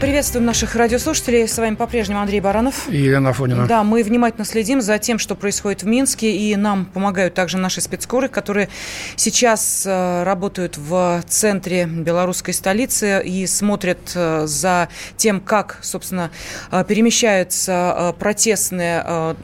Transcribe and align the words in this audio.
Приветствуем 0.00 0.44
наших 0.44 0.74
радиослушателей. 0.74 1.46
С 1.46 1.56
вами 1.56 1.76
по-прежнему 1.76 2.20
Андрей 2.20 2.40
Баранов. 2.40 2.88
И 2.90 2.96
Елена 2.96 3.30
Афонина. 3.30 3.66
Да, 3.66 3.84
мы 3.84 4.02
внимательно 4.02 4.44
следим 4.44 4.80
за 4.82 4.98
тем, 4.98 5.18
что 5.18 5.34
происходит 5.34 5.82
в 5.82 5.86
Минске. 5.86 6.32
И 6.36 6.56
нам 6.56 6.84
помогают 6.86 7.34
также 7.34 7.58
наши 7.58 7.80
спецскоры, 7.80 8.28
которые 8.28 8.68
сейчас 9.16 9.84
э, 9.86 10.22
работают 10.24 10.76
в 10.76 11.22
центре 11.28 11.86
белорусской 11.86 12.52
столицы 12.52 13.22
и 13.24 13.46
смотрят 13.46 14.12
э, 14.14 14.46
за 14.46 14.88
тем, 15.16 15.40
как, 15.40 15.78
собственно, 15.80 16.30
э, 16.70 16.84
перемещаются 16.86 18.14
протестные 18.18 19.36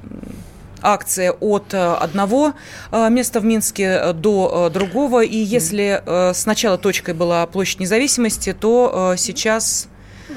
акция 0.83 1.33
от 1.33 1.75
одного 1.75 2.55
места 2.91 3.41
в 3.41 3.45
Минске 3.45 4.13
до 4.15 4.71
другого. 4.73 5.23
И 5.23 5.37
если 5.37 6.03
сначала 6.35 6.79
точкой 6.79 7.15
была 7.15 7.47
площадь 7.47 7.81
независимости, 7.81 8.55
то 8.55 9.15
сейчас 9.19 9.89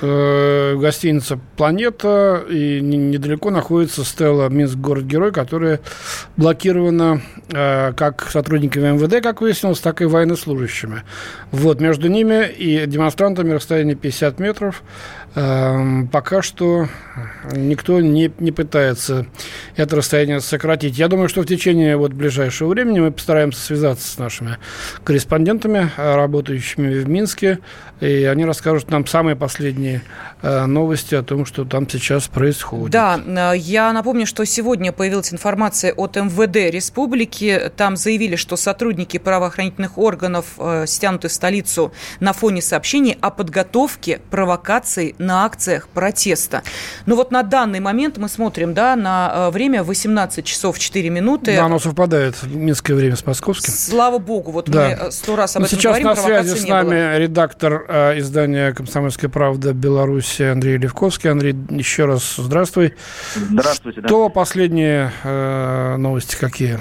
э, 0.04 0.76
гостиница 0.76 1.40
«Планета», 1.58 2.44
и 2.50 2.80
недалеко 2.82 3.50
находится 3.50 4.04
стела 4.04 4.50
«Минск. 4.50 4.76
Город-герой», 4.76 5.32
которая 5.32 5.80
блокирована 6.38 7.22
э, 7.50 7.94
как 7.94 8.30
сотрудниками 8.30 8.92
МВД, 8.92 9.24
как 9.24 9.42
выяснилось, 9.42 9.80
так 9.80 10.02
и 10.02 10.06
военнослужащими. 10.06 11.04
Вот, 11.52 11.80
между 11.80 12.08
ними 12.08 12.48
и 12.48 12.86
демонстрантами 12.86 13.52
расстояние 13.52 13.96
50 13.96 14.40
метров. 14.40 14.84
Эм, 15.36 16.08
пока 16.10 16.44
что 16.44 16.88
никто 17.52 18.00
не, 18.02 18.32
не 18.38 18.52
пытается 18.52 19.26
это 19.76 19.96
расстояние 19.96 20.40
сократить. 20.42 21.00
Я 21.00 21.08
думаю, 21.08 21.28
что 21.28 21.42
в 21.42 21.48
течение 21.48 21.98
вот 21.98 22.14
ближайшего 22.14 22.70
времени 22.70 23.00
мы 23.00 23.12
постараемся 23.12 23.60
связаться 23.60 24.08
с 24.08 24.20
нашими 24.20 24.58
корреспондентами, 25.04 25.90
э, 25.98 26.16
работающими 26.16 27.00
в 27.00 27.10
Минске, 27.10 27.60
и 28.00 28.26
они 28.26 28.46
расскажут 28.46 28.92
нам 28.92 29.08
самые 29.08 29.36
последние 29.36 30.04
э, 30.44 30.66
новости 30.68 31.16
о 31.16 31.24
том, 31.24 31.48
что 31.48 31.66
там 31.66 31.90
сейчас 31.90 32.28
происходит. 32.28 32.92
Да, 32.92 33.20
э, 33.26 33.58
я 33.58 33.92
напомню, 33.92 34.28
что 34.28 34.46
сегодня 34.46 34.92
появилась 34.92 35.34
информация 35.34 35.94
от 35.94 36.16
МВД 36.16 36.72
республики. 36.72 37.72
Там 37.76 37.98
заявили, 37.98 38.36
что 38.36 38.56
сотрудники 38.56 39.18
правоохранительных 39.18 39.98
органов 39.98 40.60
стянуты 40.86 41.28
в 41.28 41.32
столицу 41.32 41.92
на 42.20 42.34
фоне 42.34 42.62
сообщений 42.62 43.18
о 43.20 43.32
подготовке 43.32 44.22
провокаций 44.30 45.16
на 45.26 45.46
акциях 45.46 45.88
протеста. 45.88 46.64
Ну 47.06 47.16
вот 47.16 47.32
на 47.32 47.44
данный 47.44 47.80
момент 47.80 48.18
мы 48.18 48.30
смотрим, 48.30 48.74
да, 48.74 48.96
на 48.96 49.32
э, 49.34 49.50
время 49.52 49.84
18 49.84 50.46
часов 50.46 50.80
4 50.80 51.10
минуты. 51.10 51.56
Да, 51.56 51.66
оно 51.66 51.80
совпадает, 51.80 52.36
минское 52.44 52.96
время 52.96 53.16
с 53.16 53.26
московским. 53.26 53.74
Слава 53.74 54.20
богу, 54.20 54.52
вот 54.52 54.70
да. 54.70 54.88
мы 54.88 55.08
э, 55.08 55.12
сто 55.12 55.36
раз 55.36 55.56
об 55.56 55.62
Но 55.62 55.68
этом 55.68 55.78
сейчас 55.80 55.92
говорим, 55.92 56.08
на 56.08 56.16
связи 56.16 56.56
с 56.56 56.68
нами 56.68 56.90
было. 56.90 57.18
редактор 57.18 57.86
э, 57.88 58.20
издания 58.20 58.74
«Комсомольская 58.74 59.30
правда» 59.30 59.74
Беларуси 59.74 60.44
Андрей 60.44 60.78
Левковский. 60.78 61.30
Андрей, 61.30 61.56
еще 61.70 62.06
раз 62.06 62.36
здравствуй. 62.38 62.94
Здравствуйте. 63.36 64.02
Что 64.06 64.28
да. 64.28 64.30
последние 64.30 65.12
э, 65.24 65.96
новости 65.98 66.36
какие? 66.36 66.80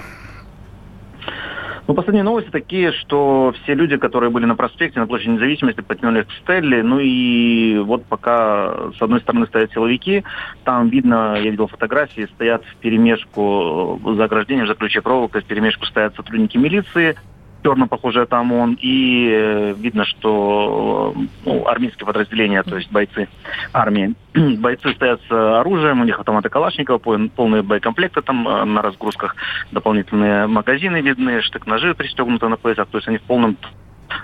Ну, 1.88 1.94
последние 1.94 2.22
новости 2.22 2.50
такие, 2.50 2.92
что 2.92 3.52
все 3.62 3.74
люди, 3.74 3.96
которые 3.96 4.30
были 4.30 4.44
на 4.44 4.54
проспекте, 4.54 5.00
на 5.00 5.06
площади 5.06 5.30
независимости, 5.30 5.80
потянули 5.80 6.22
к 6.22 6.30
Стелле. 6.40 6.82
Ну 6.82 7.00
и 7.00 7.78
вот 7.78 8.04
пока 8.04 8.90
с 8.96 9.02
одной 9.02 9.20
стороны 9.20 9.46
стоят 9.46 9.72
силовики, 9.72 10.22
там 10.64 10.88
видно, 10.88 11.36
я 11.36 11.50
видел 11.50 11.66
фотографии, 11.66 12.28
стоят 12.34 12.64
в 12.64 12.76
перемешку 12.76 14.00
за 14.16 14.24
ограждением, 14.24 14.68
за 14.68 14.74
ключей 14.74 15.02
проволокой, 15.02 15.42
в 15.42 15.44
перемешку 15.44 15.84
стоят 15.86 16.14
сотрудники 16.14 16.56
милиции, 16.56 17.16
черно 17.62 17.86
похожие 17.86 18.24
это 18.24 18.38
ОМОН, 18.38 18.78
и 18.80 19.28
э, 19.30 19.74
видно, 19.78 20.04
что 20.04 21.14
ну, 21.44 21.66
армейские 21.66 22.06
подразделения, 22.06 22.62
то 22.62 22.76
есть 22.76 22.90
бойцы 22.90 23.28
армии, 23.72 24.14
бойцы 24.58 24.92
стоят 24.94 25.20
с 25.28 25.30
оружием, 25.60 26.00
у 26.00 26.04
них 26.04 26.18
автоматы 26.18 26.48
Калашникова, 26.48 26.98
полные 26.98 27.62
боекомплекты 27.62 28.22
там 28.22 28.46
э, 28.48 28.64
на 28.64 28.82
разгрузках, 28.82 29.36
дополнительные 29.70 30.46
магазины 30.46 31.00
видны, 31.00 31.42
штык-ножи 31.42 31.94
пристегнуты 31.94 32.48
на 32.48 32.56
поясах, 32.56 32.88
то 32.88 32.98
есть 32.98 33.08
они 33.08 33.18
в 33.18 33.22
полном 33.22 33.56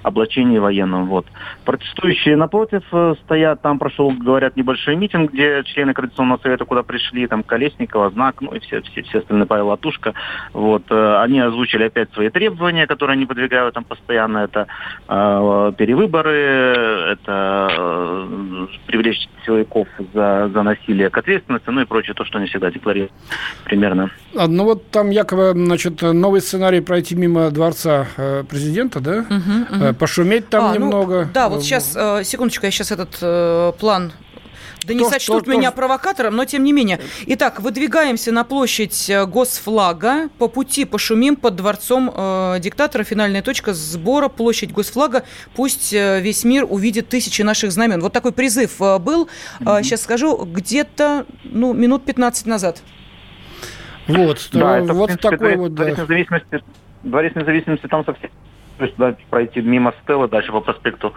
облачении 0.02 0.58
военном. 0.58 1.06
Вот. 1.06 1.26
Протестующие 1.64 2.36
напротив 2.36 2.82
э, 2.92 3.14
стоят, 3.24 3.62
там 3.62 3.78
прошел, 3.78 4.10
говорят, 4.10 4.56
небольшой 4.56 4.96
митинг, 4.96 5.32
где 5.32 5.62
члены 5.64 5.94
Координационного 5.94 6.40
совета 6.42 6.64
куда 6.64 6.82
пришли, 6.82 7.26
там 7.26 7.42
Колесникова, 7.42 8.10
Знак, 8.10 8.36
ну 8.40 8.52
и 8.52 8.60
все, 8.60 8.80
все, 8.82 9.02
все 9.02 9.18
остальные, 9.18 9.46
Павел 9.46 9.68
Латушка. 9.68 10.14
Вот. 10.52 10.84
Э, 10.90 11.20
они 11.22 11.40
озвучили 11.40 11.84
опять 11.84 12.12
свои 12.12 12.30
требования, 12.30 12.86
которые 12.86 13.14
они 13.14 13.24
выдвигают 13.24 13.74
там 13.74 13.84
постоянно. 13.84 14.38
Это 14.38 14.66
э, 15.08 15.72
перевыборы, 15.76 16.32
это 17.12 17.68
э, 17.70 18.66
привлечь 18.86 19.28
силовиков 19.44 19.88
за, 20.14 20.50
за 20.52 20.62
насилие 20.62 21.10
к 21.10 21.18
ответственности, 21.18 21.70
ну 21.70 21.80
и 21.80 21.84
прочее, 21.84 22.14
то, 22.14 22.24
что 22.24 22.38
они 22.38 22.46
всегда 22.48 22.70
декларируют 22.70 23.12
примерно. 23.64 24.10
А, 24.36 24.46
ну 24.46 24.64
вот 24.64 24.90
там 24.90 25.10
якобы, 25.10 25.52
значит, 25.54 26.02
новый 26.02 26.40
сценарий 26.40 26.80
пройти 26.80 27.14
мимо 27.16 27.50
дворца 27.50 28.06
э, 28.16 28.44
президента, 28.44 29.00
да? 29.00 29.18
Угу, 29.18 29.76
угу. 29.76 29.77
Пошуметь 29.98 30.48
там 30.48 30.64
а, 30.64 30.68
ну, 30.68 30.74
немного. 30.74 31.24
Ну, 31.24 31.30
да, 31.32 31.48
вот 31.48 31.62
сейчас, 31.62 31.92
э, 31.94 32.22
секундочку, 32.24 32.66
я 32.66 32.70
сейчас 32.70 32.92
этот 32.92 33.18
э, 33.20 33.72
план 33.78 34.12
да 34.88 34.94
не 34.94 35.04
сочтут 35.04 35.42
что, 35.42 35.50
меня 35.50 35.68
что... 35.68 35.76
провокатором, 35.76 36.36
но 36.36 36.44
тем 36.44 36.64
не 36.64 36.72
менее. 36.72 36.98
Итак, 37.26 37.60
выдвигаемся 37.60 38.32
на 38.32 38.44
площадь 38.44 39.10
Госфлага. 39.26 40.28
По 40.38 40.48
пути 40.48 40.84
пошумим 40.84 41.36
под 41.36 41.56
дворцом 41.56 42.10
э, 42.14 42.56
диктатора. 42.60 43.04
Финальная 43.04 43.42
точка 43.42 43.74
сбора, 43.74 44.28
площадь 44.28 44.72
Госфлага. 44.72 45.24
Пусть 45.54 45.92
э, 45.92 46.20
весь 46.20 46.44
мир 46.44 46.66
увидит 46.68 47.08
тысячи 47.08 47.42
наших 47.42 47.72
знамен. 47.72 48.00
Вот 48.00 48.12
такой 48.12 48.32
призыв 48.32 48.80
э, 48.80 48.98
был. 48.98 49.28
Mm-hmm. 49.60 49.82
Сейчас 49.82 50.02
скажу, 50.02 50.36
где-то 50.44 51.26
ну, 51.44 51.72
минут 51.72 52.04
15 52.04 52.46
назад. 52.46 52.82
Вот, 54.06 54.48
да, 54.52 54.78
это, 54.78 54.94
вот 54.94 55.08
принципе, 55.08 55.30
такой 55.30 55.56
вот... 55.56 55.74
Да. 55.74 55.90
Независимости, 55.90 56.62
дворец 57.02 57.34
независимости 57.34 57.86
там 57.88 58.04
совсем 58.06 58.30
то 58.78 58.84
есть 58.84 58.96
да, 58.96 59.14
пройти 59.30 59.60
мимо 59.60 59.92
Стелла 60.02 60.28
дальше 60.28 60.52
по 60.52 60.60
проспекту 60.60 61.12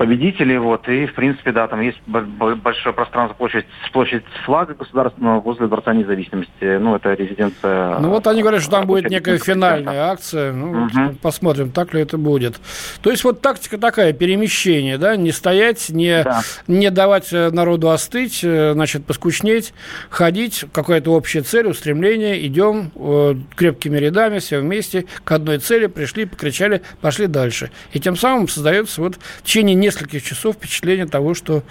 победителей. 0.00 0.56
Вот, 0.56 0.88
и, 0.88 1.04
в 1.04 1.14
принципе, 1.14 1.52
да, 1.52 1.68
там 1.68 1.82
есть 1.82 1.98
большое 2.06 2.94
пространство, 2.94 3.36
площадь, 3.36 3.66
площадь 3.92 4.24
флага 4.46 4.72
государственного 4.72 5.42
возле 5.42 5.66
Дворца 5.66 5.92
независимости. 5.92 6.78
Ну, 6.78 6.96
это 6.96 7.12
резиденция... 7.12 7.98
Ну, 7.98 8.08
вот 8.08 8.26
они 8.26 8.40
говорят, 8.40 8.62
что 8.62 8.70
там 8.70 8.86
будет 8.86 9.10
некая 9.10 9.36
финальная 9.36 10.04
акция. 10.04 10.54
Ну, 10.54 10.86
угу. 10.86 11.16
посмотрим, 11.20 11.70
так 11.70 11.92
ли 11.92 12.00
это 12.00 12.16
будет. 12.16 12.58
То 13.02 13.10
есть, 13.10 13.24
вот 13.24 13.42
тактика 13.42 13.76
такая, 13.76 14.14
перемещение, 14.14 14.96
да, 14.96 15.16
не 15.16 15.32
стоять, 15.32 15.90
не, 15.90 16.22
да. 16.22 16.40
не 16.66 16.90
давать 16.90 17.30
э, 17.34 17.50
народу 17.50 17.90
остыть, 17.90 18.40
э, 18.42 18.72
значит, 18.72 19.04
поскучнеть, 19.04 19.74
ходить, 20.08 20.64
какая-то 20.72 21.12
общая 21.12 21.42
цель, 21.42 21.66
устремление, 21.66 22.46
идем 22.46 22.90
э, 22.94 23.34
крепкими 23.54 23.98
рядами, 23.98 24.38
все 24.38 24.60
вместе, 24.60 25.04
к 25.24 25.32
одной 25.32 25.58
цели, 25.58 25.88
пришли, 25.88 26.24
покричали, 26.24 26.80
пошли 27.02 27.26
дальше. 27.26 27.70
И 27.92 28.00
тем 28.00 28.16
самым 28.16 28.48
создается 28.48 29.02
вот 29.02 29.16
в 29.16 29.42
течение 29.42 29.74
нескольких 29.90 30.22
часов 30.22 30.56
впечатление 30.56 31.06
того, 31.06 31.34
что 31.34 31.62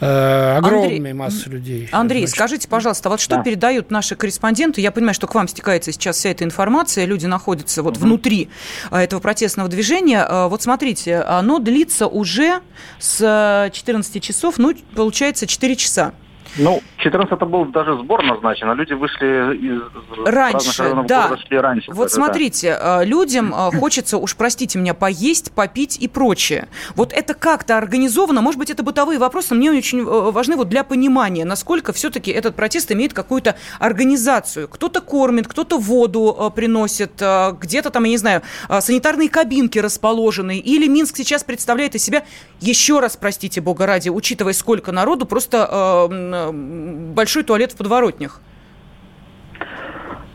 э, 0.00 0.56
огромная 0.56 0.96
Андрей, 0.96 1.12
масса 1.12 1.48
людей. 1.48 1.88
Андрей, 1.92 2.20
значит, 2.20 2.36
скажите, 2.36 2.68
пожалуйста, 2.68 3.08
вот 3.08 3.20
что 3.20 3.36
да. 3.36 3.42
передают 3.42 3.90
наши 3.90 4.16
корреспонденты? 4.16 4.80
Я 4.80 4.90
понимаю, 4.90 5.14
что 5.14 5.26
к 5.26 5.34
вам 5.34 5.48
стекается 5.48 5.92
сейчас 5.92 6.16
вся 6.16 6.30
эта 6.30 6.44
информация, 6.44 7.04
люди 7.04 7.26
находятся 7.26 7.82
вот 7.82 7.96
угу. 7.96 8.06
внутри 8.06 8.48
э, 8.90 8.98
этого 8.98 9.20
протестного 9.20 9.68
движения. 9.68 10.26
Э, 10.28 10.48
вот 10.48 10.62
смотрите, 10.62 11.20
оно 11.20 11.58
длится 11.58 12.06
уже 12.06 12.60
с 12.98 13.70
14 13.72 14.22
часов, 14.22 14.58
ну, 14.58 14.74
получается, 14.94 15.46
4 15.46 15.76
часа. 15.76 16.12
Ну, 16.58 16.82
14 16.98 17.32
это 17.32 17.46
был 17.46 17.64
даже 17.66 17.96
сбор 17.98 18.22
назначен, 18.24 18.68
а 18.68 18.74
люди 18.74 18.92
вышли 18.92 19.56
из 19.56 19.82
раньше, 20.26 20.82
да. 21.06 21.28
города, 21.28 21.42
шли 21.46 21.58
раньше. 21.58 21.92
Вот 21.92 22.10
смотрите, 22.10 22.76
да. 22.76 23.02
Э, 23.02 23.04
людям 23.04 23.54
э, 23.54 23.70
хочется, 23.78 24.18
уж 24.18 24.36
простите 24.36 24.78
меня, 24.78 24.94
поесть, 24.94 25.52
попить 25.52 25.96
и 25.98 26.08
прочее. 26.08 26.68
Вот 26.96 27.12
это 27.12 27.34
как-то 27.34 27.78
организовано, 27.78 28.40
может 28.40 28.58
быть, 28.58 28.70
это 28.70 28.82
бытовые 28.82 29.18
вопросы, 29.18 29.54
но 29.54 29.56
мне 29.56 29.70
очень 29.70 30.00
э, 30.00 30.02
важны 30.02 30.56
вот 30.56 30.68
для 30.68 30.82
понимания, 30.82 31.44
насколько 31.44 31.92
все-таки 31.92 32.30
этот 32.30 32.56
протест 32.56 32.90
имеет 32.92 33.12
какую-то 33.12 33.56
организацию. 33.78 34.68
Кто-то 34.68 35.00
кормит, 35.00 35.46
кто-то 35.46 35.78
воду 35.78 36.52
приносит, 36.54 37.12
где-то 37.60 37.90
там, 37.90 38.04
я 38.04 38.10
не 38.10 38.16
знаю, 38.16 38.42
санитарные 38.68 39.28
кабинки 39.28 39.78
расположены, 39.78 40.58
или 40.58 40.86
Минск 40.88 41.16
сейчас 41.16 41.44
представляет 41.44 41.94
из 41.94 42.02
себя, 42.02 42.24
еще 42.60 43.00
раз, 43.00 43.16
простите 43.16 43.60
бога 43.60 43.86
ради, 43.86 44.08
учитывая, 44.08 44.52
сколько 44.52 44.92
народу, 44.92 45.26
просто 45.26 46.08
большой 46.52 47.42
туалет 47.42 47.72
в 47.72 47.76
подворотнях? 47.76 48.40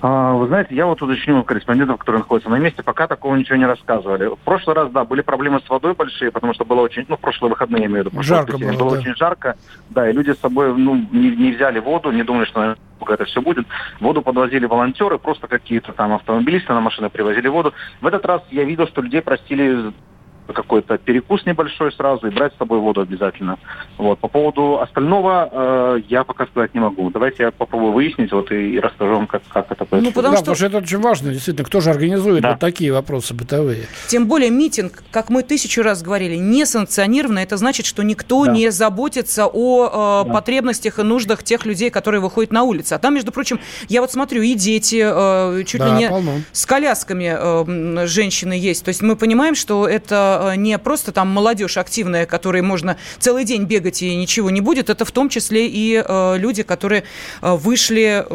А, 0.08 0.34
вы 0.34 0.48
знаете, 0.48 0.76
я 0.76 0.86
вот 0.86 1.02
уточню 1.02 1.44
корреспондентов, 1.44 1.98
которые 1.98 2.20
находятся 2.20 2.50
на 2.52 2.60
месте, 2.60 2.84
пока 2.84 3.08
такого 3.08 3.36
ничего 3.36 3.56
не 3.56 3.66
рассказывали. 3.66 4.28
В 4.28 4.38
прошлый 4.38 4.76
раз, 4.76 4.92
да, 4.92 5.04
были 5.04 5.22
проблемы 5.22 5.62
с 5.66 5.70
водой 5.70 5.96
большие, 5.96 6.32
потому 6.32 6.54
что 6.54 6.64
было 6.64 6.82
очень, 6.82 7.06
ну, 7.08 7.18
в 7.18 7.20
прошлые 7.20 7.50
выходные, 7.50 7.82
я 7.82 7.88
имею 7.88 8.04
в 8.04 8.08
виду. 8.08 8.22
Жарко 8.22 8.58
было, 8.58 8.74
было 8.74 8.92
да. 8.92 9.00
очень 9.00 9.16
жарко, 9.16 9.56
да, 9.90 10.08
и 10.08 10.14
люди 10.14 10.32
с 10.32 10.40
собой, 10.40 10.78
ну, 10.78 10.96
не, 11.12 11.36
не 11.36 11.54
взяли 11.54 11.80
воду, 11.80 12.12
не 12.12 12.22
думали, 12.22 12.46
что 12.46 12.76
это 13.08 13.26
все 13.26 13.42
будет. 13.42 13.66
Воду 14.00 14.22
подвозили 14.22 14.68
волонтеры, 14.68 15.18
просто 15.18 15.48
какие-то 15.48 15.92
там 15.92 16.14
автомобилисты 16.14 16.72
на 16.72 16.82
машины 16.82 17.10
привозили 17.10 17.48
воду. 17.48 17.74
В 18.00 18.06
этот 18.06 18.26
раз 18.26 18.44
я 18.52 18.64
видел, 18.64 18.88
что 18.88 19.02
людей 19.02 19.24
просили 19.24 19.92
какой-то 20.54 20.98
перекус 20.98 21.46
небольшой 21.46 21.92
сразу 21.92 22.28
и 22.28 22.30
брать 22.30 22.54
с 22.54 22.58
собой 22.58 22.80
воду 22.80 23.02
обязательно. 23.02 23.58
Вот. 23.98 24.20
По 24.20 24.28
поводу 24.28 24.80
остального 24.82 25.50
э, 25.52 26.02
я 26.08 26.24
пока 26.24 26.46
сказать 26.48 26.74
не 26.74 26.80
могу. 26.80 27.10
Давайте 27.10 27.44
я 27.44 27.52
попробую 27.52 27.94
выяснить 27.94 28.32
вот 28.32 28.52
и, 28.52 28.76
и 28.76 28.80
расскажу 28.80 29.16
вам, 29.16 29.28
как, 29.28 29.42
как 29.48 29.72
это 29.72 29.86
происходит. 29.86 30.04
Ну, 30.06 30.12
потому, 30.12 30.34
да, 30.34 30.38
что... 30.38 30.46
потому 30.46 30.56
что 30.56 30.66
это 30.66 30.78
очень 30.78 31.00
важно, 31.00 31.32
действительно. 31.32 31.66
Кто 31.66 31.82
же 31.82 31.90
организует 31.90 32.42
да. 32.42 32.52
вот 32.52 32.60
такие 32.60 32.92
вопросы 32.92 33.34
бытовые? 33.34 33.86
Тем 34.08 34.28
более 34.28 34.50
митинг, 34.50 35.04
как 35.12 35.30
мы 35.30 35.44
тысячу 35.44 35.82
раз 35.82 36.04
говорили, 36.04 36.36
не 36.36 36.66
санкционированно. 36.66 37.40
Это 37.40 37.58
значит, 37.58 37.86
что 37.86 38.04
никто 38.04 38.46
да. 38.46 38.52
не 38.52 38.70
заботится 38.70 39.48
о 39.48 40.24
э, 40.24 40.28
да. 40.28 40.34
потребностях 40.34 41.00
и 41.00 41.04
нуждах 41.04 41.44
тех 41.44 41.66
людей, 41.66 41.90
которые 41.90 42.22
выходят 42.22 42.52
на 42.52 42.64
улицы. 42.64 42.94
А 42.94 43.00
там, 43.00 43.16
между 43.16 43.32
прочим, 43.32 43.60
я 43.88 44.02
вот 44.02 44.12
смотрю, 44.12 44.42
и 44.42 44.54
дети, 44.54 45.04
э, 45.04 45.64
чуть 45.64 45.82
да, 45.82 45.88
ли 45.88 46.04
не 46.04 46.10
полно. 46.10 46.32
с 46.52 46.66
колясками 46.66 47.36
э, 47.38 48.08
женщины 48.08 48.54
есть. 48.54 48.84
То 48.84 48.90
есть 48.90 49.02
мы 49.02 49.16
понимаем, 49.16 49.56
что 49.56 49.88
это 49.88 50.35
Э, 50.42 50.56
не 50.56 50.78
просто 50.78 51.12
там 51.12 51.30
молодежь 51.30 51.78
активная, 51.78 52.26
которой 52.26 52.62
можно 52.62 52.98
целый 53.20 53.44
день 53.44 53.64
бегать 53.64 54.02
и 54.02 54.16
ничего 54.16 54.50
не 54.50 54.62
будет, 54.62 54.90
это 54.90 55.06
в 55.06 55.12
том 55.12 55.30
числе 55.30 55.68
и 55.68 56.04
э, 56.06 56.38
люди, 56.38 56.64
которые 56.64 57.04
э, 57.42 57.56
вышли 57.56 58.26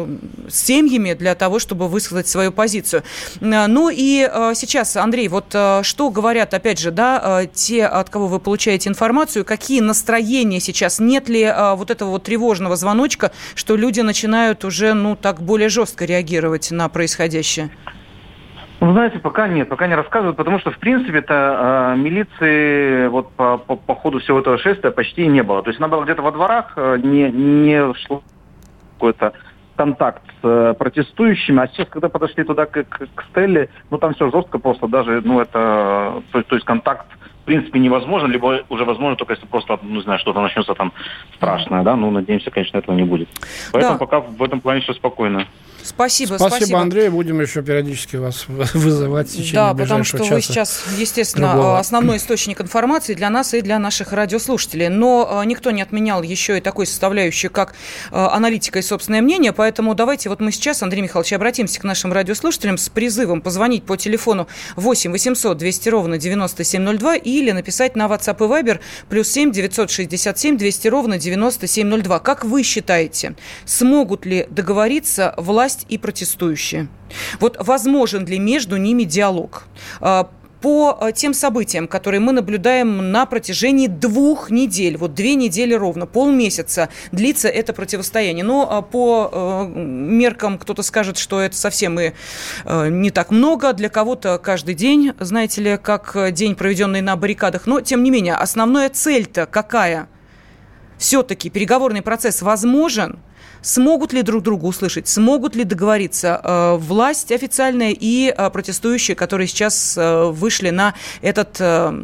с 0.49 0.61
семьями 0.61 1.13
для 1.13 1.35
того, 1.35 1.59
чтобы 1.59 1.87
высказать 1.87 2.27
свою 2.27 2.51
позицию. 2.51 3.03
Ну 3.39 3.89
и 3.91 4.29
сейчас, 4.55 4.95
Андрей, 4.95 5.27
вот 5.27 5.47
что 5.49 6.09
говорят, 6.09 6.53
опять 6.53 6.79
же, 6.79 6.91
да, 6.91 7.45
те, 7.53 7.85
от 7.85 8.09
кого 8.09 8.27
вы 8.27 8.39
получаете 8.39 8.89
информацию, 8.89 9.45
какие 9.45 9.79
настроения 9.81 10.59
сейчас, 10.59 10.99
нет 10.99 11.29
ли 11.29 11.51
вот 11.75 11.91
этого 11.91 12.11
вот 12.11 12.23
тревожного 12.23 12.75
звоночка, 12.75 13.31
что 13.55 13.75
люди 13.75 14.01
начинают 14.01 14.63
уже, 14.65 14.93
ну, 14.93 15.15
так 15.15 15.41
более 15.41 15.69
жестко 15.69 16.05
реагировать 16.05 16.71
на 16.71 16.89
происходящее? 16.89 17.71
Ну, 18.81 18.93
знаете, 18.93 19.19
пока 19.19 19.47
нет, 19.47 19.69
пока 19.69 19.85
не 19.85 19.93
рассказывают, 19.93 20.37
потому 20.37 20.57
что, 20.57 20.71
в 20.71 20.79
принципе-то, 20.79 21.93
э, 21.93 21.99
милиции 21.99 23.07
вот 23.09 23.31
по, 23.33 23.57
по, 23.57 23.75
по 23.75 23.93
ходу 23.93 24.19
всего 24.19 24.39
этого 24.39 24.57
шествия 24.57 24.89
почти 24.89 25.27
не 25.27 25.43
было. 25.43 25.61
То 25.61 25.69
есть 25.69 25.79
она 25.79 25.87
была 25.87 26.03
где-то 26.03 26.23
во 26.23 26.31
дворах, 26.31 26.73
э, 26.75 26.97
не, 27.03 27.29
не 27.29 27.93
шло 27.93 28.23
какой-то 28.95 29.33
контакт 29.75 30.23
с 30.41 30.47
э, 30.47 30.73
протестующими, 30.79 31.61
а 31.61 31.67
сейчас, 31.67 31.89
когда 31.89 32.09
подошли 32.09 32.43
туда 32.43 32.65
к, 32.65 32.83
к, 32.83 33.07
к 33.13 33.23
Стелле, 33.29 33.69
ну 33.91 33.99
там 33.99 34.15
все 34.15 34.31
жестко 34.31 34.57
просто, 34.57 34.87
даже, 34.87 35.21
ну 35.23 35.39
это, 35.39 36.23
то, 36.31 36.41
то 36.41 36.55
есть 36.55 36.65
контакт 36.65 37.05
в 37.41 37.45
принципе 37.45 37.79
невозможен, 37.79 38.31
либо 38.31 38.61
уже 38.69 38.85
возможно 38.85 39.15
только 39.15 39.33
если 39.33 39.45
просто, 39.45 39.77
ну, 39.83 39.97
не 39.97 40.01
знаю, 40.01 40.19
что-то 40.19 40.41
начнется 40.41 40.73
там 40.73 40.91
страшное, 41.35 41.83
да, 41.83 41.95
ну, 41.95 42.09
надеемся, 42.09 42.49
конечно, 42.49 42.79
этого 42.79 42.95
не 42.95 43.03
будет. 43.03 43.29
Поэтому 43.71 43.99
да. 43.99 43.99
пока 43.99 44.19
в 44.21 44.41
этом 44.41 44.59
плане 44.59 44.81
все 44.81 44.93
спокойно. 44.93 45.45
Спасибо, 45.83 46.35
спасибо. 46.35 46.55
Спасибо, 46.55 46.79
Андрей. 46.79 47.09
Будем 47.09 47.41
еще 47.41 47.61
периодически 47.61 48.15
вас 48.15 48.45
вызывать 48.47 49.29
в 49.29 49.31
течение 49.31 49.53
Да, 49.53 49.73
потому 49.73 50.03
что 50.03 50.23
вы 50.23 50.41
сейчас, 50.41 50.83
естественно, 50.97 51.53
другого. 51.53 51.79
основной 51.79 52.17
источник 52.17 52.61
информации 52.61 53.13
для 53.13 53.29
нас 53.29 53.53
и 53.53 53.61
для 53.61 53.79
наших 53.79 54.13
радиослушателей. 54.13 54.89
Но 54.89 55.41
э, 55.41 55.45
никто 55.45 55.71
не 55.71 55.81
отменял 55.81 56.21
еще 56.21 56.57
и 56.57 56.61
такой 56.61 56.85
составляющей, 56.85 57.47
как 57.47 57.73
э, 58.11 58.15
аналитика 58.15 58.79
и 58.79 58.81
собственное 58.81 59.21
мнение. 59.21 59.51
Поэтому 59.53 59.95
давайте 59.95 60.29
вот 60.29 60.39
мы 60.39 60.51
сейчас, 60.51 60.83
Андрей 60.83 61.01
Михайлович, 61.01 61.33
обратимся 61.33 61.79
к 61.79 61.83
нашим 61.83 62.13
радиослушателям 62.13 62.77
с 62.77 62.89
призывом 62.89 63.41
позвонить 63.41 63.83
по 63.83 63.97
телефону 63.97 64.47
8 64.75 65.11
800 65.11 65.57
200 65.57 65.89
ровно 65.89 66.17
9702 66.17 67.15
или 67.17 67.51
написать 67.51 67.95
на 67.95 68.07
WhatsApp 68.07 68.37
и 68.37 68.49
Viber 68.49 68.79
плюс 69.09 69.27
7 69.29 69.51
967 69.51 70.57
200 70.57 70.87
ровно 70.87 71.17
9702. 71.17 72.19
Как 72.19 72.45
вы 72.45 72.63
считаете, 72.63 73.35
смогут 73.65 74.25
ли 74.25 74.47
договориться 74.49 75.33
власти 75.37 75.70
власть 75.71 75.85
и 75.89 75.97
протестующие. 75.97 76.87
Вот 77.39 77.57
возможен 77.59 78.25
ли 78.25 78.39
между 78.39 78.77
ними 78.77 79.03
диалог? 79.03 79.63
А, 79.99 80.29
по 80.61 80.97
а, 80.99 81.11
тем 81.11 81.33
событиям, 81.33 81.87
которые 81.87 82.19
мы 82.19 82.33
наблюдаем 82.33 83.11
на 83.11 83.25
протяжении 83.25 83.87
двух 83.87 84.51
недель, 84.51 84.97
вот 84.97 85.13
две 85.15 85.35
недели 85.35 85.73
ровно, 85.73 86.05
полмесяца 86.05 86.89
длится 87.11 87.47
это 87.47 87.73
противостояние. 87.73 88.43
Но 88.43 88.67
а, 88.69 88.81
по 88.81 89.29
э, 89.31 89.73
меркам 89.75 90.57
кто-то 90.59 90.83
скажет, 90.83 91.17
что 91.17 91.39
это 91.39 91.55
совсем 91.55 91.99
и 91.99 92.11
э, 92.65 92.89
не 92.89 93.09
так 93.09 93.31
много, 93.31 93.73
для 93.73 93.89
кого-то 93.89 94.37
каждый 94.37 94.75
день, 94.75 95.13
знаете 95.19 95.61
ли, 95.61 95.77
как 95.77 96.15
день, 96.31 96.55
проведенный 96.55 97.01
на 97.01 97.15
баррикадах. 97.15 97.65
Но, 97.65 97.81
тем 97.81 98.03
не 98.03 98.11
менее, 98.11 98.35
основная 98.35 98.89
цель-то 98.89 99.45
какая? 99.45 100.07
Все-таки 101.01 101.49
переговорный 101.49 102.03
процесс 102.03 102.43
возможен– 102.43 103.17
Смогут 103.61 104.11
ли 104.11 104.23
друг 104.23 104.43
друга 104.43 104.65
услышать? 104.65 105.07
Смогут 105.07 105.55
ли 105.55 105.63
договориться 105.63 106.41
э, 106.43 106.75
власть 106.77 107.31
официальная 107.31 107.95
и 107.97 108.33
э, 108.35 108.49
протестующие, 108.49 109.15
которые 109.15 109.47
сейчас 109.47 109.95
э, 109.97 110.25
вышли 110.31 110.71
на 110.71 110.95
этот 111.21 111.57
э, 111.59 112.03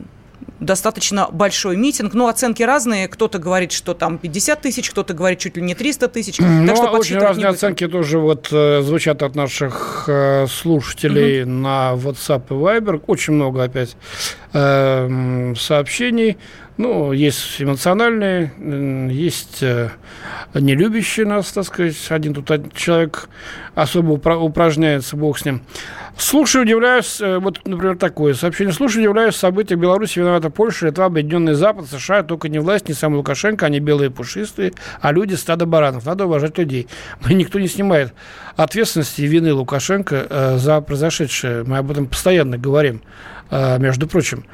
достаточно 0.60 1.28
большой 1.32 1.76
митинг. 1.76 2.14
Ну, 2.14 2.28
оценки 2.28 2.64
разные. 2.64 3.08
Кто-то 3.08 3.40
говорит, 3.40 3.72
что 3.72 3.94
там 3.94 4.18
50 4.18 4.62
тысяч, 4.62 4.90
кто-то 4.90 5.14
говорит 5.14 5.40
чуть 5.40 5.58
ли 5.58 5.64
не 5.64 5.76
300 5.76 6.08
тысяч. 6.08 6.38
Ну, 6.40 6.68
так 6.68 6.76
что 6.76 6.90
очень 6.92 7.18
разные 7.18 7.48
оценки 7.48 7.88
тоже 7.88 8.20
вот 8.20 8.50
э, 8.52 8.82
звучат 8.84 9.24
от 9.24 9.36
наших 9.36 10.06
э, 10.08 10.48
слушателей 10.48 11.44
угу. 11.44 11.50
на 11.50 11.94
WhatsApp 11.96 12.44
и 12.50 12.54
Viber. 12.54 13.02
Очень 13.08 13.34
много 13.34 13.64
опять 13.64 13.96
э, 14.54 15.54
сообщений. 15.58 16.38
Ну, 16.78 17.12
есть 17.12 17.60
эмоциональные, 17.60 18.52
есть 19.12 19.64
э, 19.64 19.90
не 20.54 20.76
любящие 20.76 21.26
нас, 21.26 21.52
так 21.52 21.66
сказать. 21.66 21.96
Один 22.10 22.36
тут 22.36 22.74
человек 22.74 23.30
особо 23.74 24.12
упражняется, 24.12 25.18
бог 25.18 25.40
с 25.40 25.46
ним. 25.46 25.62
Слушаю, 26.20 26.66
удивляюсь, 26.66 27.22
э, 27.22 27.38
вот, 27.38 27.62
например, 27.66 27.96
такое 27.98 28.34
сообщение. 28.34 28.74
Слушаю, 28.74 29.04
удивляюсь, 29.04 29.36
события 29.36 29.76
в 29.76 29.80
Беларуси 29.80 30.18
виновата 30.18 30.50
Польша, 30.50 30.88
Литва, 30.88 31.06
Объединенный 31.06 31.54
Запад, 31.54 31.88
США, 31.88 32.24
только 32.24 32.50
не 32.50 32.58
власть, 32.58 32.88
не 32.88 32.96
сам 32.96 33.14
Лукашенко, 33.14 33.68
они 33.68 33.80
белые 33.80 34.10
пушистые, 34.10 34.74
а 35.00 35.12
люди 35.12 35.36
стадо 35.36 35.68
баранов. 35.68 36.06
Надо 36.06 36.26
уважать 36.26 36.58
людей. 36.58 36.88
Мы 37.26 37.36
никто 37.36 37.60
не 37.60 37.68
снимает 37.68 38.14
ответственности 38.56 39.22
и 39.22 39.28
вины 39.28 39.54
Лукашенко 39.54 40.28
э, 40.28 40.58
за 40.58 40.81
произошедшее. 40.81 41.64
Мы 41.64 41.78
об 41.78 41.92
этом 41.92 42.07
постоянно 42.07 42.57
говорим, 42.57 43.02
между 43.51 44.07
прочим. 44.07 44.45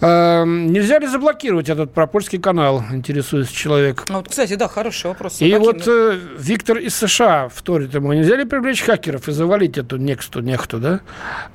Эм, 0.00 0.72
нельзя 0.72 0.98
ли 0.98 1.06
заблокировать 1.06 1.70
этот 1.70 1.92
пропольский 1.92 2.38
канал, 2.38 2.84
интересуется 2.92 3.54
человек. 3.54 4.04
Ну, 4.08 4.16
вот, 4.16 4.28
кстати, 4.28 4.54
да, 4.54 4.68
хороший 4.68 5.06
вопрос. 5.06 5.40
И 5.40 5.54
вот 5.54 5.84
э, 5.86 6.18
Виктор 6.38 6.76
из 6.76 6.94
США 6.96 7.48
вторит 7.48 7.94
ему, 7.94 8.12
нельзя 8.12 8.36
ли 8.36 8.44
привлечь 8.44 8.82
хакеров 8.82 9.28
и 9.28 9.32
завалить 9.32 9.78
эту 9.78 9.96
нексту, 9.96 10.40
нехту, 10.40 10.78
да? 10.78 11.00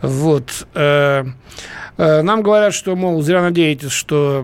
Вот. 0.01 0.65
Э, 0.73 1.25
э, 1.97 2.21
нам 2.23 2.41
говорят, 2.41 2.73
что, 2.73 2.95
мол, 2.95 3.21
зря 3.21 3.43
надеетесь, 3.43 3.91
что 3.91 4.43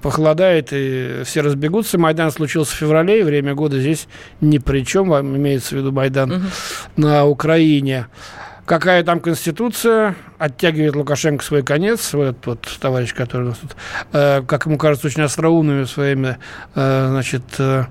похолодает 0.00 0.68
и 0.72 1.22
все 1.26 1.42
разбегутся. 1.42 1.98
Майдан 1.98 2.30
случился 2.30 2.72
в 2.72 2.78
феврале, 2.78 3.20
и 3.20 3.24
время 3.24 3.54
года 3.54 3.78
здесь 3.78 4.08
ни 4.40 4.56
при 4.56 4.86
чем, 4.86 5.10
вам 5.10 5.36
имеется 5.36 5.74
в 5.74 5.78
виду 5.78 5.92
Майдан 5.92 6.32
угу. 6.32 6.44
на 6.96 7.26
Украине 7.26 8.06
какая 8.66 9.02
там 9.02 9.20
конституция, 9.20 10.14
оттягивает 10.38 10.96
Лукашенко 10.96 11.44
свой 11.44 11.62
конец, 11.62 12.12
вот 12.14 12.24
этот 12.24 12.46
вот 12.46 12.78
товарищ, 12.80 13.14
который 13.14 13.42
у 13.42 13.48
нас 13.50 13.58
тут, 13.58 13.76
э, 14.12 14.42
как 14.46 14.66
ему 14.66 14.78
кажется, 14.78 15.06
очень 15.06 15.22
остроумными 15.22 15.84
своими, 15.84 16.38
э, 16.74 17.06
значит, 17.08 17.42
э, 17.58 17.84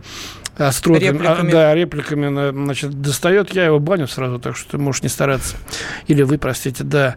остротами, 0.57 1.07
репликами. 1.07 1.49
А, 1.49 1.51
да, 1.51 1.75
репликами, 1.75 2.51
значит, 2.51 3.01
достает, 3.01 3.53
я 3.53 3.65
его 3.65 3.79
баню 3.79 4.07
сразу, 4.07 4.39
так 4.39 4.55
что 4.55 4.71
ты 4.71 4.77
можешь 4.77 5.03
не 5.03 5.09
стараться. 5.09 5.57
Или 6.07 6.23
вы, 6.23 6.37
простите, 6.37 6.83
да. 6.83 7.15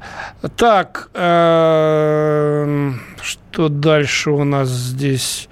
Так, 0.57 1.11
э, 1.15 2.93
что 3.23 3.69
дальше 3.69 4.31
у 4.31 4.45
нас 4.45 4.69
здесь? 4.69 5.49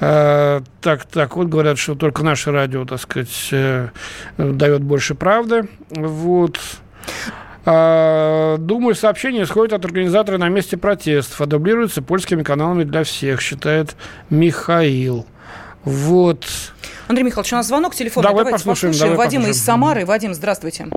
Э, 0.00 0.60
так, 0.80 1.04
так, 1.04 1.36
вот 1.36 1.48
говорят, 1.48 1.78
что 1.78 1.94
только 1.94 2.22
наше 2.22 2.52
радио, 2.52 2.84
так 2.84 3.00
сказать, 3.00 3.48
э, 3.52 3.88
дает 4.38 4.82
больше 4.82 5.14
правды. 5.14 5.68
Вот. 5.90 6.58
А, 7.66 8.56
думаю, 8.58 8.94
сообщение 8.94 9.44
исходит 9.44 9.74
от 9.74 9.84
организатора 9.84 10.38
на 10.38 10.48
месте 10.48 10.76
протестов, 10.76 11.40
а 11.40 11.46
дублируется 11.46 12.02
польскими 12.02 12.42
каналами 12.42 12.84
для 12.84 13.04
всех, 13.04 13.40
считает 13.40 13.96
Михаил. 14.30 15.26
Вот. 15.84 16.46
Андрей 17.08 17.24
Михайлович, 17.24 17.52
у 17.52 17.56
нас 17.56 17.66
звонок 17.66 17.94
телефонный. 17.94 18.28
Давай 18.28 18.44
Давайте 18.44 18.58
послушаем. 18.58 18.92
послушаем. 18.92 19.12
Давай 19.12 19.26
Вадим 19.26 19.40
послушаем. 19.40 19.60
из 19.60 19.64
Самары. 19.64 20.06
Вадим, 20.06 20.34
здравствуйте. 20.34 20.88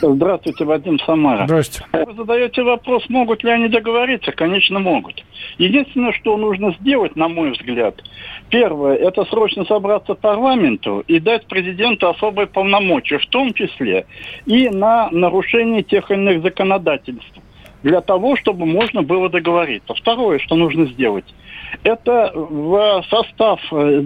Здравствуйте, 0.00 0.64
Вадим 0.64 0.98
Самара. 1.00 1.44
Здравствуйте. 1.46 2.04
Вы 2.04 2.14
задаете 2.14 2.62
вопрос, 2.62 3.08
могут 3.08 3.44
ли 3.44 3.50
они 3.50 3.68
договориться? 3.68 4.32
Конечно, 4.32 4.78
могут. 4.78 5.24
Единственное, 5.58 6.12
что 6.12 6.36
нужно 6.36 6.74
сделать, 6.80 7.16
на 7.16 7.28
мой 7.28 7.50
взгляд, 7.50 8.02
первое, 8.50 8.96
это 8.96 9.24
срочно 9.26 9.64
собраться 9.64 10.14
парламенту 10.14 11.04
и 11.06 11.20
дать 11.20 11.46
президенту 11.46 12.08
особые 12.08 12.46
полномочия, 12.46 13.18
в 13.18 13.26
том 13.26 13.52
числе 13.52 14.06
и 14.46 14.68
на 14.68 15.10
нарушение 15.10 15.82
тех 15.82 16.10
или 16.10 16.18
иных 16.18 16.42
законодательств, 16.42 17.40
для 17.86 18.00
того, 18.00 18.34
чтобы 18.34 18.66
можно 18.66 19.02
было 19.02 19.28
договориться. 19.28 19.94
Второе, 19.94 20.40
что 20.40 20.56
нужно 20.56 20.86
сделать– 20.86 21.24
это 21.84 22.32
в 22.34 23.04
состав 23.08 23.60
э, 23.72 24.02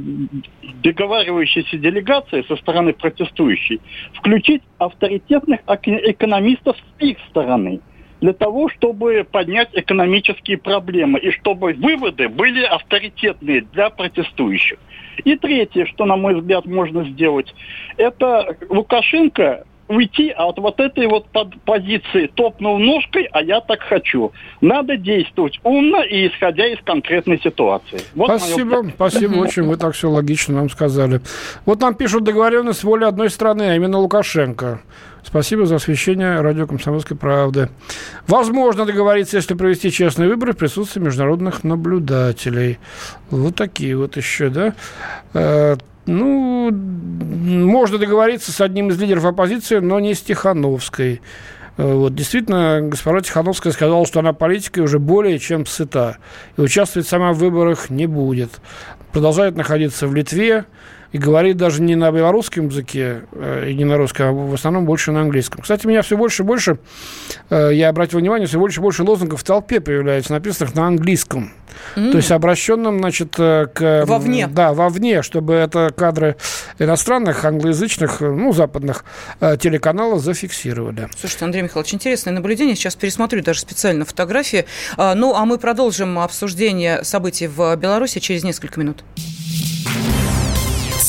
договаривающейся 0.83 1.79
делегации 1.79 2.43
со 2.43 2.57
стороны 2.57 2.93
протестующей 2.93 3.81
включить 4.15 4.63
авторитетных 4.79 5.61
экономистов 5.67 6.77
с 6.77 7.03
их 7.03 7.19
стороны 7.31 7.81
для 8.21 8.35
того, 8.35 8.69
чтобы 8.69 9.27
поднять 9.31 9.71
экономические 9.73 10.59
проблемы 10.59 11.19
и 11.19 11.31
чтобы 11.31 11.73
выводы 11.73 12.29
были 12.29 12.63
авторитетные 12.65 13.63
для 13.63 13.89
протестующих. 13.89 14.79
И 15.25 15.37
третье, 15.37 15.87
что, 15.87 16.05
на 16.05 16.17
мой 16.17 16.35
взгляд, 16.35 16.67
можно 16.67 17.05
сделать, 17.05 17.55
это 17.97 18.57
Лукашенко 18.69 19.65
уйти 19.91 20.31
от 20.31 20.59
вот 20.59 20.79
этой 20.79 21.07
вот 21.09 21.27
позиции 21.65 22.31
топнул 22.33 22.79
ножкой, 22.79 23.29
а 23.33 23.43
я 23.43 23.61
так 23.61 23.81
хочу. 23.81 24.33
Надо 24.61 24.97
действовать 24.97 25.59
умно 25.65 26.03
и 26.05 26.29
исходя 26.29 26.67
из 26.67 26.79
конкретной 26.85 27.41
ситуации. 27.41 28.01
Вот 28.15 28.29
спасибо, 28.29 28.83
мое... 28.83 28.93
спасибо 28.95 29.35
очень, 29.35 29.65
вы 29.65 29.77
так 29.77 29.95
все 29.95 30.09
логично 30.09 30.55
нам 30.55 30.71
сказали. 30.71 31.21
Вот 31.67 31.81
нам 31.81 31.95
пишут 31.95 32.23
договоренность 32.23 32.85
воли 32.85 33.05
одной 33.05 33.31
страны, 33.31 33.63
а 33.65 33.75
именно 33.75 33.99
Лукашенко. 33.99 34.81
Спасибо 35.23 35.67
за 35.67 35.77
освещение 35.77 36.41
радио 36.41 36.67
«Комсомольской 36.67 37.17
правды». 37.17 37.69
Возможно 38.27 38.87
договориться, 38.87 39.37
если 39.37 39.55
провести 39.55 39.91
честные 39.91 40.29
выборы 40.29 40.53
в 40.53 40.57
присутствии 40.57 41.01
международных 41.01 41.63
наблюдателей. 41.63 42.79
Вот 43.29 43.55
такие 43.57 43.97
вот 43.97 44.17
еще, 44.17 44.49
да? 44.49 45.77
Ну, 46.07 46.71
можно 46.73 47.99
договориться 47.99 48.53
с 48.53 48.61
одним 48.61 48.89
из 48.89 49.01
лидеров 49.01 49.25
оппозиции, 49.25 49.79
но 49.79 50.01
не 50.01 50.15
с 50.15 50.21
Тихановской. 50.21 51.21
Э, 51.77 51.95
вот, 51.95 52.15
действительно, 52.15 52.81
госпожа 52.83 53.21
Тихановская 53.21 53.73
сказала, 53.73 54.07
что 54.07 54.21
она 54.21 54.33
политикой 54.33 54.81
уже 54.81 54.99
более 54.99 55.39
чем 55.39 55.67
сыта. 55.67 56.19
И 56.57 56.61
участвовать 56.61 57.09
сама 57.09 57.33
в 57.33 57.39
выборах 57.39 57.91
не 57.91 58.07
будет. 58.07 58.51
Продолжает 59.13 59.57
находиться 59.57 60.07
в 60.07 60.15
Литве, 60.15 60.65
и 61.13 61.19
говорит 61.19 61.57
даже 61.57 61.83
не 61.83 61.97
на 61.97 62.11
белорусском 62.13 62.69
языке 62.69 63.23
э, 63.33 63.71
и 63.71 63.75
не 63.75 63.85
на 63.85 63.97
русском, 63.97 64.27
а 64.29 64.33
в 64.33 64.55
основном 64.55 64.85
больше 64.85 65.13
на 65.13 65.23
английском. 65.23 65.63
Кстати, 65.63 65.87
меня 65.87 66.03
все 66.03 66.17
больше 66.17 66.43
и 66.43 66.47
больше, 66.47 66.79
э, 67.51 67.71
я 67.73 67.89
обратил 67.89 68.21
внимание, 68.21 68.47
все 68.47 68.59
больше 68.59 68.81
и 68.81 68.83
больше 68.83 69.03
лозунгов 69.03 69.41
в 69.41 69.45
толпе 69.45 69.81
появляется, 69.81 70.33
написанных 70.33 70.75
на 70.75 70.87
английском. 70.87 71.53
Mm. 71.97 72.13
То 72.13 72.17
есть 72.19 72.31
обращенным, 72.31 72.99
значит, 72.99 73.35
э, 73.39 73.67
к... 73.73 74.05
Вовне. 74.07 74.47
Да, 74.47 74.73
вовне, 74.73 75.23
чтобы 75.23 75.55
это 75.55 75.93
кадры 75.97 76.37
иностранных, 76.79 77.45
англоязычных, 77.45 78.21
ну, 78.21 78.53
западных 78.53 79.05
телеканалов 79.41 80.21
зафиксировали. 80.23 81.09
Слушайте, 81.19 81.45
Андрей 81.45 81.63
Михайлович, 81.63 81.95
интересное 81.95 82.33
наблюдение. 82.33 82.75
Сейчас 82.75 82.97
пересмотрю 82.97 83.43
даже 83.43 83.61
специально 83.61 84.05
фотографии. 84.05 84.65
Ну, 84.97 85.35
а 85.35 85.45
мы 85.45 85.59
продолжим 85.59 86.19
обсуждение 86.19 87.05
событий 87.05 87.47
в 87.47 87.77
Беларуси 87.77 88.19
через 88.19 88.45
несколько 88.45 88.81
минут. 88.81 89.05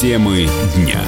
Темы 0.00 0.46
дня. 0.76 0.98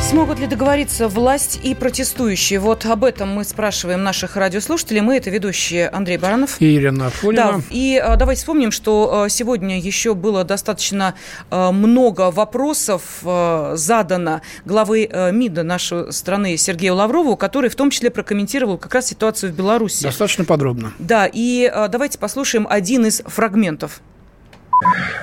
Смогут 0.00 0.40
ли 0.40 0.48
договориться 0.48 1.06
власть 1.06 1.60
и 1.62 1.76
протестующие? 1.76 2.58
Вот 2.58 2.84
об 2.86 3.04
этом 3.04 3.28
мы 3.32 3.44
спрашиваем 3.44 4.02
наших 4.02 4.34
радиослушателей. 4.34 5.00
Мы 5.00 5.18
это 5.18 5.30
ведущие 5.30 5.88
Андрей 5.88 6.18
Баранов. 6.18 6.60
И 6.60 6.74
Ирина 6.74 7.06
Афонина. 7.06 7.52
Да, 7.52 7.60
и 7.70 8.02
а, 8.02 8.16
давайте 8.16 8.40
вспомним, 8.40 8.72
что 8.72 9.26
а, 9.26 9.28
сегодня 9.28 9.78
еще 9.78 10.14
было 10.14 10.42
достаточно 10.42 11.14
а, 11.50 11.70
много 11.70 12.32
вопросов 12.32 13.20
а, 13.22 13.76
задано 13.76 14.40
главы 14.64 15.08
а, 15.08 15.30
МИДа 15.30 15.62
нашей 15.62 16.12
страны 16.12 16.56
Сергею 16.56 16.96
Лаврову, 16.96 17.36
который 17.36 17.70
в 17.70 17.76
том 17.76 17.90
числе 17.90 18.10
прокомментировал 18.10 18.76
как 18.76 18.92
раз 18.92 19.06
ситуацию 19.06 19.52
в 19.52 19.54
Беларуси. 19.54 20.02
Достаточно 20.02 20.44
подробно. 20.44 20.94
Да, 20.98 21.30
и 21.32 21.70
а, 21.72 21.86
давайте 21.86 22.18
послушаем 22.18 22.66
один 22.68 23.06
из 23.06 23.22
фрагментов. 23.24 24.00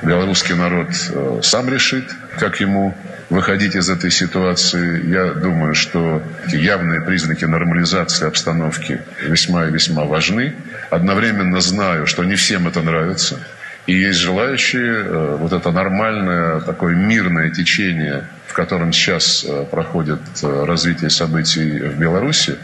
Белорусский 0.02 0.56
народ 0.56 0.90
э, 1.12 1.40
сам 1.44 1.70
решит, 1.70 2.10
как 2.40 2.60
ему 2.60 2.98
выходить 3.30 3.76
из 3.76 3.90
этой 3.90 4.10
ситуации. 4.10 5.08
Я 5.08 5.34
думаю, 5.34 5.76
что 5.76 6.24
явные 6.48 7.02
признаки 7.02 7.46
нормализации 7.46 8.28
обстановки 8.28 9.02
весьма 9.22 9.68
и 9.68 9.72
весьма 9.72 10.06
важны. 10.06 10.56
Одновременно 10.90 11.62
знаю, 11.62 12.08
что 12.08 12.24
не 12.24 12.36
всем 12.36 12.68
это 12.68 12.82
нравится. 12.82 13.40
И 13.86 13.94
есть 13.94 14.20
желающие 14.20 14.96
э, 14.96 15.38
вот 15.40 15.54
это 15.54 15.72
нормальное, 15.72 16.60
такое 16.62 16.96
мирное 16.96 17.52
течение, 17.52 18.28
в 18.48 18.54
котором 18.54 18.92
сейчас 18.92 19.46
э, 19.48 19.66
проходит 19.70 20.20
развитие 20.42 21.12
событий 21.12 21.80
в 21.80 22.00
Беларуси, 22.00 22.58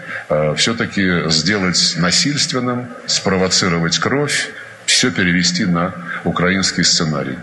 все-таки 0.55 1.29
сделать 1.29 1.95
насильственным, 1.97 2.87
спровоцировать 3.05 3.99
кровь, 3.99 4.49
все 4.85 5.11
перевести 5.11 5.65
на 5.65 5.93
украинский 6.25 6.83
сценарий. 6.83 7.37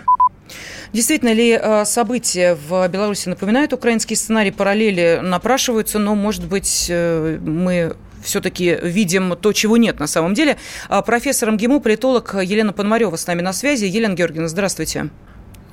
Действительно 0.93 1.33
ли 1.33 1.51
э, 1.51 1.85
события 1.85 2.55
в 2.55 2.87
Беларуси 2.87 3.29
напоминают 3.29 3.73
украинский 3.73 4.15
сценарий? 4.15 4.51
Параллели 4.51 5.19
напрашиваются, 5.21 5.99
но, 5.99 6.15
может 6.15 6.47
быть, 6.47 6.87
э, 6.89 7.37
мы 7.41 7.95
все-таки 8.23 8.77
видим 8.81 9.35
то, 9.35 9.53
чего 9.53 9.77
нет 9.77 9.99
на 9.99 10.07
самом 10.07 10.33
деле. 10.33 10.57
А 10.89 11.01
профессор 11.01 11.51
МГИМО, 11.51 11.79
политолог 11.79 12.35
Елена 12.41 12.73
Пономарева 12.73 13.15
с 13.15 13.27
нами 13.27 13.41
на 13.41 13.53
связи. 13.53 13.85
Елена 13.85 14.13
Георгиевна, 14.13 14.47
здравствуйте. 14.47 15.09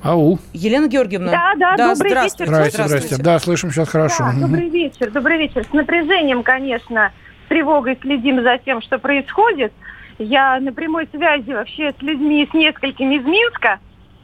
Ау. 0.03 0.37
Елена 0.53 0.87
Георгиевна. 0.87 1.31
Да, 1.31 1.53
да, 1.57 1.75
да 1.75 1.95
добрый 1.95 2.11
здравствуйте. 2.11 2.43
вечер. 2.43 2.53
Здравствуйте, 2.53 2.87
здравствуйте. 2.87 3.23
Да, 3.23 3.39
слышим 3.39 3.71
сейчас 3.71 3.89
хорошо. 3.89 4.31
Да, 4.33 4.47
добрый 4.47 4.69
вечер, 4.69 5.11
добрый 5.11 5.37
вечер. 5.39 5.65
С 5.67 5.73
напряжением, 5.73 6.43
конечно, 6.43 7.11
с 7.45 7.49
тревогой 7.49 7.97
следим 8.01 8.43
за 8.43 8.59
тем, 8.63 8.81
что 8.81 8.99
происходит. 8.99 9.73
Я 10.17 10.59
на 10.61 10.71
прямой 10.71 11.07
связи 11.11 11.51
вообще 11.51 11.93
с 11.97 12.01
людьми, 12.01 12.47
с 12.49 12.53
несколькими 12.53 13.15
из 13.15 13.25
Минска. 13.25 13.79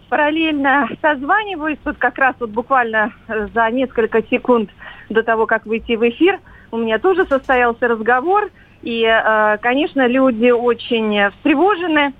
Параллельно 0.10 0.89
созваниваюсь. 1.01 1.79
Тут 1.83 1.98
как 1.98 2.17
раз 2.17 2.36
вот 2.39 2.50
буквально 2.50 3.13
э, 3.27 3.48
за 3.53 3.69
несколько 3.71 4.24
секунд 4.24 4.69
до 5.10 5.24
того, 5.24 5.45
как 5.45 5.65
выйти 5.65 5.95
в 5.95 6.07
эфир, 6.07 6.39
у 6.71 6.77
меня 6.77 6.98
тоже 7.00 7.25
состоялся 7.25 7.88
разговор. 7.88 8.50
И, 8.81 9.03
э, 9.03 9.57
конечно, 9.62 10.07
люди 10.07 10.50
очень 10.50 11.29
встревожены. 11.31 12.13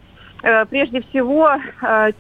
Э, 0.44 0.66
прежде 0.66 1.02
всего, 1.02 1.52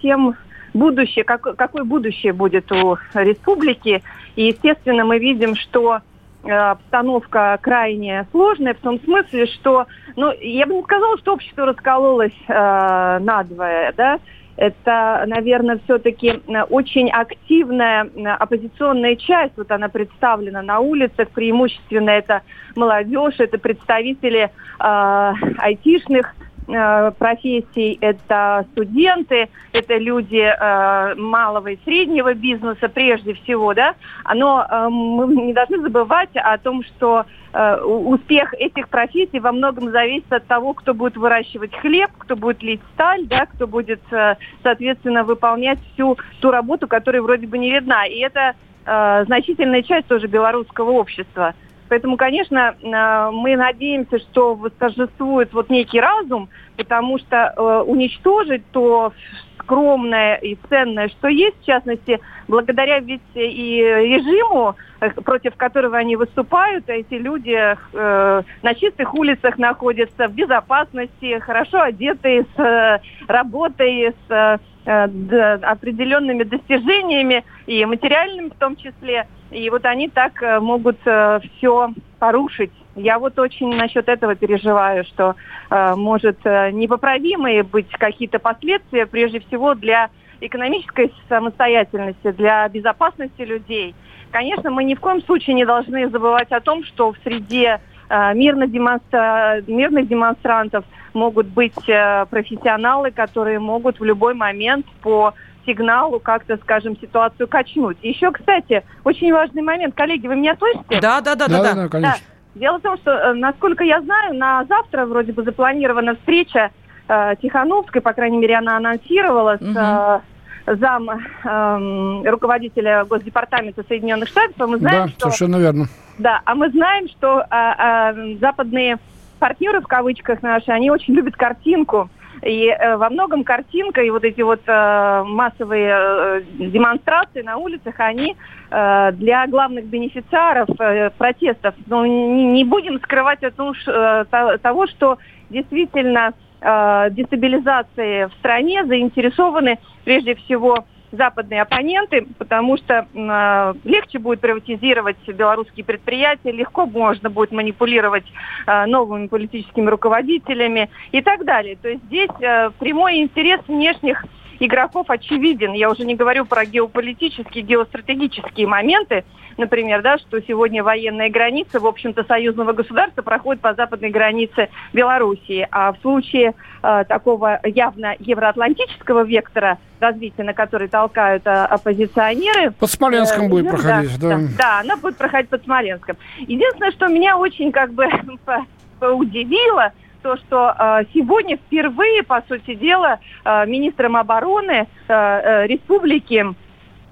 тем 0.01 0.35
будущее, 0.73 1.25
как, 1.25 1.41
какое 1.41 1.83
будущее 1.83 2.31
будет 2.31 2.71
у 2.71 2.97
республики. 3.13 4.03
И, 4.37 4.47
естественно, 4.47 5.03
мы 5.03 5.19
видим, 5.19 5.55
что 5.55 5.99
обстановка 6.43 7.57
крайне 7.61 8.27
сложная 8.31 8.73
в 8.73 8.79
том 8.79 8.99
смысле, 9.01 9.45
что, 9.47 9.87
ну, 10.15 10.31
я 10.39 10.65
бы 10.65 10.75
не 10.75 10.83
сказала, 10.83 11.17
что 11.17 11.33
общество 11.33 11.65
раскололось 11.65 12.33
э, 12.47 13.19
надвое, 13.19 13.93
да, 13.95 14.19
это, 14.57 15.23
наверное, 15.27 15.79
все-таки 15.85 16.27
э, 16.47 16.61
очень 16.63 17.09
активная 17.09 18.05
э, 18.05 18.27
оппозиционная 18.27 19.15
часть, 19.15 19.53
вот 19.57 19.71
она 19.71 19.89
представлена 19.89 20.61
на 20.61 20.79
улицах, 20.79 21.29
преимущественно 21.29 22.09
это 22.09 22.41
молодежь, 22.75 23.35
это 23.39 23.57
представители 23.57 24.49
э, 24.79 25.33
айтишных 25.57 26.35
Э, 26.35 26.50
профессий 26.65 27.97
это 28.01 28.65
студенты, 28.71 29.49
это 29.73 29.97
люди 29.97 30.37
э, 30.37 31.15
малого 31.15 31.69
и 31.69 31.79
среднего 31.83 32.33
бизнеса 32.33 32.87
прежде 32.87 33.33
всего, 33.33 33.73
да, 33.73 33.95
но 34.33 34.65
э, 34.69 34.89
мы 34.89 35.33
не 35.45 35.53
должны 35.53 35.79
забывать 35.79 36.29
о 36.35 36.57
том, 36.57 36.83
что 36.83 37.25
э, 37.53 37.81
успех 37.81 38.53
этих 38.53 38.89
профессий 38.89 39.39
во 39.39 39.51
многом 39.51 39.91
зависит 39.91 40.31
от 40.31 40.45
того, 40.47 40.73
кто 40.73 40.93
будет 40.93 41.17
выращивать 41.17 41.75
хлеб, 41.75 42.11
кто 42.17 42.35
будет 42.35 42.61
лить 42.63 42.81
сталь, 42.93 43.25
да, 43.27 43.45
кто 43.45 43.67
будет, 43.67 44.01
э, 44.11 44.35
соответственно, 44.63 45.23
выполнять 45.23 45.79
всю 45.93 46.17
ту 46.39 46.51
работу, 46.51 46.87
которая 46.87 47.21
вроде 47.21 47.47
бы 47.47 47.57
не 47.57 47.71
видна. 47.71 48.05
И 48.05 48.19
это 48.19 48.55
э, 48.85 49.25
значительная 49.25 49.83
часть 49.83 50.07
тоже 50.07 50.27
белорусского 50.27 50.91
общества. 50.91 51.53
Поэтому, 51.91 52.15
конечно, 52.15 52.73
э, 52.81 53.31
мы 53.33 53.57
надеемся, 53.57 54.17
что 54.19 54.55
восторжествует 54.55 55.51
вот 55.51 55.69
некий 55.69 55.99
разум, 55.99 56.47
потому 56.77 57.19
что 57.19 57.35
э, 57.35 57.83
уничтожить 57.85 58.63
то 58.71 59.11
скромное 59.59 60.35
и 60.35 60.57
ценное, 60.69 61.09
что 61.09 61.27
есть, 61.27 61.61
в 61.61 61.65
частности, 61.65 62.21
благодаря 62.47 62.99
ведь 62.99 63.19
и 63.33 63.79
режиму, 63.81 64.77
э, 65.01 65.09
против 65.09 65.57
которого 65.57 65.97
они 65.97 66.15
выступают, 66.15 66.87
эти 66.87 67.15
люди 67.15 67.57
э, 67.57 68.41
на 68.61 68.73
чистых 68.73 69.13
улицах 69.13 69.57
находятся 69.57 70.29
в 70.29 70.33
безопасности, 70.33 71.39
хорошо 71.39 71.81
одетые, 71.81 72.45
с 72.55 72.57
э, 72.57 72.99
работой, 73.27 74.15
с 74.29 74.61
определенными 74.85 76.43
достижениями 76.43 77.43
и 77.67 77.85
материальными 77.85 78.49
в 78.49 78.55
том 78.55 78.75
числе. 78.75 79.27
И 79.51 79.69
вот 79.69 79.85
они 79.85 80.07
так 80.07 80.41
э, 80.41 80.59
могут 80.59 80.97
э, 81.05 81.39
все 81.57 81.93
порушить. 82.19 82.71
Я 82.95 83.19
вот 83.19 83.37
очень 83.37 83.75
насчет 83.75 84.07
этого 84.07 84.35
переживаю, 84.35 85.03
что 85.03 85.35
э, 85.69 85.95
может 85.95 86.37
э, 86.45 86.71
непоправимые 86.71 87.63
быть 87.63 87.89
какие-то 87.89 88.39
последствия, 88.39 89.05
прежде 89.05 89.39
всего 89.41 89.75
для 89.75 90.09
экономической 90.39 91.13
самостоятельности, 91.29 92.31
для 92.31 92.67
безопасности 92.69 93.41
людей. 93.41 93.93
Конечно, 94.31 94.71
мы 94.71 94.85
ни 94.85 94.95
в 94.95 94.99
коем 94.99 95.21
случае 95.21 95.55
не 95.55 95.65
должны 95.65 96.09
забывать 96.09 96.51
о 96.51 96.61
том, 96.61 96.83
что 96.85 97.11
в 97.11 97.17
среде 97.23 97.81
э, 98.11 98.33
мирных, 98.33 98.71
демонстра... 98.71 99.61
мирных 99.67 100.07
демонстрантов 100.07 100.83
могут 101.13 101.47
быть 101.47 101.87
э, 101.87 102.25
профессионалы, 102.29 103.11
которые 103.11 103.59
могут 103.59 103.99
в 103.99 104.03
любой 104.03 104.33
момент 104.33 104.85
по 105.01 105.33
сигналу 105.65 106.19
как-то, 106.19 106.57
скажем, 106.57 106.97
ситуацию 106.99 107.47
качнуть. 107.47 107.97
Еще, 108.01 108.31
кстати, 108.31 108.83
очень 109.03 109.31
важный 109.31 109.61
момент. 109.61 109.95
Коллеги, 109.95 110.27
вы 110.27 110.35
меня 110.35 110.55
слышите? 110.57 110.99
Да, 111.01 111.21
да, 111.21 111.35
да, 111.35 111.47
да, 111.47 111.63
да, 111.63 111.73
да, 111.73 111.87
конечно. 111.87 112.17
Да. 112.17 112.59
Дело 112.59 112.79
в 112.79 112.81
том, 112.81 112.97
что, 112.97 113.11
э, 113.11 113.33
насколько 113.33 113.83
я 113.83 114.01
знаю, 114.01 114.33
на 114.35 114.65
завтра 114.65 115.05
вроде 115.05 115.31
бы 115.31 115.43
запланирована 115.43 116.15
встреча 116.15 116.71
э, 117.07 117.35
Тихановской, 117.41 118.01
по 118.01 118.13
крайней 118.13 118.37
мере, 118.37 118.55
она 118.55 118.77
анонсировала 118.77 119.57
с 119.57 120.21
э, 120.65 120.75
зам 120.75 121.09
э, 121.09 122.29
руководителя 122.29 123.05
Госдепартамента 123.05 123.83
Соединенных 123.87 124.27
Штатов. 124.27 124.55
А 124.59 124.67
мы 124.67 124.77
знаем, 124.77 125.03
да, 125.03 125.07
что, 125.09 125.19
совершенно 125.21 125.57
верно. 125.57 125.87
Да, 126.21 126.39
а 126.45 126.53
мы 126.53 126.69
знаем, 126.69 127.07
что 127.09 127.39
э, 127.39 127.45
э, 127.49 128.35
западные 128.39 128.99
партнеры 129.39 129.81
в 129.81 129.87
кавычках 129.87 130.43
наши, 130.43 130.69
они 130.69 130.91
очень 130.91 131.15
любят 131.15 131.35
картинку. 131.35 132.11
И 132.43 132.67
э, 132.67 132.95
во 132.95 133.09
многом 133.09 133.43
картинка 133.43 134.03
и 134.03 134.11
вот 134.11 134.23
эти 134.23 134.41
вот 134.41 134.61
э, 134.67 135.23
массовые 135.25 135.91
э, 135.91 136.41
демонстрации 136.59 137.41
на 137.41 137.57
улицах, 137.57 137.95
они 137.97 138.35
э, 138.69 139.11
для 139.13 139.47
главных 139.47 139.85
бенефициаров 139.85 140.69
э, 140.79 141.09
протестов. 141.17 141.73
Но 141.87 142.05
не, 142.05 142.45
не 142.45 142.65
будем 142.65 142.99
скрывать 142.99 143.43
от 143.43 143.55
э, 143.87 144.57
того, 144.61 144.85
что 144.85 145.17
действительно 145.49 146.33
э, 146.61 147.07
дестабилизации 147.09 148.25
в 148.25 148.33
стране 148.33 148.85
заинтересованы 148.85 149.79
прежде 150.03 150.35
всего 150.35 150.85
западные 151.11 151.61
оппоненты, 151.61 152.25
потому 152.37 152.77
что 152.77 153.05
э, 153.13 153.73
легче 153.83 154.19
будет 154.19 154.39
приватизировать 154.41 155.17
белорусские 155.27 155.85
предприятия, 155.85 156.51
легко 156.51 156.85
можно 156.85 157.29
будет 157.29 157.51
манипулировать 157.51 158.25
э, 158.67 158.85
новыми 158.85 159.27
политическими 159.27 159.89
руководителями 159.89 160.89
и 161.11 161.21
так 161.21 161.45
далее. 161.45 161.77
То 161.81 161.89
есть 161.89 162.03
здесь 162.05 162.29
э, 162.39 162.71
прямой 162.79 163.17
интерес 163.17 163.61
внешних 163.67 164.25
игроков 164.65 165.09
очевиден. 165.09 165.73
Я 165.73 165.89
уже 165.89 166.05
не 166.05 166.15
говорю 166.15 166.45
про 166.45 166.65
геополитические, 166.65 167.63
геостратегические 167.63 168.67
моменты, 168.67 169.25
например, 169.57 170.01
да, 170.01 170.17
что 170.17 170.41
сегодня 170.41 170.83
военная 170.83 171.29
граница, 171.29 171.79
в 171.79 171.87
общем-то, 171.87 172.23
союзного 172.23 172.73
государства 172.73 173.21
проходит 173.21 173.61
по 173.61 173.73
западной 173.73 174.09
границе 174.09 174.69
Белоруссии. 174.93 175.67
А 175.71 175.91
в 175.93 175.97
случае 175.99 176.53
э, 176.83 177.03
такого 177.07 177.59
явно 177.63 178.15
евроатлантического 178.19 179.23
вектора 179.23 179.79
развития, 179.99 180.43
на 180.43 180.53
который 180.53 180.87
толкают 180.87 181.45
э, 181.45 181.49
оппозиционеры... 181.49 182.71
Под 182.71 182.89
Смоленском 182.89 183.45
э, 183.45 183.49
будет 183.49 183.65
да, 183.65 183.71
проходить, 183.71 184.19
да. 184.19 184.29
Да, 184.29 184.47
да, 184.57 184.79
она 184.79 184.97
будет 184.97 185.17
проходить 185.17 185.49
под 185.49 185.63
Смоленском. 185.63 186.17
Единственное, 186.39 186.91
что 186.91 187.07
меня 187.07 187.37
очень 187.37 187.71
как 187.71 187.93
бы 187.93 188.07
удивило, 189.01 189.91
то, 190.21 190.37
что 190.37 190.75
э, 190.77 191.03
сегодня 191.13 191.57
впервые, 191.57 192.23
по 192.23 192.43
сути 192.47 192.75
дела, 192.75 193.19
э, 193.43 193.65
министром 193.65 194.17
обороны 194.17 194.71
э, 194.71 194.85
э, 195.07 195.67
республики 195.67 196.45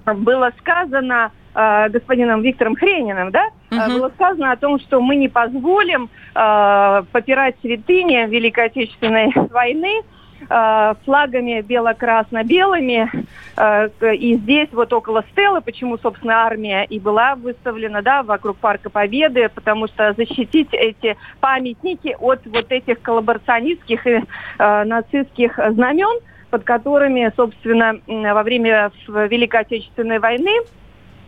было 0.06 0.50
сказано 0.58 1.32
э, 1.54 1.88
господином 1.88 2.42
Виктором 2.42 2.76
Хрениным, 2.76 3.30
да, 3.30 3.48
угу. 3.70 3.98
было 3.98 4.08
сказано 4.10 4.52
о 4.52 4.56
том, 4.56 4.78
что 4.80 5.00
мы 5.00 5.16
не 5.16 5.28
позволим 5.28 6.08
э, 6.34 7.02
попирать 7.12 7.56
святыни 7.60 8.28
Великой 8.28 8.66
Отечественной 8.66 9.32
войны, 9.50 10.02
флагами 10.48 11.60
бело-красно-белыми. 11.60 13.10
Э, 13.56 13.88
и 14.14 14.36
здесь 14.36 14.68
вот 14.72 14.92
около 14.92 15.22
Стелы, 15.32 15.60
почему, 15.60 15.98
собственно, 15.98 16.44
армия 16.44 16.84
и 16.84 16.98
была 16.98 17.34
выставлена, 17.34 18.02
да, 18.02 18.22
вокруг 18.22 18.56
Парка 18.56 18.90
Победы, 18.90 19.50
потому 19.54 19.86
что 19.86 20.12
защитить 20.14 20.68
эти 20.72 21.16
памятники 21.40 22.16
от 22.18 22.46
вот 22.46 22.72
этих 22.72 23.02
коллаборационистских 23.02 24.06
и 24.06 24.20
э, 24.58 24.84
нацистских 24.84 25.58
знамен, 25.70 26.20
под 26.50 26.64
которыми, 26.64 27.32
собственно, 27.36 28.00
во 28.06 28.42
время 28.42 28.90
Великой 29.06 29.60
Отечественной 29.60 30.18
войны 30.18 30.52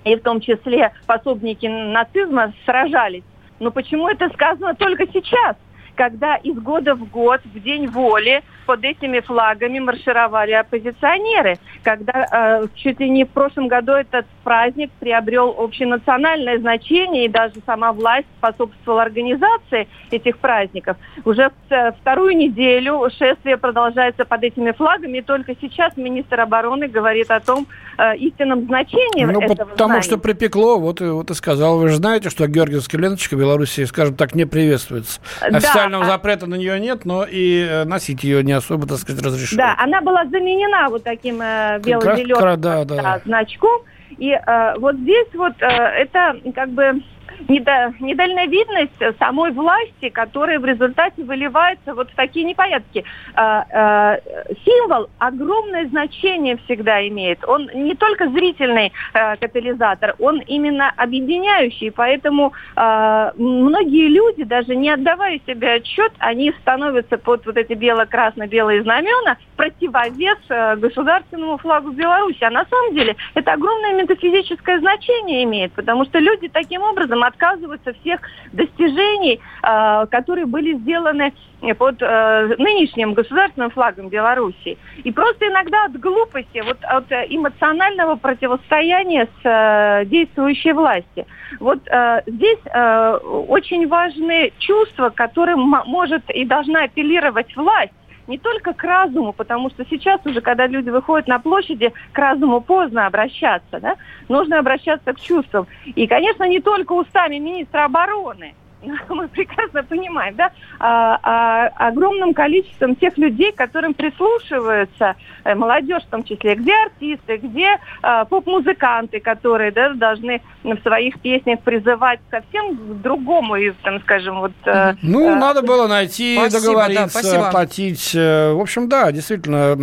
и 0.04 0.16
в 0.16 0.22
том 0.22 0.40
числе 0.40 0.92
пособники 1.06 1.66
нацизма 1.66 2.52
сражались. 2.64 3.24
Но 3.60 3.70
почему 3.70 4.08
это 4.08 4.28
сказано 4.30 4.74
только 4.74 5.06
сейчас? 5.12 5.56
Когда 6.02 6.34
из 6.34 6.56
года 6.56 6.96
в 6.96 7.08
год, 7.08 7.42
в 7.44 7.60
День 7.60 7.86
воли, 7.86 8.42
под 8.66 8.84
этими 8.84 9.20
флагами 9.20 9.78
маршировали 9.78 10.52
оппозиционеры. 10.52 11.58
Когда 11.84 12.62
э, 12.62 12.66
чуть 12.74 13.00
ли 13.00 13.08
не 13.10 13.24
в 13.24 13.28
прошлом 13.28 13.68
году 13.68 13.92
этот 13.92 14.26
праздник 14.44 14.90
приобрел 14.98 15.54
общенациональное 15.58 16.58
значение, 16.58 17.26
и 17.26 17.28
даже 17.28 17.54
сама 17.66 17.92
власть 17.92 18.26
способствовала 18.38 19.02
организации 19.02 19.88
этих 20.10 20.38
праздников. 20.38 20.96
Уже 21.24 21.50
э, 21.70 21.92
вторую 21.92 22.36
неделю 22.36 23.08
шествие 23.16 23.56
продолжается 23.56 24.24
под 24.24 24.42
этими 24.42 24.72
флагами, 24.72 25.18
и 25.18 25.22
только 25.22 25.54
сейчас 25.60 25.96
министр 25.96 26.40
обороны 26.40 26.88
говорит 26.88 27.30
о 27.30 27.40
том 27.40 27.66
э, 27.98 28.16
истинном 28.16 28.66
значении 28.66 29.24
ну, 29.24 29.40
этого 29.40 29.64
потому 29.66 29.88
знания. 29.88 30.02
что 30.02 30.18
припекло, 30.18 30.78
вот, 30.78 31.00
вот 31.00 31.30
и 31.30 31.34
сказал. 31.34 31.78
Вы 31.78 31.88
же 31.88 31.96
знаете, 31.96 32.30
что 32.30 32.46
Георгиевская 32.46 33.00
ленточка 33.00 33.36
в 33.36 33.38
Беларуси, 33.38 33.84
скажем 33.84 34.14
так, 34.14 34.34
не 34.34 34.44
приветствуется. 34.44 35.20
Да, 35.40 35.60
Официального 35.92 36.04
а... 36.04 36.06
запрета 36.06 36.46
на 36.46 36.54
нее 36.54 36.80
нет, 36.80 37.04
но 37.04 37.24
и 37.24 37.66
э, 37.68 37.84
носить 37.84 38.24
ее 38.24 38.42
не 38.42 38.52
особо, 38.52 38.86
так 38.86 38.98
сказать, 38.98 39.22
разрешено. 39.22 39.62
Да, 39.62 39.76
она 39.78 40.00
была 40.00 40.24
заменена 40.26 40.88
вот 40.88 41.04
таким 41.04 41.40
э, 41.42 41.80
бело-зеленым 41.84 42.60
да, 42.60 42.84
да. 42.84 43.02
Да, 43.02 43.20
значком. 43.24 43.82
И 44.18 44.30
э, 44.30 44.78
вот 44.78 44.96
здесь 44.96 45.28
вот 45.34 45.54
э, 45.60 45.66
это 45.66 46.36
как 46.54 46.70
бы 46.70 47.02
недо, 47.48 47.94
недальновидность 48.00 49.18
самой 49.18 49.52
власти, 49.52 50.08
которая 50.08 50.58
в 50.58 50.64
результате 50.64 51.22
выливается 51.24 51.94
вот 51.94 52.10
в 52.10 52.14
такие 52.14 52.44
непорядки. 52.44 53.04
Э, 53.34 53.62
э, 53.70 54.18
символ 54.64 55.08
огромное 55.18 55.86
значение 55.88 56.56
всегда 56.64 57.06
имеет. 57.08 57.46
Он 57.46 57.68
не 57.74 57.94
только 57.94 58.28
зрительный 58.28 58.92
э, 59.14 59.36
катализатор, 59.36 60.14
он 60.18 60.40
именно 60.40 60.92
объединяющий. 60.96 61.90
Поэтому 61.90 62.52
э, 62.76 63.30
многие 63.36 64.08
люди, 64.08 64.44
даже 64.44 64.74
не 64.76 64.90
отдавая 64.90 65.40
себе 65.46 65.74
отчет, 65.74 66.12
они 66.18 66.52
становятся 66.60 67.18
под 67.18 67.46
вот 67.46 67.56
эти 67.56 67.74
бело-красно-белые 67.74 68.82
знамена 68.82 69.36
противовес 69.56 70.38
э, 70.48 70.76
государственному 70.76 71.58
флагу 71.58 71.90
Беларуси. 71.90 72.42
А 72.42 72.50
на 72.50 72.64
самом 72.66 72.94
деле 72.94 73.16
это 73.34 73.52
огромное 73.52 73.94
метафизическое 74.02 74.78
значение 74.78 75.44
имеет, 75.44 75.72
потому 75.72 76.04
что 76.04 76.18
люди 76.18 76.48
таким 76.48 76.82
образом 76.82 77.22
отказываются 77.32 77.92
всех 77.94 78.20
достижений, 78.52 79.40
э, 79.62 80.06
которые 80.10 80.46
были 80.46 80.74
сделаны 80.74 81.32
под 81.78 82.02
э, 82.02 82.54
нынешним 82.58 83.14
государственным 83.14 83.70
флагом 83.70 84.08
Беларуси. 84.08 84.76
И 85.04 85.12
просто 85.12 85.48
иногда 85.48 85.84
от 85.84 85.98
глупости, 85.98 86.60
вот 86.64 86.78
от 86.82 87.10
эмоционального 87.10 88.16
противостояния 88.16 89.28
с 89.42 90.04
действующей 90.06 90.72
властью. 90.72 91.26
Вот 91.60 91.80
здесь 92.26 92.58
очень 92.64 93.86
важны 93.86 94.52
чувства, 94.58 95.10
которым 95.10 95.60
может 95.86 96.28
и 96.30 96.44
должна 96.44 96.84
апеллировать 96.84 97.54
власть 97.56 97.92
не 98.26 98.38
только 98.38 98.72
к 98.72 98.82
разуму, 98.82 99.32
потому 99.32 99.70
что 99.70 99.84
сейчас 99.84 100.20
уже, 100.24 100.40
когда 100.40 100.66
люди 100.66 100.90
выходят 100.90 101.28
на 101.28 101.38
площади, 101.38 101.92
к 102.12 102.18
разуму 102.18 102.60
поздно 102.60 103.06
обращаться, 103.06 103.80
да? 103.80 103.96
нужно 104.28 104.58
обращаться 104.58 105.12
к 105.12 105.20
чувствам. 105.20 105.66
И, 105.84 106.06
конечно, 106.06 106.44
не 106.48 106.60
только 106.60 106.92
устами 106.92 107.38
министра 107.38 107.84
обороны, 107.84 108.54
мы 109.08 109.28
прекрасно 109.28 109.82
понимаем, 109.84 110.34
да, 110.34 110.50
а, 110.78 111.18
а, 111.22 111.88
огромным 111.88 112.34
количеством 112.34 112.96
тех 112.96 113.16
людей, 113.16 113.52
которым 113.52 113.94
прислушиваются 113.94 115.14
э, 115.44 115.54
молодежь 115.54 116.02
в 116.02 116.10
том 116.10 116.24
числе, 116.24 116.54
где 116.54 116.72
артисты, 116.86 117.36
где 117.36 117.78
а, 118.02 118.24
поп-музыканты, 118.24 119.20
которые 119.20 119.70
да, 119.70 119.92
должны 119.94 120.42
в 120.64 120.76
своих 120.82 121.20
песнях 121.20 121.60
призывать 121.60 122.20
совсем 122.30 122.76
к 122.76 123.02
другому, 123.02 123.56
и, 123.56 123.70
там, 123.82 124.00
скажем, 124.00 124.40
вот... 124.40 124.52
Э, 124.64 124.94
ну, 125.02 125.32
а, 125.32 125.36
надо 125.36 125.62
было 125.62 125.86
найти, 125.86 126.36
спасибо, 126.36 126.60
договориться, 126.60 127.22
да, 127.22 127.50
платить. 127.50 128.14
В 128.14 128.60
общем, 128.60 128.88
да, 128.88 129.12
действительно, 129.12 129.76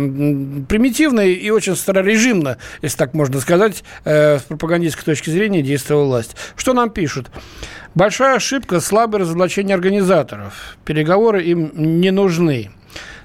примитивно 0.68 1.20
и 1.20 1.50
очень 1.50 1.76
старорежимно, 1.76 2.58
если 2.82 2.98
так 2.98 3.14
можно 3.14 3.40
сказать, 3.40 3.84
с 4.04 4.42
пропагандистской 4.42 5.04
точки 5.04 5.30
зрения 5.30 5.62
действовала 5.62 6.04
власть. 6.04 6.36
Что 6.56 6.72
нам 6.72 6.90
пишут? 6.90 7.30
Большая 7.94 8.36
ошибка– 8.36 8.80
слабое 8.80 9.22
разоблачение 9.22 9.74
организаторов. 9.74 10.76
Переговоры 10.84 11.42
им 11.42 11.72
не 11.74 12.12
нужны. 12.12 12.70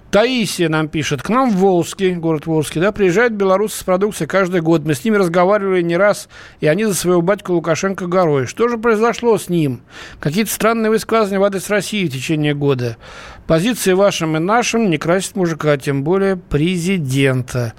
Таисия 0.10 0.70
нам 0.70 0.88
пишет, 0.88 1.22
к 1.22 1.30
нам 1.30 1.52
в 1.52 1.58
Волжский, 1.58 2.14
город 2.14 2.46
Волжский, 2.46 2.80
да, 2.80 2.92
приезжают 2.92 3.34
белорусы 3.34 3.80
с 3.80 3.84
продукцией 3.84 4.28
каждый 4.28 4.62
год. 4.62 4.86
Мы 4.86 4.96
с 4.96 5.04
ними 5.04 5.18
разговаривали 5.18 5.82
не 5.82 5.98
раз, 5.98 6.30
и 6.62 6.68
они 6.68 6.86
за 6.86 6.94
своего 6.96 7.22
батьку 7.22 7.54
Лукашенко 7.54 8.08
горой. 8.08 8.48
Что 8.48 8.68
же 8.68 8.78
произошло 8.78 9.38
с 9.38 9.50
ним? 9.50 9.82
Какие-то 10.20 10.52
странные 10.52 10.90
высказывания 10.90 11.40
в 11.40 11.44
адрес 11.44 11.70
России 11.70 12.08
в 12.08 12.12
течение 12.14 12.56
года. 12.56 12.98
Позиции 13.46 13.94
вашим 13.94 14.38
и 14.38 14.40
нашим 14.40 14.90
не 14.90 14.98
красит 14.98 15.36
мужика, 15.36 15.78
тем 15.78 16.04
более 16.04 16.38
президента. 16.38 17.74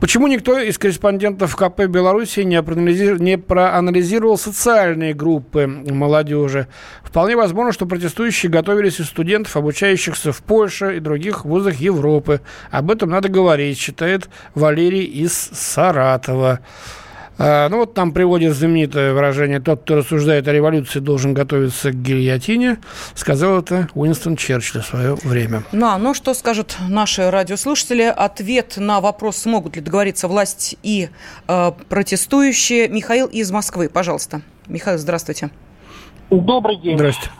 Почему 0.00 0.28
никто 0.28 0.56
из 0.60 0.78
корреспондентов 0.78 1.56
КП 1.56 1.86
Беларуси 1.86 2.40
не, 2.40 2.62
проанализировал, 2.62 3.20
не 3.20 3.36
проанализировал 3.36 4.38
социальные 4.38 5.12
группы 5.12 5.66
молодежи? 5.66 6.68
Вполне 7.02 7.34
возможно, 7.34 7.72
что 7.72 7.84
протестующие 7.84 8.48
готовились 8.48 9.00
из 9.00 9.06
студентов, 9.06 9.56
обучающихся 9.56 10.30
в 10.30 10.40
Польше 10.42 10.98
и 10.98 11.00
других 11.00 11.44
вузах 11.44 11.76
Европы. 11.76 12.40
Об 12.70 12.92
этом 12.92 13.10
надо 13.10 13.28
говорить, 13.28 13.76
считает 13.76 14.28
Валерий 14.54 15.02
из 15.02 15.32
Саратова. 15.32 16.60
А, 17.38 17.68
ну 17.68 17.78
вот 17.78 17.94
там 17.94 18.12
приводит 18.12 18.54
знаменитое 18.54 19.12
выражение 19.12 19.60
«тот, 19.60 19.82
кто 19.82 19.96
рассуждает 19.96 20.48
о 20.48 20.52
революции, 20.52 20.98
должен 20.98 21.34
готовиться 21.34 21.92
к 21.92 21.94
гильотине», 21.94 22.78
сказал 23.14 23.60
это 23.60 23.88
Уинстон 23.94 24.36
Черчилль 24.36 24.82
в 24.82 24.86
свое 24.86 25.14
время. 25.22 25.62
Ну, 25.70 25.86
а 25.86 25.98
ну 25.98 26.14
что 26.14 26.34
скажут 26.34 26.76
наши 26.88 27.30
радиослушатели? 27.30 28.02
Ответ 28.02 28.74
на 28.76 29.00
вопрос, 29.00 29.36
смогут 29.36 29.76
ли 29.76 29.82
договориться 29.82 30.26
власть 30.26 30.76
и 30.82 31.10
э, 31.46 31.72
протестующие. 31.88 32.88
Михаил 32.88 33.26
из 33.28 33.52
Москвы, 33.52 33.88
пожалуйста. 33.88 34.42
Михаил, 34.66 34.98
здравствуйте. 34.98 35.50
Добрый 36.30 36.76
день. 36.76 36.96
Здравствуйте. 36.96 37.30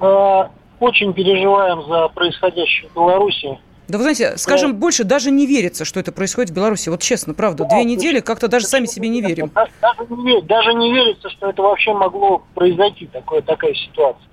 Э, 0.00 0.42
очень 0.80 1.14
переживаем 1.14 1.82
за 1.88 2.08
происходящее 2.08 2.90
в 2.90 2.94
Беларуси. 2.94 3.58
Да 3.88 3.96
вы 3.96 4.04
знаете, 4.04 4.36
скажем 4.36 4.72
да. 4.72 4.78
больше, 4.78 5.04
даже 5.04 5.30
не 5.30 5.46
верится, 5.46 5.86
что 5.86 5.98
это 5.98 6.12
происходит 6.12 6.50
в 6.50 6.54
Беларуси. 6.54 6.90
Вот 6.90 7.00
честно, 7.00 7.32
правда, 7.32 7.64
да, 7.64 7.70
две 7.70 7.84
недели 7.84 8.20
как-то 8.20 8.48
даже 8.48 8.66
сами 8.66 8.84
себе 8.84 9.08
не 9.08 9.22
верим. 9.22 9.50
Даже 9.54 10.06
не, 10.10 10.42
даже 10.42 10.74
не 10.74 10.92
верится, 10.92 11.30
что 11.30 11.48
это 11.48 11.62
вообще 11.62 11.94
могло 11.94 12.42
произойти, 12.54 13.06
такое, 13.06 13.40
такая 13.40 13.72
ситуация. 13.72 14.28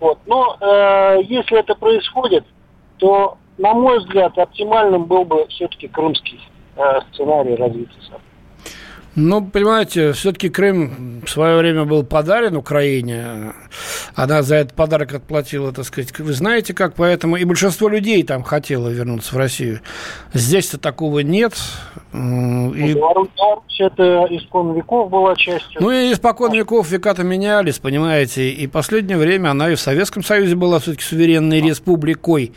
Вот. 0.00 0.18
Но 0.26 0.56
э, 0.60 1.22
если 1.22 1.58
это 1.58 1.76
происходит, 1.76 2.44
то, 2.98 3.38
на 3.56 3.72
мой 3.72 4.00
взгляд, 4.00 4.36
оптимальным 4.36 5.04
был 5.04 5.24
бы 5.24 5.46
все-таки 5.48 5.86
крымский 5.86 6.40
э, 6.76 7.00
сценарий 7.12 7.54
развития 7.54 8.00
событий. 8.02 8.27
Ну, 9.20 9.44
понимаете, 9.44 10.12
все-таки 10.12 10.48
Крым 10.48 11.22
в 11.26 11.28
свое 11.28 11.58
время 11.58 11.84
был 11.84 12.04
подарен 12.04 12.54
Украине. 12.54 13.52
Она 14.14 14.42
за 14.42 14.54
этот 14.54 14.74
подарок 14.76 15.12
отплатила, 15.12 15.72
так 15.72 15.86
сказать, 15.86 16.16
вы 16.20 16.32
знаете 16.32 16.72
как, 16.72 16.94
поэтому 16.94 17.34
и 17.34 17.42
большинство 17.42 17.88
людей 17.88 18.22
там 18.22 18.44
хотело 18.44 18.88
вернуться 18.88 19.34
в 19.34 19.38
Россию. 19.38 19.80
Здесь-то 20.34 20.78
такого 20.78 21.18
нет. 21.18 21.54
Ну, 22.12 22.72
и... 22.74 22.94
Беларусь 22.94 23.28
это 23.80 24.26
испокон 24.30 24.74
веков 24.74 25.10
была 25.10 25.36
частью. 25.36 25.80
Ну, 25.80 25.90
и 25.90 26.12
испокон 26.12 26.52
веков 26.52 26.90
века-то 26.90 27.22
менялись, 27.22 27.78
понимаете. 27.78 28.50
И 28.50 28.66
последнее 28.66 29.18
время 29.18 29.50
она 29.50 29.70
и 29.70 29.74
в 29.74 29.80
Советском 29.80 30.24
Союзе 30.24 30.56
была 30.56 30.80
все-таки 30.80 31.04
суверенной 31.04 31.60
республикой. 31.60 32.52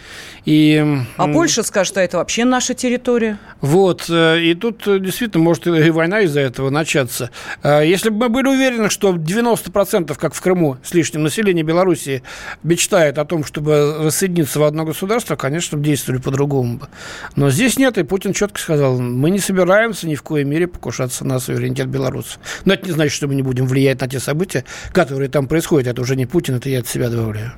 И... 0.45 0.83
А 1.17 1.27
Польша 1.27 1.63
скажет, 1.63 1.93
что 1.93 1.99
это 2.01 2.17
вообще 2.17 2.45
наша 2.45 2.73
территория. 2.73 3.37
Вот. 3.59 4.05
Э, 4.09 4.39
и 4.39 4.55
тут 4.55 4.87
э, 4.87 4.99
действительно 4.99 5.43
может 5.43 5.67
и 5.67 5.89
война 5.91 6.21
из-за 6.21 6.39
этого 6.39 6.69
начаться. 6.69 7.29
Э, 7.61 7.81
если 7.85 8.09
бы 8.09 8.17
мы 8.17 8.29
были 8.29 8.47
уверены, 8.47 8.89
что 8.89 9.11
90%, 9.11 10.17
как 10.17 10.33
в 10.33 10.41
Крыму, 10.41 10.77
с 10.83 10.93
лишним 10.93 11.23
населения 11.23 11.63
Беларуси 11.63 12.23
мечтает 12.63 13.17
о 13.17 13.25
том, 13.25 13.43
чтобы 13.43 13.97
воссоединиться 13.99 14.59
в 14.59 14.63
одно 14.63 14.85
государство, 14.85 15.35
конечно, 15.35 15.77
действовали 15.77 16.19
по-другому 16.19 16.77
бы. 16.77 16.87
Но 17.35 17.49
здесь 17.49 17.77
нет, 17.77 17.97
и 17.97 18.03
Путин 18.03 18.33
четко 18.33 18.59
сказал, 18.59 18.99
мы 18.99 19.29
не 19.29 19.39
собираемся 19.41 20.07
ни 20.07 20.15
в 20.15 20.23
коей 20.23 20.45
мере 20.45 20.67
покушаться 20.67 21.25
на 21.25 21.39
суверенитет 21.39 21.87
белорусов. 21.87 22.39
Но 22.65 22.73
это 22.73 22.85
не 22.85 22.91
значит, 22.91 23.13
что 23.13 23.27
мы 23.27 23.35
не 23.35 23.41
будем 23.41 23.65
влиять 23.67 24.01
на 24.01 24.07
те 24.07 24.19
события, 24.19 24.63
которые 24.93 25.29
там 25.29 25.47
происходят. 25.47 25.87
Это 25.87 26.01
уже 26.01 26.15
не 26.15 26.25
Путин, 26.25 26.55
это 26.55 26.69
я 26.69 26.79
от 26.79 26.87
себя 26.87 27.09
добавляю. 27.09 27.51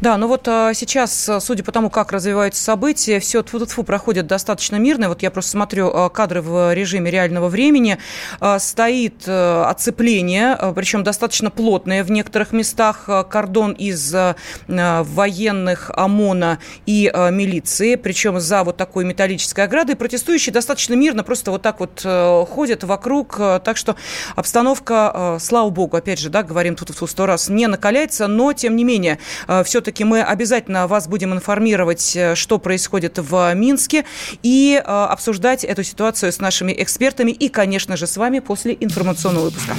Да, 0.00 0.16
ну 0.16 0.28
вот 0.28 0.46
а, 0.48 0.74
сейчас, 0.74 1.30
судя 1.40 1.64
по 1.64 1.72
тому, 1.72 1.90
как 1.90 2.12
развиваются 2.12 2.62
события, 2.62 3.20
все 3.20 3.42
тфу 3.42 3.58
-тфу 3.58 3.84
проходит 3.84 4.26
достаточно 4.26 4.76
мирно. 4.76 5.08
Вот 5.08 5.22
я 5.22 5.30
просто 5.30 5.52
смотрю 5.52 5.88
а, 5.88 6.08
кадры 6.08 6.42
в 6.42 6.74
режиме 6.74 7.10
реального 7.10 7.48
времени. 7.48 7.98
А, 8.40 8.58
стоит 8.58 9.24
а, 9.26 9.70
оцепление, 9.70 10.52
а, 10.52 10.72
причем 10.72 11.04
достаточно 11.04 11.50
плотное 11.50 12.04
в 12.04 12.10
некоторых 12.10 12.52
местах. 12.52 13.04
А, 13.06 13.24
кордон 13.24 13.72
из 13.72 14.14
а, 14.14 14.36
военных 14.68 15.90
ОМОНа 15.94 16.58
и 16.86 17.10
а, 17.12 17.30
милиции, 17.30 17.96
причем 17.96 18.40
за 18.40 18.64
вот 18.64 18.76
такой 18.76 19.04
металлической 19.04 19.64
оградой. 19.64 19.96
Протестующие 19.96 20.52
достаточно 20.52 20.94
мирно 20.94 21.19
мирно 21.20 21.22
просто 21.22 21.50
вот 21.50 21.62
так 21.62 21.80
вот 21.80 22.02
э, 22.04 22.44
ходят 22.48 22.84
вокруг. 22.84 23.36
Э, 23.38 23.60
так 23.62 23.76
что 23.76 23.96
обстановка, 24.36 25.12
э, 25.14 25.38
слава 25.40 25.70
богу, 25.70 25.96
опять 25.96 26.18
же, 26.18 26.30
да, 26.30 26.42
говорим 26.42 26.76
тут 26.76 26.90
в 26.90 27.06
сто 27.06 27.26
раз, 27.26 27.48
не 27.48 27.66
накаляется, 27.66 28.28
но, 28.28 28.52
тем 28.52 28.76
не 28.76 28.84
менее, 28.84 29.18
все-таки 29.64 30.04
мы 30.04 30.22
обязательно 30.22 30.86
вас 30.86 31.08
будем 31.08 31.32
информировать, 31.32 32.18
что 32.34 32.58
происходит 32.58 33.18
в 33.18 33.54
Минске, 33.54 34.04
и 34.42 34.80
обсуждать 34.84 35.64
эту 35.64 35.82
ситуацию 35.82 36.32
с 36.32 36.40
нашими 36.40 36.72
экспертами 36.76 37.30
и, 37.30 37.48
конечно 37.48 37.96
же, 37.96 38.06
с 38.06 38.16
вами 38.16 38.40
после 38.40 38.76
информационного 38.80 39.44
выпуска. 39.44 39.74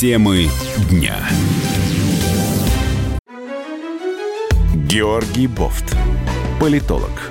Темы 0.00 0.48
дня. 0.90 1.16
Георгий 4.88 5.46
Бофт. 5.46 5.96
Политолог, 6.60 7.30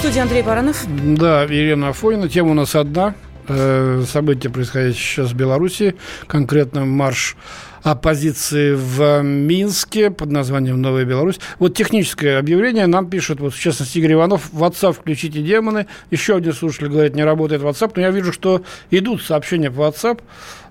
студии 0.00 0.20
Андрей 0.20 0.42
Баранов. 0.42 0.86
Да, 0.88 1.44
Ирина 1.44 1.90
Афонина. 1.90 2.26
Тема 2.26 2.52
у 2.52 2.54
нас 2.54 2.74
одна. 2.74 3.14
Э, 3.48 4.02
события, 4.08 4.48
происходящие 4.48 4.94
сейчас 5.04 5.32
в 5.32 5.34
Беларуси. 5.34 5.94
Конкретно 6.26 6.86
марш 6.86 7.36
оппозиции 7.82 8.72
в 8.72 9.22
Минске 9.22 10.10
под 10.10 10.30
названием 10.30 10.80
«Новая 10.80 11.04
Беларусь». 11.04 11.38
Вот 11.58 11.74
техническое 11.74 12.38
объявление 12.38 12.86
нам 12.86 13.10
пишет, 13.10 13.40
вот 13.40 13.52
в 13.52 13.60
частности, 13.60 13.98
Игорь 13.98 14.14
Иванов, 14.14 14.50
WhatsApp 14.52 14.94
включите 14.94 15.42
демоны. 15.42 15.86
Еще 16.10 16.36
один 16.36 16.54
слушатель 16.54 16.88
говорит, 16.88 17.14
не 17.14 17.24
работает 17.24 17.60
WhatsApp, 17.60 17.92
но 17.96 18.00
я 18.02 18.10
вижу, 18.10 18.32
что 18.32 18.62
идут 18.90 19.22
сообщения 19.22 19.70
по 19.70 19.80
WhatsApp. 19.80 20.20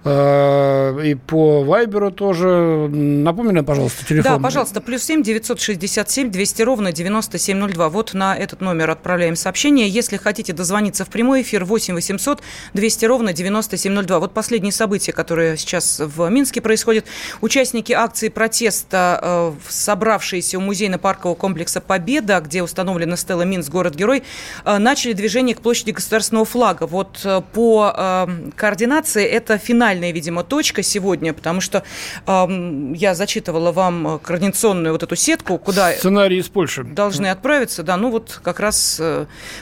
Э, 0.05 0.97
и 1.03 1.15
по 1.15 1.63
Вайберу 1.63 2.11
тоже. 2.11 2.87
Напомню, 2.89 3.63
пожалуйста, 3.63 4.05
телефон. 4.05 4.33
Да, 4.33 4.39
пожалуйста, 4.39 4.79
плюс 4.81 5.03
семь 5.03 5.21
девятьсот 5.21 5.59
шестьдесят 5.59 6.09
семь 6.09 6.31
двести 6.31 6.61
ровно 6.61 6.91
девяносто 6.91 7.37
семь 7.37 7.57
ноль 7.57 7.73
два. 7.73 7.89
Вот 7.89 8.13
на 8.13 8.35
этот 8.35 8.61
номер 8.61 8.89
отправляем 8.91 9.35
сообщение. 9.35 9.89
Если 9.89 10.17
хотите 10.17 10.53
дозвониться 10.53 11.03
в 11.03 11.09
прямой 11.09 11.41
эфир, 11.41 11.65
восемь 11.65 11.95
восемьсот 11.95 12.41
двести 12.73 13.05
ровно 13.05 13.33
девяносто 13.33 13.75
семь 13.77 13.91
ноль 13.91 14.05
два. 14.05 14.19
Вот 14.19 14.33
последние 14.33 14.71
события, 14.71 15.11
которые 15.11 15.57
сейчас 15.57 15.99
в 15.99 16.29
Минске 16.29 16.61
происходят. 16.61 17.05
Участники 17.41 17.91
акции 17.91 18.29
протеста, 18.29 19.53
собравшиеся 19.67 20.57
у 20.57 20.61
музейно-паркового 20.61 21.35
комплекса 21.35 21.81
«Победа», 21.81 22.39
где 22.39 22.63
установлена 22.63 23.17
стела 23.17 23.41
Минск, 23.41 23.69
город-герой, 23.69 24.23
начали 24.65 25.13
движение 25.13 25.55
к 25.55 25.61
площади 25.61 25.91
государственного 25.91 26.45
флага. 26.45 26.87
Вот 26.87 27.25
по 27.53 28.27
координации 28.55 29.25
это 29.25 29.57
финальная, 29.89 30.11
видимо, 30.11 30.43
точка 30.43 30.83
сегодня, 30.83 31.33
потому 31.33 31.61
что 31.61 31.83
я 32.27 33.15
зачитывала 33.15 33.71
вам 33.71 34.19
координационную 34.23 34.93
вот 34.93 35.03
эту 35.03 35.15
сетку, 35.15 35.57
куда... 35.57 35.91
Сценарий 35.93 36.37
из 36.37 36.47
Польши. 36.47 36.83
Должны 36.83 37.27
отправиться, 37.27 37.83
да, 37.83 37.97
ну 37.97 38.11
вот 38.11 38.39
как 38.43 38.59
раз 38.59 39.01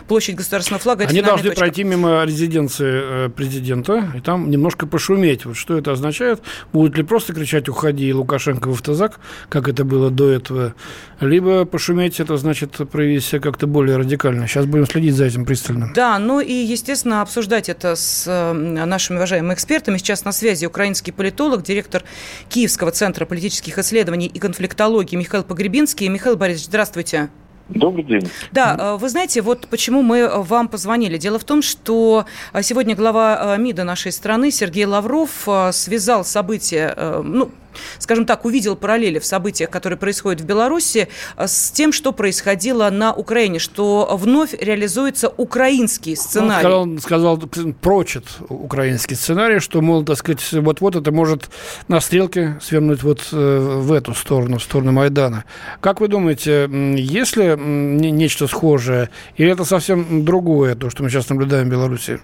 площадь 0.07 0.35
государственного 0.35 0.81
флага. 0.81 1.05
Они 1.07 1.21
должны 1.21 1.49
точка. 1.49 1.59
пройти 1.59 1.83
мимо 1.83 2.23
резиденции 2.25 3.29
президента 3.29 4.11
и 4.15 4.19
там 4.19 4.51
немножко 4.51 4.85
пошуметь. 4.85 5.45
Вот 5.45 5.55
что 5.55 5.77
это 5.77 5.91
означает? 5.93 6.41
Будут 6.73 6.97
ли 6.97 7.03
просто 7.03 7.33
кричать 7.33 7.69
«Уходи, 7.69 8.13
Лукашенко 8.13 8.67
в 8.67 8.73
автозак», 8.73 9.19
как 9.49 9.67
это 9.67 9.85
было 9.85 10.09
до 10.09 10.29
этого, 10.29 10.73
либо 11.21 11.65
пошуметь, 11.65 12.19
это 12.19 12.37
значит 12.37 12.77
проявить 12.91 13.23
себя 13.23 13.39
как-то 13.39 13.67
более 13.67 13.97
радикально. 13.97 14.47
Сейчас 14.47 14.65
будем 14.65 14.85
следить 14.85 15.15
за 15.15 15.25
этим 15.25 15.45
пристально. 15.45 15.91
Да, 15.95 16.19
ну 16.19 16.41
и, 16.41 16.53
естественно, 16.53 17.21
обсуждать 17.21 17.69
это 17.69 17.95
с 17.95 18.27
нашими 18.53 19.17
уважаемыми 19.17 19.53
экспертами. 19.53 19.97
Сейчас 19.97 20.16
на 20.25 20.31
связи 20.31 20.65
украинский 20.65 21.13
политолог, 21.13 21.63
директор 21.63 22.03
Киевского 22.49 22.91
центра 22.91 23.25
политических 23.25 23.77
исследований 23.77 24.27
и 24.27 24.39
конфликтологии 24.39 25.15
Михаил 25.15 25.43
Погребинский. 25.43 26.07
Михаил 26.07 26.37
Борисович, 26.37 26.67
здравствуйте. 26.67 27.29
Добрый 27.69 28.03
день. 28.05 28.29
Да, 28.51 28.77
э, 28.79 28.97
вы 28.97 29.09
знаете, 29.09 29.41
вот 29.41 29.67
почему 29.67 30.01
мы 30.01 30.19
э, 30.19 30.37
вам 30.37 30.69
позвонили. 30.69 31.17
Дело 31.17 31.37
в 31.37 31.43
том, 31.43 31.61
что 31.61 32.25
э, 32.53 32.61
сегодня 32.61 32.95
глава 32.95 33.57
МИДа 33.57 33.83
нашей 33.83 34.11
страны 34.11 34.51
Сергей 34.51 34.85
Лавров 34.85 35.47
связал 35.71 36.23
события, 36.23 36.95
ну, 37.23 37.51
скажем 37.99 38.25
так, 38.25 38.45
увидел 38.45 38.75
параллели 38.75 39.19
в 39.19 39.25
событиях, 39.25 39.69
которые 39.69 39.97
происходят 39.97 40.41
в 40.41 40.45
Беларуси, 40.45 41.07
э, 41.35 41.47
с 41.47 41.71
тем, 41.71 41.91
что 41.91 42.11
происходило 42.11 42.89
на 42.89 43.13
Украине, 43.13 43.59
что 43.59 44.09
вновь 44.13 44.53
реализуется 44.59 45.29
украинский 45.29 46.15
сценарий. 46.15 46.67
Он 46.67 46.99
сказал, 46.99 47.37
сказал 47.37 47.73
прочит 47.81 48.25
украинский 48.49 49.15
сценарий, 49.15 49.59
что, 49.59 49.81
мол, 49.81 50.03
так 50.03 50.17
сказать, 50.17 50.41
вот-вот 50.51 50.95
это 50.95 51.11
может 51.11 51.49
на 51.87 51.99
стрелке 51.99 52.59
свернуть 52.61 53.03
вот 53.03 53.27
э, 53.31 53.79
в 53.81 53.91
эту 53.91 54.13
сторону, 54.13 54.57
в 54.57 54.63
сторону 54.63 54.91
Майдана. 54.91 55.45
Как 55.81 56.01
вы 56.01 56.07
думаете, 56.07 56.69
есть 56.97 57.37
ли 57.37 57.55
нечто 57.57 58.47
схожее, 58.47 59.09
или 59.35 59.51
это 59.51 59.65
совсем 59.65 60.25
другое, 60.25 60.75
то, 60.75 60.89
что 60.89 61.03
мы 61.03 61.09
сейчас 61.09 61.29
наблюдаем 61.29 61.67
в 61.67 61.71
Беларуси? 61.71 62.19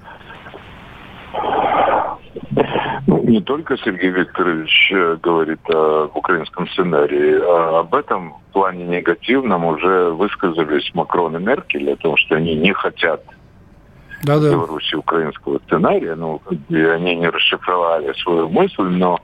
Не 3.23 3.41
только 3.41 3.77
Сергей 3.77 4.09
Викторович 4.09 4.91
э, 4.91 5.17
говорит 5.21 5.59
о 5.69 6.09
украинском 6.13 6.67
сценарии, 6.69 7.39
а 7.41 7.79
об 7.79 7.95
этом 7.95 8.33
в 8.33 8.53
плане 8.53 8.85
негативном 8.85 9.65
уже 9.65 10.09
высказались 10.11 10.91
Макрон 10.93 11.37
и 11.37 11.39
Меркель 11.39 11.91
о 11.91 11.95
том, 11.95 12.17
что 12.17 12.35
они 12.35 12.55
не 12.55 12.73
хотят 12.73 13.23
да 14.23 14.35
-да. 14.35 14.51
Беларуси 14.51 14.95
украинского 14.95 15.59
сценария. 15.65 16.15
Ну, 16.15 16.41
и 16.69 16.81
они 16.81 17.15
не 17.15 17.29
расшифровали 17.29 18.13
свою 18.23 18.49
мысль, 18.49 18.83
но 18.83 19.19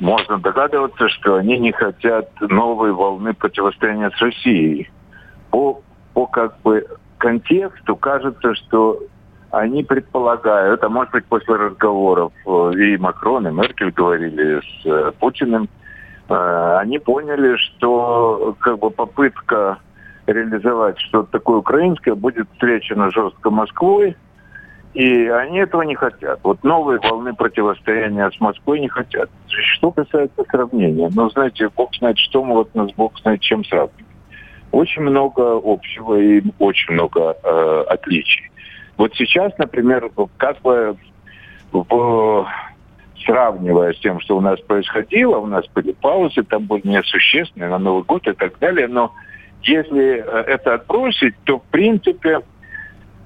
можно 0.00 0.38
догадываться, 0.38 1.08
что 1.08 1.36
они 1.36 1.58
не 1.58 1.72
хотят 1.72 2.28
новой 2.40 2.92
волны 2.92 3.34
противостояния 3.34 4.10
с 4.10 4.20
Россией. 4.20 4.90
По, 5.50 5.80
по 6.12 6.26
как 6.26 6.60
бы 6.62 6.86
контексту 7.18 7.96
кажется, 7.96 8.54
что 8.54 8.98
они 9.52 9.84
предполагают, 9.84 10.82
а 10.82 10.88
может 10.88 11.12
быть 11.12 11.26
после 11.26 11.54
разговоров 11.54 12.32
э, 12.46 12.72
и 12.74 12.96
Макрон, 12.96 13.46
и 13.46 13.52
Меркель 13.52 13.90
говорили 13.90 14.60
с 14.60 14.86
э, 14.86 15.12
Путиным, 15.20 15.68
э, 16.28 16.76
они 16.80 16.98
поняли, 16.98 17.56
что 17.56 18.56
как 18.60 18.78
бы 18.78 18.90
попытка 18.90 19.78
реализовать 20.26 20.98
что-то 21.00 21.32
такое 21.32 21.58
украинское 21.58 22.14
будет 22.14 22.48
встречена 22.52 23.10
жестко 23.10 23.50
Москвой, 23.50 24.16
и 24.94 25.26
они 25.26 25.58
этого 25.58 25.82
не 25.82 25.96
хотят. 25.96 26.40
Вот 26.42 26.64
новые 26.64 26.98
волны 27.00 27.34
противостояния 27.34 28.30
с 28.30 28.40
Москвой 28.40 28.80
не 28.80 28.88
хотят. 28.88 29.28
Что 29.48 29.90
касается 29.90 30.44
сравнения, 30.50 31.10
ну, 31.14 31.28
знаете, 31.28 31.68
Бог 31.76 31.94
знает, 31.96 32.16
что 32.18 32.42
мы 32.42 32.54
вот 32.54 32.74
нас 32.74 32.90
Бог 32.94 33.18
знает, 33.20 33.42
чем 33.42 33.64
сравнивать. 33.64 34.06
Очень 34.70 35.02
много 35.02 35.60
общего 35.62 36.18
и 36.18 36.42
очень 36.58 36.94
много 36.94 37.36
э, 37.42 37.84
отличий. 37.90 38.51
Вот 39.02 39.16
сейчас, 39.16 39.52
например, 39.58 40.12
как 40.36 40.60
бы 40.60 40.96
в, 41.72 42.46
сравнивая 43.24 43.94
с 43.94 43.98
тем, 43.98 44.20
что 44.20 44.36
у 44.36 44.40
нас 44.40 44.60
происходило, 44.60 45.38
у 45.38 45.46
нас 45.46 45.66
были 45.74 45.90
паузы, 45.90 46.44
там 46.44 46.66
были 46.66 46.86
несущественные 46.86 47.68
на 47.68 47.78
Новый 47.78 48.04
год 48.04 48.28
и 48.28 48.32
так 48.32 48.60
далее, 48.60 48.86
но 48.86 49.12
если 49.64 50.24
э, 50.24 50.44
это 50.46 50.74
отбросить, 50.74 51.34
то 51.42 51.58
в 51.58 51.64
принципе 51.64 52.42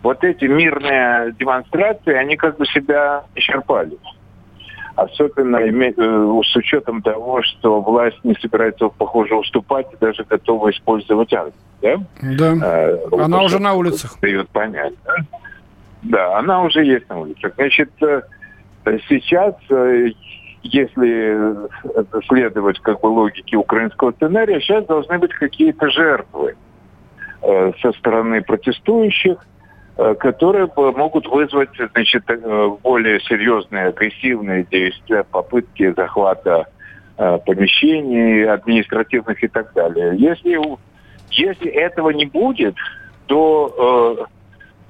вот 0.02 0.24
эти 0.24 0.46
мирные 0.46 1.34
демонстрации, 1.38 2.14
они 2.14 2.38
как 2.38 2.56
бы 2.56 2.64
себя 2.64 3.24
исчерпали. 3.34 3.98
Особенно 4.94 5.58
э, 5.58 6.42
с 6.42 6.56
учетом 6.56 7.02
того, 7.02 7.42
что 7.42 7.82
власть 7.82 8.24
не 8.24 8.34
собирается, 8.40 8.88
похоже, 8.88 9.34
уступать 9.34 9.88
и 9.92 9.96
даже 10.00 10.24
готова 10.24 10.70
использовать 10.70 11.34
армию. 11.34 11.52
Да, 11.82 11.96
да. 12.22 12.54
А, 12.62 13.24
она 13.24 13.42
уже 13.42 13.58
на 13.58 13.74
улицах. 13.74 14.18
Дает 14.22 14.48
понять. 14.48 14.94
Да? 15.04 15.16
Да, 16.08 16.38
она 16.38 16.62
уже 16.62 16.84
есть 16.84 17.08
на 17.08 17.20
улицах. 17.20 17.52
Значит, 17.56 17.90
э, 18.00 18.22
сейчас, 19.08 19.54
э, 19.70 20.10
если 20.62 21.56
следовать 22.28 22.78
как 22.80 23.00
бы 23.00 23.06
логике 23.06 23.56
украинского 23.56 24.12
сценария, 24.12 24.60
сейчас 24.60 24.84
должны 24.86 25.18
быть 25.18 25.32
какие-то 25.32 25.88
жертвы 25.90 26.54
э, 27.42 27.72
со 27.82 27.92
стороны 27.92 28.42
протестующих, 28.42 29.38
которые 30.18 30.68
могут 30.76 31.26
вызвать 31.26 31.70
значит, 31.94 32.22
более 32.82 33.18
серьезные 33.20 33.86
агрессивные 33.86 34.66
действия, 34.70 35.24
попытки 35.24 35.90
захвата 35.94 36.66
помещений 37.16 38.46
административных 38.46 39.42
и 39.42 39.48
так 39.48 39.72
далее. 39.72 40.14
Если, 40.18 40.60
если 41.30 41.70
этого 41.70 42.10
не 42.10 42.26
будет, 42.26 42.74
то 43.24 44.28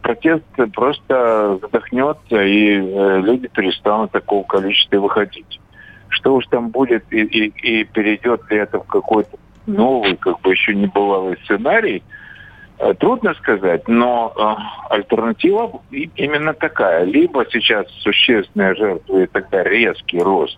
протест 0.06 0.44
просто 0.72 1.58
вздохнется, 1.60 2.40
и 2.40 2.76
э, 2.76 3.20
люди 3.22 3.48
перестанут 3.48 4.12
такого 4.12 4.44
количества 4.44 4.98
выходить. 4.98 5.60
Что 6.10 6.36
уж 6.36 6.46
там 6.46 6.68
будет, 6.68 7.04
и, 7.10 7.22
и, 7.22 7.80
и 7.80 7.84
перейдет 7.84 8.48
ли 8.48 8.58
это 8.58 8.78
в 8.78 8.86
какой-то 8.86 9.36
новый, 9.66 10.16
как 10.16 10.40
бы 10.42 10.52
еще 10.52 10.76
не 10.76 10.86
бывалый 10.86 11.36
сценарий, 11.42 12.04
э, 12.78 12.94
трудно 12.94 13.34
сказать, 13.34 13.88
но 13.88 14.32
э, 14.36 14.94
альтернатива 14.94 15.82
именно 15.90 16.54
такая. 16.54 17.02
Либо 17.02 17.44
сейчас 17.50 17.90
существенная 17.98 18.76
жертва 18.76 19.24
и 19.24 19.26
тогда 19.26 19.64
резкий 19.64 20.20
рост 20.20 20.56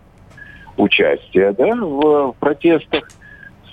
участия 0.77 1.53
да, 1.53 1.73
в 1.75 2.33
протестах 2.39 3.09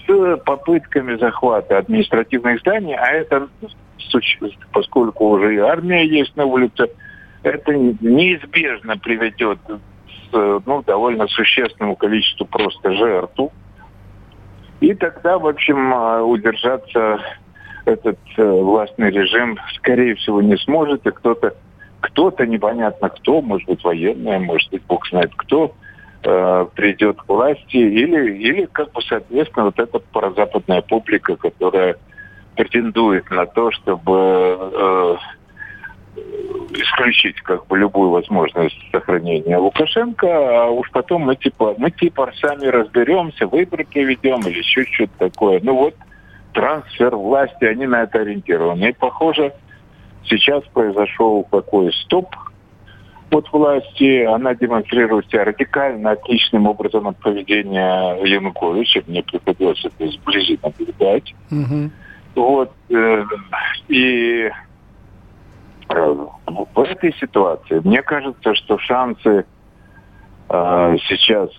с 0.06 0.36
попытками 0.38 1.16
захвата 1.18 1.76
административных 1.76 2.60
зданий, 2.60 2.94
а 2.94 3.08
это 3.08 3.48
поскольку 4.72 5.30
уже 5.30 5.54
и 5.54 5.58
армия 5.58 6.06
есть 6.06 6.36
на 6.36 6.44
улице, 6.44 6.88
это 7.42 7.74
неизбежно 7.74 8.96
приведет 8.98 9.58
к 10.32 10.62
ну, 10.66 10.82
довольно 10.82 11.26
существенному 11.28 11.96
количеству 11.96 12.46
просто 12.46 12.92
жертв. 12.92 13.52
И 14.80 14.94
тогда, 14.94 15.38
в 15.38 15.46
общем, 15.46 15.92
а, 15.94 16.22
удержаться 16.22 17.20
этот 17.86 18.18
э, 18.36 18.42
властный 18.44 19.10
режим, 19.10 19.56
скорее 19.76 20.16
всего, 20.16 20.42
не 20.42 20.56
сможет, 20.58 21.06
и 21.06 21.10
кто-то, 21.12 21.54
кто-то 22.00 22.44
непонятно 22.46 23.08
кто, 23.08 23.40
может 23.40 23.66
быть, 23.68 23.82
военные, 23.84 24.38
может 24.40 24.70
быть, 24.70 24.82
бог 24.86 25.06
знает 25.08 25.32
кто, 25.36 25.72
э, 26.24 26.66
придет 26.74 27.16
к 27.22 27.28
власти, 27.28 27.76
или, 27.76 28.34
или 28.34 28.66
как 28.66 28.92
бы, 28.92 29.00
соответственно, 29.02 29.66
вот 29.66 29.78
эта 29.78 30.00
прозападная 30.00 30.82
публика, 30.82 31.36
которая 31.36 31.96
претендует 32.56 33.30
на 33.30 33.46
то, 33.46 33.70
чтобы 33.70 34.58
э, 34.72 35.16
исключить 36.72 37.40
как 37.42 37.66
бы 37.66 37.78
любую 37.78 38.10
возможность 38.10 38.76
сохранения 38.90 39.56
Лукашенко, 39.56 40.26
а 40.26 40.70
уж 40.70 40.90
потом 40.90 41.22
мы 41.22 41.36
типа 41.36 41.74
мы 41.78 41.90
типа 41.90 42.32
сами 42.40 42.66
разберемся, 42.66 43.46
выборы 43.46 43.84
проведем 43.84 44.40
или 44.46 44.58
еще 44.58 44.84
что-то 44.84 45.30
такое. 45.30 45.60
Ну 45.62 45.76
вот 45.76 45.94
трансфер 46.52 47.14
власти, 47.14 47.64
они 47.64 47.86
на 47.86 48.02
это 48.02 48.20
ориентированы. 48.20 48.88
И 48.88 48.92
похоже, 48.92 49.52
сейчас 50.24 50.64
произошел 50.72 51.46
такой 51.50 51.92
стоп 51.92 52.34
от 53.30 53.52
власти. 53.52 54.24
Она 54.24 54.54
демонстрирует 54.54 55.26
себя 55.26 55.44
радикально 55.44 56.12
отличным 56.12 56.66
образом 56.66 57.08
от 57.08 57.18
поведения 57.18 58.16
Януковича. 58.24 59.02
Мне 59.06 59.22
приходилось 59.22 59.84
это 59.84 60.10
сблизи 60.10 60.58
наблюдать. 60.62 61.34
Угу. 61.50 61.90
Вот, 62.36 62.70
э, 62.90 63.24
и 63.88 64.50
э, 65.88 66.16
в 66.74 66.80
этой 66.80 67.14
ситуации 67.14 67.80
мне 67.82 68.02
кажется, 68.02 68.54
что 68.54 68.78
шансы 68.78 69.46
э, 70.50 70.96
сейчас 71.08 71.50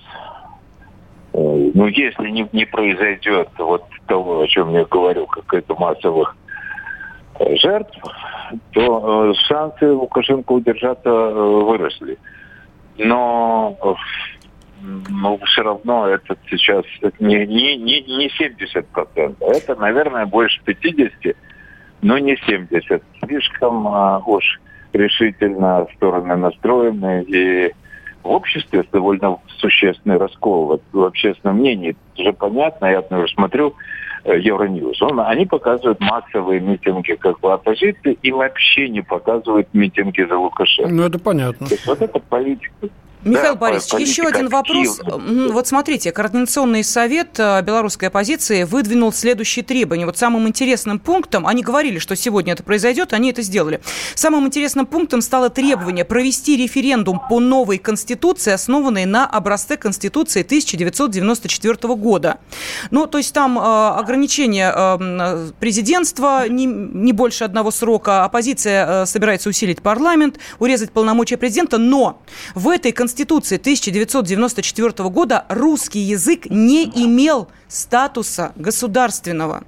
ну, 1.34 1.88
если 1.88 2.30
не, 2.30 2.48
не 2.52 2.66
произойдет 2.66 3.50
вот 3.58 3.84
того, 4.08 4.42
о 4.42 4.48
чем 4.48 4.72
я 4.72 4.86
говорю, 4.86 5.28
какая-то 5.28 5.76
массовых 5.76 6.36
э, 7.40 7.56
жертв, 7.58 7.96
то 8.72 9.34
шансы 9.48 9.92
Лукашенко 9.92 10.52
удержаться 10.52 11.10
выросли. 11.12 12.18
Но 12.98 13.78
но 14.82 15.38
все 15.38 15.64
равно 15.64 16.08
это 16.08 16.38
сейчас 16.50 16.86
не, 17.20 17.46
не, 17.46 17.78
не, 17.78 18.02
не 18.02 18.28
70%. 18.28 19.36
Это, 19.40 19.76
наверное, 19.76 20.26
больше 20.26 20.62
50%, 20.66 21.36
но 22.02 22.18
не 22.18 22.36
70%. 22.36 23.02
Слишком 23.24 23.88
а, 23.88 24.20
уж 24.26 24.60
решительно 24.94 25.88
стороны 25.96 26.36
настроены. 26.36 27.24
И 27.28 27.72
в 28.24 28.30
обществе 28.30 28.84
довольно 28.92 29.38
существенный 29.60 30.18
раскол 30.18 30.68
вот, 30.68 30.82
в 30.92 31.04
общественном 31.04 31.58
мнении. 31.58 31.96
Это 32.14 32.24
же 32.24 32.34
понятно, 32.34 32.86
я 32.88 33.00
уже 33.00 33.34
смотрю 33.34 33.74
э, 34.26 34.40
Евроньюз. 34.40 35.02
Он, 35.02 35.22
они 35.22 35.46
показывают 35.46 36.00
массовые 36.00 36.60
митинги 36.60 37.14
как 37.14 37.40
бы 37.40 37.54
оппозиции 37.54 38.18
и 38.22 38.32
вообще 38.32 38.90
не 38.90 39.02
показывают 39.02 39.70
митинги 39.74 40.24
за 40.24 40.38
Лукашенко. 40.38 40.94
Ну, 40.94 41.04
это 41.04 41.20
понятно. 41.20 41.68
То 41.68 41.74
есть 41.74 41.88
вот 41.88 42.02
эта 42.02 42.20
политика 42.20 42.90
Михаил 43.28 43.54
да, 43.54 43.60
Борисович, 43.60 44.08
еще 44.08 44.24
один 44.24 44.50
вопрос. 44.50 45.00
Вот 45.04 45.68
смотрите, 45.68 46.12
Координационный 46.12 46.84
совет 46.84 47.40
э, 47.40 47.62
белорусской 47.62 48.08
оппозиции 48.08 48.64
выдвинул 48.64 49.12
следующие 49.12 49.64
требования. 49.64 50.06
Вот 50.06 50.18
самым 50.18 50.48
интересным 50.48 51.00
пунктом, 51.00 51.46
они 51.46 51.62
говорили, 51.62 52.00
что 52.00 52.16
сегодня 52.16 52.54
это 52.54 52.64
произойдет, 52.64 53.14
они 53.14 53.30
это 53.30 53.42
сделали. 53.42 53.82
Самым 54.16 54.48
интересным 54.48 54.86
пунктом 54.86 55.22
стало 55.22 55.50
требование 55.50 56.06
провести 56.06 56.56
референдум 56.58 57.22
по 57.30 57.40
новой 57.40 57.78
Конституции, 57.78 58.54
основанной 58.54 59.06
на 59.06 59.26
образце 59.26 59.78
Конституции 59.78 60.42
1994 60.42 61.96
года. 61.96 62.40
Ну, 62.92 63.08
то 63.08 63.18
есть 63.18 63.34
там 63.34 63.60
э, 63.60 63.62
ограничение 63.62 64.72
э, 64.74 65.50
президентства, 65.60 66.48
не, 66.48 66.66
не 66.66 67.14
больше 67.14 67.44
одного 67.44 67.72
срока, 67.72 68.24
оппозиция 68.24 69.06
собирается 69.06 69.50
усилить 69.50 69.82
парламент, 69.82 70.40
урезать 70.60 70.92
полномочия 70.92 71.38
президента, 71.38 71.78
но 71.78 72.22
в 72.56 72.70
этой 72.70 72.92
Конституции 72.92 73.17
Конституции 73.18 73.56
1994 73.56 75.10
года 75.10 75.46
русский 75.50 76.02
язык 76.02 76.46
не 76.52 76.84
имел 76.84 77.48
статуса 77.68 78.52
государственного. 78.56 79.64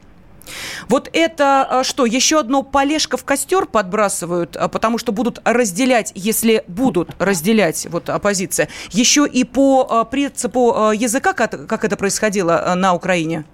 Вот 0.88 1.10
это 1.14 1.64
а, 1.68 1.84
что, 1.84 2.06
еще 2.06 2.40
одно 2.42 2.62
полежка 2.62 3.18
в 3.18 3.26
костер 3.26 3.66
подбрасывают, 3.66 4.56
а, 4.56 4.68
потому 4.68 5.00
что 5.00 5.12
будут 5.12 5.42
разделять, 5.46 6.12
если 6.14 6.64
будут 6.68 7.10
разделять 7.18 7.88
вот 7.90 8.12
оппозиция, 8.12 8.68
еще 8.92 9.26
и 9.26 9.44
по 9.44 9.88
а, 9.90 10.06
принципу 10.06 10.92
языка, 10.94 11.34
как 11.34 11.84
это 11.84 11.98
происходило 11.98 12.72
на 12.76 12.94
Украине? 12.94 13.46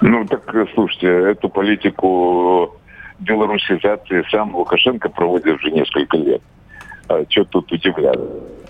Ну, 0.00 0.26
так, 0.26 0.50
слушайте, 0.72 1.06
эту 1.06 1.50
политику 1.50 2.80
белорусизации 3.18 4.24
сам 4.30 4.56
Лукашенко 4.56 5.10
проводит 5.10 5.60
уже 5.60 5.70
несколько 5.70 6.16
лет 6.16 6.40
а 7.08 7.24
что 7.28 7.44
тут 7.44 7.70
удивляться? 7.72 8.26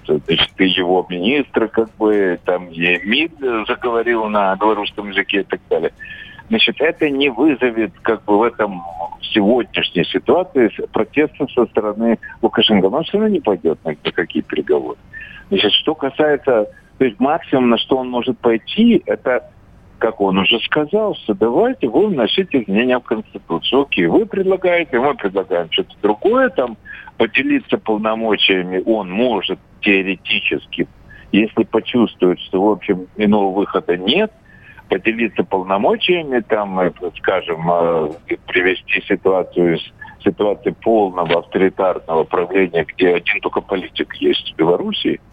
Значит, 0.06 0.50
и 0.58 0.66
его 0.66 1.06
министр, 1.08 1.68
как 1.68 1.94
бы, 1.96 2.38
там 2.44 2.68
и 2.68 2.98
МИД 3.04 3.66
заговорил 3.68 4.24
на 4.26 4.56
белорусском 4.56 5.10
языке 5.10 5.40
и 5.40 5.44
так 5.44 5.60
далее. 5.70 5.92
Значит, 6.48 6.80
это 6.80 7.08
не 7.08 7.30
вызовет, 7.30 7.92
как 8.02 8.24
бы, 8.24 8.38
в 8.38 8.42
этом 8.42 8.82
сегодняшней 9.20 10.04
ситуации 10.04 10.70
протеста 10.92 11.46
со 11.54 11.66
стороны 11.66 12.18
Лукашенко. 12.42 12.86
Он 12.86 13.04
все 13.04 13.18
равно 13.18 13.28
не 13.28 13.40
пойдет 13.40 13.78
на 13.84 13.94
какие 13.94 14.42
переговоры. 14.42 14.98
Значит, 15.48 15.72
что 15.72 15.94
касается, 15.94 16.66
то 16.98 17.04
есть 17.04 17.20
максимум, 17.20 17.70
на 17.70 17.78
что 17.78 17.96
он 17.96 18.10
может 18.10 18.38
пойти, 18.38 19.02
это 19.06 19.50
как 20.02 20.20
он 20.20 20.36
уже 20.36 20.58
сказал, 20.58 21.14
что 21.14 21.32
давайте 21.32 21.86
вы 21.86 22.08
вносите 22.08 22.60
изменения 22.64 22.98
в 22.98 23.04
Конституцию. 23.04 23.82
Окей, 23.82 24.06
вы 24.06 24.26
предлагаете, 24.26 24.98
мы 24.98 25.14
предлагаем 25.14 25.70
что-то 25.70 25.94
другое, 26.02 26.48
там 26.48 26.76
поделиться 27.18 27.78
полномочиями 27.78 28.82
он 28.84 29.12
может 29.12 29.60
теоретически, 29.80 30.88
если 31.30 31.62
почувствует, 31.62 32.40
что, 32.40 32.60
в 32.60 32.70
общем, 32.72 33.06
иного 33.16 33.52
выхода 33.52 33.96
нет, 33.96 34.32
поделиться 34.88 35.44
полномочиями, 35.44 36.40
там, 36.40 36.80
э, 36.80 36.90
скажем, 37.18 37.70
э, 37.70 38.10
привести 38.48 39.02
ситуацию 39.06 39.76
из 39.76 39.82
ситуации 40.24 40.70
полного 40.70 41.38
авторитарного 41.38 42.24
правления, 42.24 42.84
где 42.92 43.14
один 43.14 43.40
только 43.40 43.60
политик 43.60 44.16
есть 44.16 44.52
в 44.52 44.56
Беларуси, 44.56 45.20
а, 45.20 45.31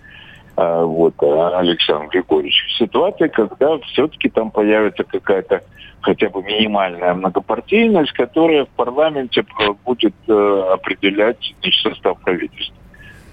вот, 0.83 1.13
а, 1.21 1.59
Александр 1.59 2.09
Григорьевич, 2.09 2.65
ситуация, 2.77 3.29
когда 3.29 3.77
все-таки 3.79 4.27
там 4.29 4.51
появится 4.51 5.05
какая-то 5.05 5.63
хотя 6.01 6.29
бы 6.29 6.43
минимальная 6.43 7.13
многопартийность, 7.13 8.11
которая 8.11 8.65
в 8.65 8.69
парламенте 8.69 9.45
будет 9.85 10.15
э, 10.27 10.63
определять 10.73 11.53
состав 11.81 12.19
правительства. 12.21 12.75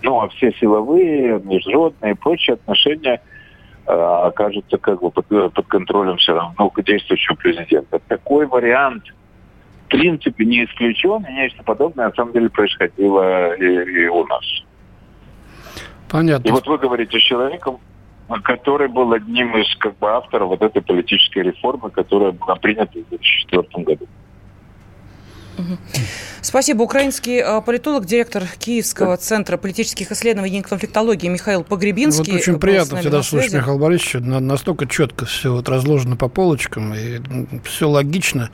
Ну, 0.02 0.20
а 0.20 0.28
все 0.28 0.52
силовые, 0.52 1.40
международные 1.42 2.12
и 2.12 2.16
прочие 2.16 2.54
отношения 2.54 3.20
э, 3.86 3.92
окажутся 3.92 4.78
как 4.78 5.00
бы 5.00 5.10
под, 5.10 5.26
под 5.26 5.66
контролем 5.66 6.18
все 6.18 6.34
равно 6.34 6.72
действующего 6.84 7.34
президента. 7.34 7.98
Такой 8.06 8.46
вариант 8.46 9.04
в 9.86 9.88
принципе 9.88 10.44
не 10.44 10.64
исключен, 10.64 11.24
и 11.28 11.32
нечто 11.32 11.62
подобное 11.62 12.06
на 12.06 12.14
самом 12.14 12.32
деле 12.32 12.50
происходило 12.50 13.54
и, 13.54 13.64
и 13.64 14.06
у 14.08 14.24
нас. 14.26 14.44
Понятно. 16.08 16.48
И 16.48 16.50
вот 16.50 16.66
вы 16.66 16.78
говорите 16.78 17.18
с 17.18 17.22
человеком, 17.22 17.78
который 18.44 18.88
был 18.88 19.12
одним 19.12 19.56
из 19.56 19.74
как 19.76 19.96
бы 19.98 20.10
авторов 20.10 20.48
вот 20.48 20.62
этой 20.62 20.82
политической 20.82 21.40
реформы, 21.40 21.90
которая 21.90 22.32
была 22.32 22.56
принята 22.56 22.98
в 22.98 23.08
2004 23.08 23.84
году. 23.84 24.06
Спасибо. 26.42 26.82
Украинский 26.82 27.38
э, 27.38 27.60
политолог, 27.62 28.04
директор 28.04 28.44
Киевского 28.58 29.16
центра 29.16 29.56
политических 29.56 30.12
исследований 30.12 30.60
и 30.60 30.62
конфликтологии 30.62 31.28
Михаил 31.28 31.64
Погребинский. 31.64 32.32
Вот 32.32 32.40
очень 32.40 32.58
приятно 32.60 32.98
всегда 32.98 33.22
слушать 33.22 33.52
Михаил 33.52 33.78
Борисович. 33.78 34.24
Настолько 34.24 34.86
четко 34.86 35.24
все 35.24 35.52
вот 35.52 35.68
разложено 35.68 36.16
по 36.16 36.28
полочкам, 36.28 36.94
и 36.94 37.20
все 37.64 37.88
логично. 37.88 38.50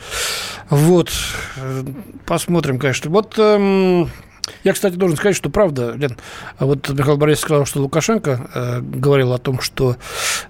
Вот. 0.71 1.11
Э, 1.57 1.83
посмотрим, 2.25 2.79
конечно. 2.79 3.11
Вот 3.11 3.35
эм, 3.39 4.09
я, 4.65 4.73
кстати, 4.73 4.95
должен 4.95 5.17
сказать, 5.17 5.37
что 5.37 5.51
правда, 5.51 5.93
Лен, 5.93 6.17
вот 6.59 6.89
Михаил 6.89 7.17
Борисович 7.17 7.45
сказал, 7.45 7.65
что 7.65 7.81
Лукашенко 7.81 8.51
э, 8.55 8.81
говорил 8.81 9.33
о 9.33 9.39
том, 9.39 9.61
что 9.61 9.97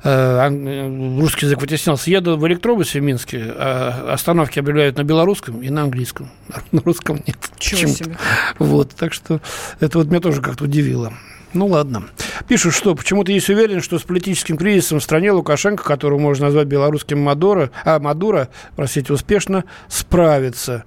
э, 0.02 1.18
русский 1.18 1.46
язык 1.46 1.60
вытеснялся. 1.60 2.10
Еду 2.10 2.36
в 2.36 2.46
электробусе 2.46 3.00
в 3.00 3.02
Минске, 3.02 3.52
а 3.54 4.12
остановки 4.12 4.58
объявляют 4.58 4.96
на 4.96 5.04
белорусском 5.04 5.62
и 5.62 5.70
на 5.70 5.82
английском. 5.82 6.30
На 6.72 6.80
русском 6.80 7.22
нет. 7.26 7.36
Чего 7.58 7.90
себе. 7.90 8.16
Вот, 8.58 8.90
так 8.94 9.12
что 9.12 9.40
это 9.80 9.98
вот 9.98 10.08
меня 10.08 10.20
тоже 10.20 10.40
как-то 10.40 10.64
удивило. 10.64 11.12
Ну 11.54 11.66
ладно. 11.66 12.04
Пишут, 12.48 12.74
что 12.74 12.94
почему-то 12.94 13.30
есть 13.30 13.50
уверен, 13.50 13.82
что 13.82 13.98
с 13.98 14.02
политическим 14.02 14.56
кризисом 14.56 15.00
в 15.00 15.02
стране 15.02 15.32
Лукашенко, 15.32 15.84
которого 15.84 16.18
можно 16.18 16.46
назвать 16.46 16.66
белорусским 16.66 17.20
Мадуро, 17.20 17.70
а, 17.84 17.98
Мадуро, 17.98 18.48
простите, 18.74 19.12
успешно 19.12 19.64
справится. 19.88 20.84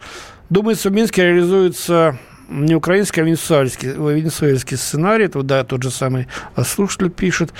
Думается, 0.50 0.90
в 0.90 0.94
Минске 0.94 1.24
реализуется 1.24 2.18
не 2.50 2.76
украинский, 2.76 3.22
а 3.22 3.26
венесуэльский, 3.26 3.90
венесуэльский 3.90 4.78
сценарий. 4.78 5.26
Это, 5.26 5.42
да, 5.44 5.64
тот 5.64 5.84
же 5.84 5.92
самый 5.92 6.28
слушатель 6.64 7.10
пишет. 7.10 7.52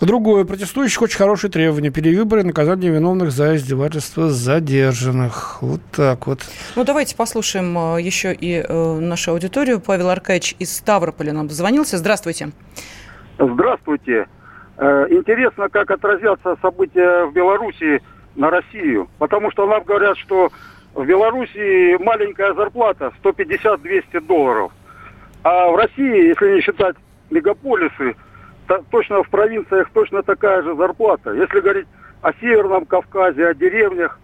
Другое. 0.00 0.44
Протестующих 0.44 1.02
очень 1.02 1.18
хорошие 1.18 1.50
требования. 1.50 1.90
Перевыборы 1.90 2.42
и 2.42 2.44
наказание 2.44 2.90
виновных 2.90 3.30
за 3.30 3.56
издевательство 3.56 4.30
задержанных. 4.30 5.58
Вот 5.62 5.80
так 5.92 6.26
вот. 6.26 6.40
Ну, 6.76 6.84
давайте 6.84 7.16
послушаем 7.16 7.76
э, 7.96 8.02
еще 8.02 8.32
и 8.32 8.64
э, 8.66 8.98
нашу 8.98 9.32
аудиторию. 9.32 9.80
Павел 9.80 10.10
Аркадьевич 10.10 10.56
из 10.58 10.76
Ставрополя 10.76 11.32
нам 11.32 11.48
дозвонился. 11.48 11.96
Здравствуйте. 11.98 12.50
Здравствуйте. 13.38 14.26
Э, 14.76 15.06
интересно, 15.10 15.68
как 15.68 15.90
отразятся 15.90 16.56
события 16.60 17.26
в 17.26 17.32
Беларуси 17.32 18.02
на 18.34 18.50
Россию. 18.50 19.08
Потому 19.18 19.50
что 19.52 19.66
нам 19.66 19.84
говорят, 19.84 20.18
что 20.18 20.50
в 20.94 21.04
Беларуси 21.04 22.02
маленькая 22.02 22.54
зарплата 22.54 23.12
150-200 23.22 24.20
долларов. 24.26 24.72
А 25.42 25.68
в 25.70 25.76
России, 25.76 26.28
если 26.28 26.54
не 26.54 26.60
считать 26.60 26.96
мегаполисы, 27.30 28.16
то, 28.66 28.82
точно 28.90 29.22
в 29.22 29.28
провинциях 29.28 29.90
точно 29.92 30.22
такая 30.22 30.62
же 30.62 30.74
зарплата. 30.76 31.32
Если 31.32 31.60
говорить 31.60 31.86
о 32.22 32.32
Северном 32.34 32.86
Кавказе, 32.86 33.48
о 33.48 33.54
деревнях, 33.54 34.18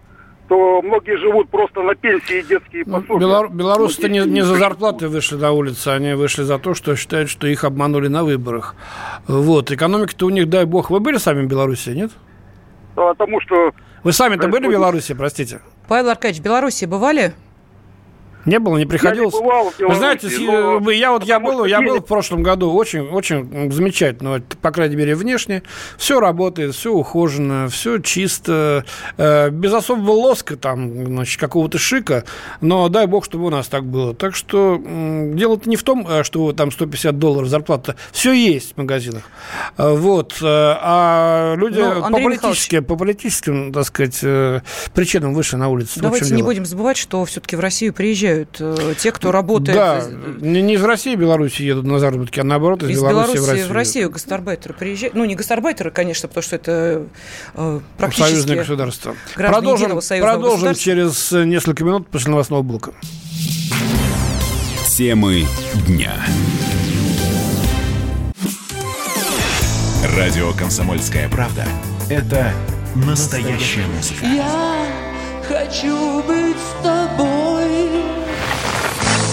то 0.47 0.81
многие 0.81 1.17
живут 1.17 1.49
просто 1.49 1.81
на 1.81 1.95
пенсии 1.95 2.39
и 2.39 2.43
детские 2.43 2.83
ну, 2.85 2.99
пособия. 2.99 3.19
Белор... 3.19 3.49
Белорусы-то 3.49 4.09
не, 4.09 4.19
не 4.25 4.41
за 4.41 4.55
зарплаты 4.55 5.07
вышли 5.07 5.35
на 5.35 5.51
улицу, 5.51 5.91
они 5.91 6.13
вышли 6.13 6.43
за 6.43 6.57
то, 6.57 6.73
что 6.73 6.95
считают, 6.95 7.29
что 7.29 7.47
их 7.47 7.63
обманули 7.63 8.07
на 8.07 8.23
выборах. 8.23 8.75
Вот. 9.27 9.71
Экономика-то 9.71 10.25
у 10.25 10.29
них, 10.29 10.49
дай 10.49 10.65
бог, 10.65 10.89
вы 10.89 10.99
были 10.99 11.17
сами 11.17 11.45
в 11.45 11.47
Беларуси, 11.47 11.89
нет? 11.89 12.11
Потому 12.95 13.39
что... 13.41 13.71
Вы 14.03 14.11
сами-то 14.13 14.47
были 14.47 14.67
в 14.67 14.71
Беларуси, 14.71 15.13
простите? 15.13 15.61
Павел 15.91 16.11
Аркадьевич, 16.11 16.39
в 16.39 16.45
Беларуси 16.45 16.85
бывали? 16.85 17.33
Не 18.45 18.59
было, 18.59 18.77
не 18.77 18.85
приходилось. 18.85 19.33
Я 19.33 19.39
не 19.39 19.45
бывал 19.45 19.71
в 19.71 19.79
Вы 19.79 19.95
знаете, 19.95 20.27
но... 20.39 20.91
я 20.91 21.11
вот 21.11 21.23
я 21.23 21.39
был, 21.39 21.65
я 21.65 21.81
был 21.81 21.97
в 21.99 22.05
прошлом 22.05 22.43
году, 22.43 22.71
очень, 22.71 23.01
очень 23.01 23.71
замечательно, 23.71 24.41
по 24.61 24.71
крайней 24.71 24.95
мере 24.95 25.15
внешне, 25.15 25.63
все 25.97 26.19
работает, 26.19 26.73
все 26.73 26.91
ухожено, 26.91 27.67
все 27.69 27.99
чисто, 27.99 28.85
э, 29.17 29.49
без 29.49 29.73
особого 29.73 30.11
лоска 30.11 30.57
там, 30.57 31.05
значит, 31.05 31.39
какого-то 31.39 31.77
шика, 31.77 32.23
но 32.61 32.89
дай 32.89 33.05
бог, 33.05 33.25
чтобы 33.25 33.45
у 33.45 33.49
нас 33.49 33.67
так 33.67 33.85
было. 33.85 34.15
Так 34.15 34.35
что 34.35 34.81
э, 34.83 35.31
дело-то 35.35 35.69
не 35.69 35.75
в 35.75 35.83
том, 35.83 36.07
э, 36.07 36.23
что 36.23 36.51
там 36.53 36.71
150 36.71 37.19
долларов 37.19 37.47
зарплата, 37.47 37.95
все 38.11 38.33
есть 38.33 38.73
в 38.73 38.77
магазинах, 38.77 39.23
э, 39.77 39.93
вот, 39.93 40.37
э, 40.41 40.45
а 40.45 41.55
люди 41.57 41.79
но, 41.79 42.09
по 42.09 42.17
политическим, 42.17 42.83
по 42.83 42.95
политическим, 42.95 43.71
так 43.71 43.85
сказать, 43.85 44.19
э, 44.23 44.61
причинам 44.93 45.33
вышли 45.33 45.57
на 45.57 45.69
улицу. 45.69 45.99
Давайте 45.99 46.33
не 46.33 46.43
будем 46.43 46.65
забывать, 46.65 46.97
что 46.97 47.23
все-таки 47.25 47.55
в 47.55 47.59
Россию 47.59 47.93
приезжают 47.93 48.30
приезжают 48.31 48.57
э, 48.59 48.93
те, 48.97 49.11
кто 49.11 49.31
работает... 49.31 49.77
Да, 49.77 50.03
не, 50.39 50.61
не 50.61 50.75
из 50.75 50.83
России, 50.83 51.15
Беларуси 51.15 51.61
едут 51.61 51.85
на 51.85 51.99
заработки, 51.99 52.39
а 52.39 52.43
наоборот 52.43 52.83
из, 52.83 52.89
из 52.89 52.97
Беларуси, 52.97 53.35
Беларуси 53.35 53.37
в 53.37 53.49
Россию. 53.49 53.67
в 53.67 53.71
Россию 53.71 54.09
гастарбайтеры 54.09 54.73
приезжают. 54.73 55.15
Ну, 55.15 55.25
не 55.25 55.35
гастарбайтеры, 55.35 55.91
конечно, 55.91 56.27
потому 56.27 56.43
что 56.43 56.55
это 56.55 57.07
э, 57.55 57.79
практически... 57.97 58.31
Союзное 58.31 58.57
государство. 58.57 59.15
Продолжим, 59.35 59.99
продолжим 60.19 60.75
через 60.75 61.31
несколько 61.31 61.83
минут 61.83 62.07
после 62.07 62.31
новостного 62.31 62.61
блока. 62.61 62.93
Темы 64.87 65.45
дня. 65.87 66.13
Радио 70.17 70.51
«Комсомольская 70.53 71.29
правда»— 71.29 71.65
это 72.09 72.51
настоящая 72.95 73.85
музыка. 73.87 74.25
Я 74.25 74.85
хочу 75.47 76.21
быть 76.23 76.57
с 76.57 76.83
тобой. 76.83 78.20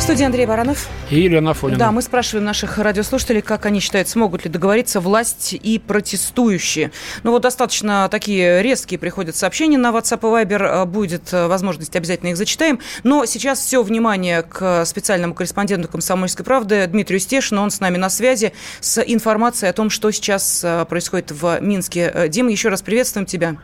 студии 0.00 0.24
Андрей 0.24 0.46
Баранов. 0.46 0.88
И 1.10 1.20
Елена 1.20 1.50
Афонина. 1.50 1.78
Да, 1.78 1.92
мы 1.92 2.00
спрашиваем 2.02 2.44
наших 2.44 2.78
радиослушателей, 2.78 3.42
как 3.42 3.66
они 3.66 3.80
считают, 3.80 4.08
смогут 4.08 4.44
ли 4.44 4.50
договориться 4.50 4.98
власть 5.00 5.52
и 5.52 5.78
протестующие. 5.78 6.90
Ну 7.22 7.32
вот 7.32 7.42
достаточно 7.42 8.08
такие 8.10 8.62
резкие 8.62 8.98
приходят 8.98 9.36
сообщения 9.36 9.78
на 9.78 9.90
WhatsApp 9.90 10.20
и 10.20 10.44
Viber. 10.44 10.62
А, 10.62 10.84
будет 10.86 11.32
э, 11.32 11.46
возможность, 11.46 11.94
обязательно 11.96 12.30
их 12.30 12.36
зачитаем. 12.36 12.80
Но 13.04 13.26
сейчас 13.26 13.60
все 13.60 13.82
внимание 13.82 14.42
к 14.42 14.84
специальному 14.86 15.34
корреспонденту 15.34 15.88
«Комсомольской 15.88 16.44
правды» 16.44 16.86
Дмитрию 16.86 17.20
Стешину. 17.20 17.62
Он 17.62 17.70
с 17.70 17.80
нами 17.80 17.98
на 17.98 18.08
связи 18.08 18.52
с 18.80 19.02
информацией 19.02 19.70
о 19.70 19.74
том, 19.74 19.90
что 19.90 20.10
сейчас 20.10 20.64
э, 20.64 20.86
происходит 20.86 21.30
в 21.30 21.60
Минске. 21.60 22.10
Э, 22.12 22.28
Дим, 22.28 22.48
еще 22.48 22.70
раз 22.70 22.80
приветствуем 22.80 23.26
тебя. 23.26 23.56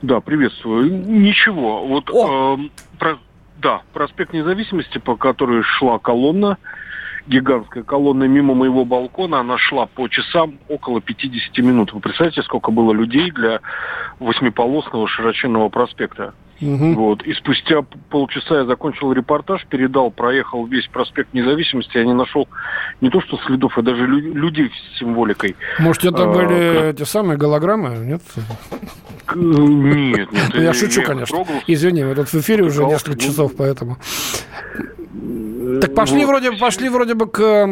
Да, 0.00 0.20
приветствую. 0.20 0.90
Ничего. 1.06 1.86
Вот 1.86 2.08
э, 2.08 2.68
про 2.98 3.18
да, 3.56 3.82
проспект 3.92 4.32
Независимости, 4.32 4.98
по 4.98 5.16
которой 5.16 5.62
шла 5.62 5.98
колонна, 5.98 6.58
гигантская 7.26 7.82
колонна 7.82 8.24
мимо 8.24 8.54
моего 8.54 8.84
балкона, 8.84 9.40
она 9.40 9.58
шла 9.58 9.86
по 9.86 10.08
часам 10.08 10.58
около 10.68 11.00
50 11.00 11.58
минут. 11.58 11.92
Вы 11.92 12.00
представляете, 12.00 12.42
сколько 12.42 12.70
было 12.70 12.92
людей 12.92 13.30
для 13.30 13.60
восьмиполосного 14.18 15.08
широченного 15.08 15.68
проспекта? 15.68 16.34
Угу. 16.60 16.94
Вот. 16.94 17.22
И 17.22 17.34
спустя 17.34 17.82
полчаса 18.10 18.58
я 18.58 18.64
закончил 18.64 19.12
репортаж, 19.12 19.66
передал, 19.66 20.10
проехал 20.10 20.66
весь 20.66 20.86
проспект 20.86 21.34
Независимости, 21.34 21.96
я 21.96 22.04
не 22.04 22.14
нашел 22.14 22.48
не 23.00 23.10
то 23.10 23.20
что 23.20 23.38
следов, 23.46 23.76
а 23.76 23.82
даже 23.82 24.06
лю- 24.06 24.34
людей 24.34 24.70
с 24.70 24.98
символикой. 24.98 25.56
Может, 25.78 26.04
это 26.04 26.24
а, 26.24 26.32
были 26.32 26.88
как... 26.90 26.96
те 26.96 27.04
самые 27.04 27.36
голограммы, 27.36 27.96
нет? 28.06 28.22
Нет, 29.34 30.32
нет. 30.32 30.54
Я 30.54 30.72
шучу, 30.72 31.02
конечно. 31.02 31.44
Извини, 31.66 32.04
мы 32.04 32.14
тут 32.14 32.28
в 32.28 32.34
эфире 32.36 32.64
уже 32.64 32.84
несколько 32.84 33.18
часов, 33.18 33.52
поэтому... 33.56 33.98
Так 35.80 35.94
пошли 35.94 36.24
вроде, 36.24 36.52
пошли 36.52 36.88
вроде 36.88 37.14
бы 37.14 37.26
к 37.26 37.68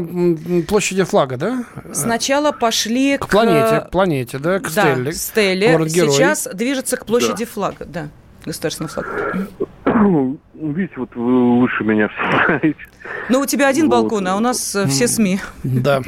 площади 0.66 1.04
флага, 1.04 1.36
да? 1.36 1.64
Сначала 1.92 2.50
пошли 2.50 3.16
к... 3.16 3.26
К 3.26 3.30
планете, 3.30 3.80
к 3.86 3.90
планете, 3.90 4.38
да, 4.38 4.58
к 4.58 4.72
да, 4.72 4.94
Стелле. 4.94 5.12
Стелле. 5.12 5.88
Сейчас 5.88 6.48
движется 6.52 6.96
к 6.96 7.06
площади 7.06 7.44
да. 7.44 7.50
флага, 7.50 7.84
да 7.84 8.08
государственный 8.44 8.88
флаг? 8.88 9.06
Видите, 10.54 10.94
вот 10.96 11.14
вы 11.14 11.60
выше 11.60 11.84
меня 11.84 12.08
все 12.08 12.46
знаете. 12.46 12.76
Ну, 13.28 13.40
у 13.40 13.46
тебя 13.46 13.68
один 13.68 13.88
вот. 13.88 14.02
балкон, 14.02 14.28
а 14.28 14.36
у 14.36 14.40
нас 14.40 14.74
э, 14.76 14.86
все 14.86 15.08
СМИ. 15.08 15.40
Да. 15.64 16.02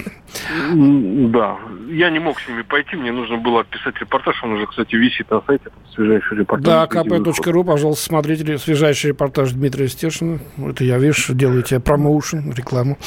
Да. 0.73 1.57
Я 1.89 2.11
не 2.11 2.19
мог 2.19 2.41
с 2.41 2.49
ними 2.49 2.63
пойти, 2.63 2.97
мне 2.97 3.13
нужно 3.13 3.37
было 3.37 3.65
писать 3.65 3.97
репортаж, 4.01 4.43
он 4.43 4.53
уже, 4.53 4.67
кстати, 4.67 4.95
висит 4.95 5.31
на 5.31 5.43
сайте, 5.47 5.65
свежайший 5.95 6.39
репортаж. 6.39 6.67
Да, 6.67 6.87
kp.ru, 6.87 7.65
пожалуйста, 7.65 8.05
смотрите 8.05 8.59
свежайший 8.59 9.09
репортаж 9.09 9.53
Дмитрия 9.53 9.89
Стешина. 9.89 10.39
Это 10.59 10.85
я, 10.85 10.99
видишь, 10.99 11.27
делаю 11.31 11.63
тебе 11.63 11.81
промоушен, 11.81 12.53
рекламу. 12.53 12.99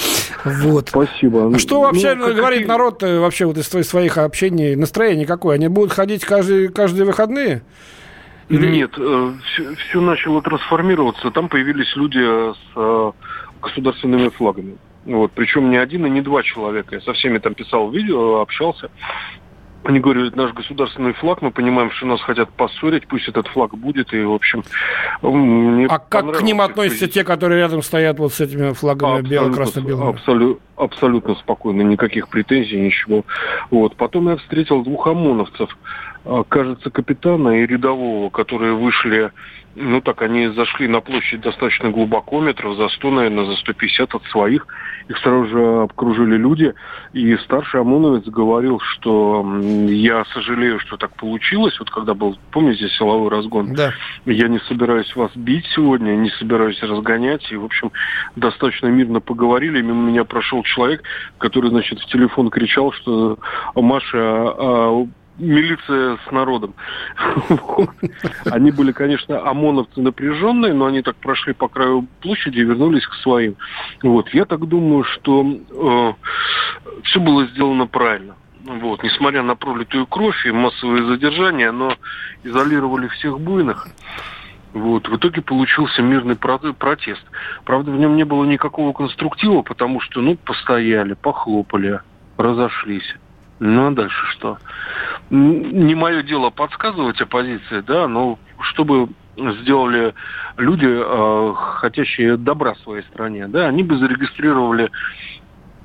Вот. 0.43 0.89
Спасибо. 0.89 1.53
А 1.53 1.59
что 1.59 1.81
вообще 1.81 2.13
ну, 2.13 2.33
говорит 2.33 2.59
какие... 2.59 2.67
народ 2.67 3.03
э, 3.03 3.19
вообще 3.19 3.45
вот 3.45 3.57
из 3.57 3.67
своих 3.67 4.17
общений? 4.17 4.75
Настроение 4.75 5.25
какое? 5.25 5.55
Они 5.55 5.67
будут 5.67 5.93
ходить 5.93 6.23
каждые, 6.25 6.69
каждые 6.69 7.05
выходные? 7.05 7.63
Или... 8.49 8.67
Нет, 8.67 8.91
э, 8.97 9.33
все, 9.45 9.75
все 9.75 10.01
начало 10.01 10.41
трансформироваться. 10.41 11.31
Там 11.31 11.49
появились 11.49 11.95
люди 11.95 12.19
с 12.19 12.57
э, 12.75 13.11
государственными 13.61 14.29
флагами. 14.29 14.77
Вот, 15.05 15.31
причем 15.33 15.69
не 15.69 15.77
один 15.77 16.05
и 16.05 16.09
не 16.09 16.21
два 16.21 16.43
человека. 16.43 16.95
Я 16.95 17.01
со 17.01 17.13
всеми 17.13 17.39
там 17.39 17.53
писал 17.55 17.89
видео, 17.91 18.41
общался. 18.41 18.89
Они 19.83 19.99
говорят, 19.99 20.35
наш 20.35 20.53
государственный 20.53 21.13
флаг, 21.13 21.41
мы 21.41 21.51
понимаем, 21.51 21.91
что 21.91 22.07
нас 22.07 22.19
хотят 22.21 22.49
поссорить, 22.49 23.07
пусть 23.07 23.29
этот 23.29 23.47
флаг 23.47 23.73
будет, 23.77 24.13
и, 24.13 24.21
в 24.21 24.33
общем... 24.33 24.63
а 25.21 25.99
как 25.99 26.39
к 26.39 26.41
ним 26.41 26.59
относятся 26.59 27.07
те, 27.07 27.23
которые 27.23 27.59
рядом 27.61 27.81
стоят 27.81 28.19
вот 28.19 28.33
с 28.33 28.41
этими 28.41 28.73
флагами 28.73 29.21
бело-красно-белыми? 29.21 30.09
Абсолютно, 30.09 30.61
абсолютно 30.75 31.35
спокойно, 31.35 31.83
никаких 31.83 32.27
претензий, 32.27 32.81
ничего. 32.81 33.23
Вот. 33.71 33.95
Потом 33.95 34.27
я 34.27 34.35
встретил 34.35 34.83
двух 34.83 35.07
ОМОНовцев, 35.07 35.77
кажется, 36.49 36.89
капитана 36.89 37.61
и 37.61 37.65
рядового, 37.65 38.29
которые 38.29 38.73
вышли, 38.73 39.31
ну 39.79 40.01
так, 40.01 40.23
они 40.23 40.47
зашли 40.47 40.87
на 40.87 41.01
площадь 41.01 41.41
достаточно 41.41 41.91
глубоко, 41.91 42.41
метров 42.41 42.77
за 42.77 42.89
100, 42.89 43.11
наверное, 43.11 43.45
за 43.45 43.55
150 43.57 44.15
от 44.15 44.23
своих. 44.25 44.65
Их 45.07 45.17
сразу 45.19 45.45
же 45.47 45.81
обкружили 45.83 46.35
люди. 46.35 46.73
И 47.13 47.37
старший 47.37 47.81
ОМОНовец 47.81 48.25
говорил, 48.25 48.79
что 48.79 49.45
я 49.87 50.25
сожалею, 50.33 50.79
что 50.79 50.97
так 50.97 51.15
получилось. 51.15 51.79
Вот 51.79 51.91
когда 51.91 52.15
был, 52.15 52.37
помните, 52.51 52.89
силовой 52.89 53.29
разгон? 53.29 53.73
Да. 53.73 53.93
Я 54.25 54.47
не 54.47 54.59
собираюсь 54.61 55.15
вас 55.15 55.31
бить 55.35 55.65
сегодня, 55.75 56.11
не 56.15 56.31
собираюсь 56.31 56.81
разгонять. 56.81 57.49
И, 57.51 57.55
в 57.55 57.65
общем, 57.65 57.91
достаточно 58.35 58.87
мирно 58.87 59.21
поговорили. 59.21 59.81
Мимо 59.81 60.09
меня 60.09 60.25
прошел 60.25 60.63
человек, 60.63 61.03
который, 61.37 61.69
значит, 61.69 61.99
в 61.99 62.05
телефон 62.07 62.49
кричал, 62.49 62.91
что 62.93 63.37
Маша, 63.75 64.17
а, 64.17 65.07
милиция 65.39 66.17
с 66.27 66.31
народом. 66.31 66.73
Они 68.45 68.71
были, 68.71 68.91
конечно, 68.91 69.47
ОМОНовцы 69.49 70.01
напряженные, 70.01 70.73
но 70.73 70.85
они 70.85 71.01
так 71.01 71.15
прошли 71.17 71.53
по 71.53 71.67
краю 71.67 72.07
площади 72.21 72.59
и 72.59 72.63
вернулись 72.63 73.05
к 73.05 73.13
своим. 73.15 73.55
Вот. 74.03 74.29
Я 74.29 74.45
так 74.45 74.65
думаю, 74.67 75.03
что 75.03 75.45
э, 75.45 76.13
все 77.03 77.19
было 77.19 77.45
сделано 77.47 77.87
правильно. 77.87 78.35
Вот. 78.63 79.03
Несмотря 79.03 79.43
на 79.43 79.55
пролитую 79.55 80.07
кровь 80.07 80.45
и 80.45 80.51
массовые 80.51 81.05
задержания, 81.05 81.71
но 81.71 81.95
изолировали 82.43 83.07
всех 83.07 83.39
буйных. 83.39 83.87
Вот. 84.73 85.07
В 85.07 85.15
итоге 85.15 85.41
получился 85.41 86.01
мирный 86.01 86.35
протест. 86.35 87.23
Правда, 87.63 87.91
в 87.91 87.97
нем 87.97 88.15
не 88.15 88.25
было 88.25 88.43
никакого 88.45 88.93
конструктива, 88.93 89.61
потому 89.61 90.01
что, 90.01 90.21
ну, 90.21 90.35
постояли, 90.35 91.13
похлопали, 91.13 92.01
разошлись. 92.37 93.15
Ну, 93.59 93.87
а 93.87 93.91
дальше 93.91 94.25
что? 94.31 94.57
Не 95.29 95.95
мое 95.95 96.23
дело 96.23 96.49
подсказывать 96.49 97.19
оппозиции, 97.21 97.81
да, 97.81 98.07
но 98.07 98.37
чтобы 98.61 99.09
сделали 99.35 100.13
люди, 100.57 100.87
э, 100.87 101.53
хотящие 101.79 102.37
добра 102.37 102.75
своей 102.75 103.03
стране, 103.03 103.47
да, 103.47 103.67
они 103.67 103.83
бы 103.83 103.97
зарегистрировали 103.97 104.91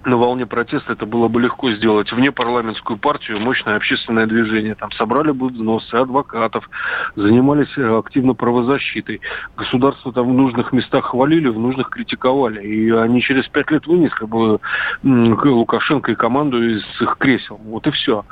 на 0.04 0.16
волне 0.16 0.46
протеста 0.46 0.92
это 0.92 1.06
было 1.06 1.28
бы 1.28 1.40
легко 1.40 1.70
сделать. 1.70 2.12
Вне 2.12 2.32
парламентскую 2.32 2.98
партию, 2.98 3.40
мощное 3.40 3.76
общественное 3.76 4.26
движение. 4.26 4.74
Там 4.74 4.90
собрали 4.92 5.30
бы 5.30 5.48
взносы 5.48 5.94
адвокатов, 5.94 6.68
занимались 7.16 7.72
э, 7.76 7.98
активно 7.98 8.34
правозащитой. 8.34 9.20
Государство 9.56 10.12
там 10.12 10.28
в 10.28 10.32
нужных 10.32 10.72
местах 10.72 11.06
хвалили, 11.06 11.48
в 11.48 11.58
нужных 11.58 11.90
критиковали. 11.90 12.62
И 12.62 12.90
они 12.90 13.20
через 13.22 13.46
пять 13.48 13.70
лет 13.70 13.86
вынесли 13.86 14.24
бы 14.24 14.60
Лукашенко 15.02 16.12
и 16.12 16.16
команду 16.16 16.62
из 16.62 16.82
их 17.00 17.16
кресел. 17.18 17.60
Вот 17.64 17.86
и 17.86 17.90
все. 17.90 18.24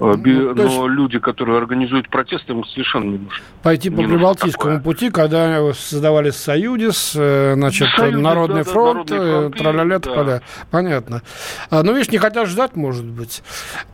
Э, 0.00 0.14
Ну, 0.16 0.54
Но 0.54 0.88
люди, 0.88 1.18
которые 1.18 1.58
организуют 1.58 2.08
протесты, 2.08 2.52
им 2.52 2.64
совершенно 2.64 3.04
не 3.04 3.18
нужны. 3.18 3.42
Пойти 3.62 3.90
по 3.90 3.96
Не 3.96 4.02
нужно 4.02 4.16
Прибалтийскому 4.16 4.80
пути, 4.80 5.10
когда 5.10 5.72
создавались 5.74 6.36
союзис, 6.36 7.12
э, 7.16 7.54
значит, 7.54 7.88
Союзис, 7.96 8.20
Народный 8.20 8.62
да, 8.62 8.64
да, 8.64 8.70
фронт, 8.70 9.10
народные 9.10 9.38
э, 9.38 9.40
фронты, 9.50 9.58
траля 9.58 9.98
да. 9.98 10.40
Понятно. 10.70 11.22
А, 11.70 11.82
Ну, 11.82 11.92
видишь, 11.94 12.10
не 12.10 12.18
хотят 12.18 12.48
ждать, 12.48 12.76
может 12.76 13.04
быть. 13.04 13.42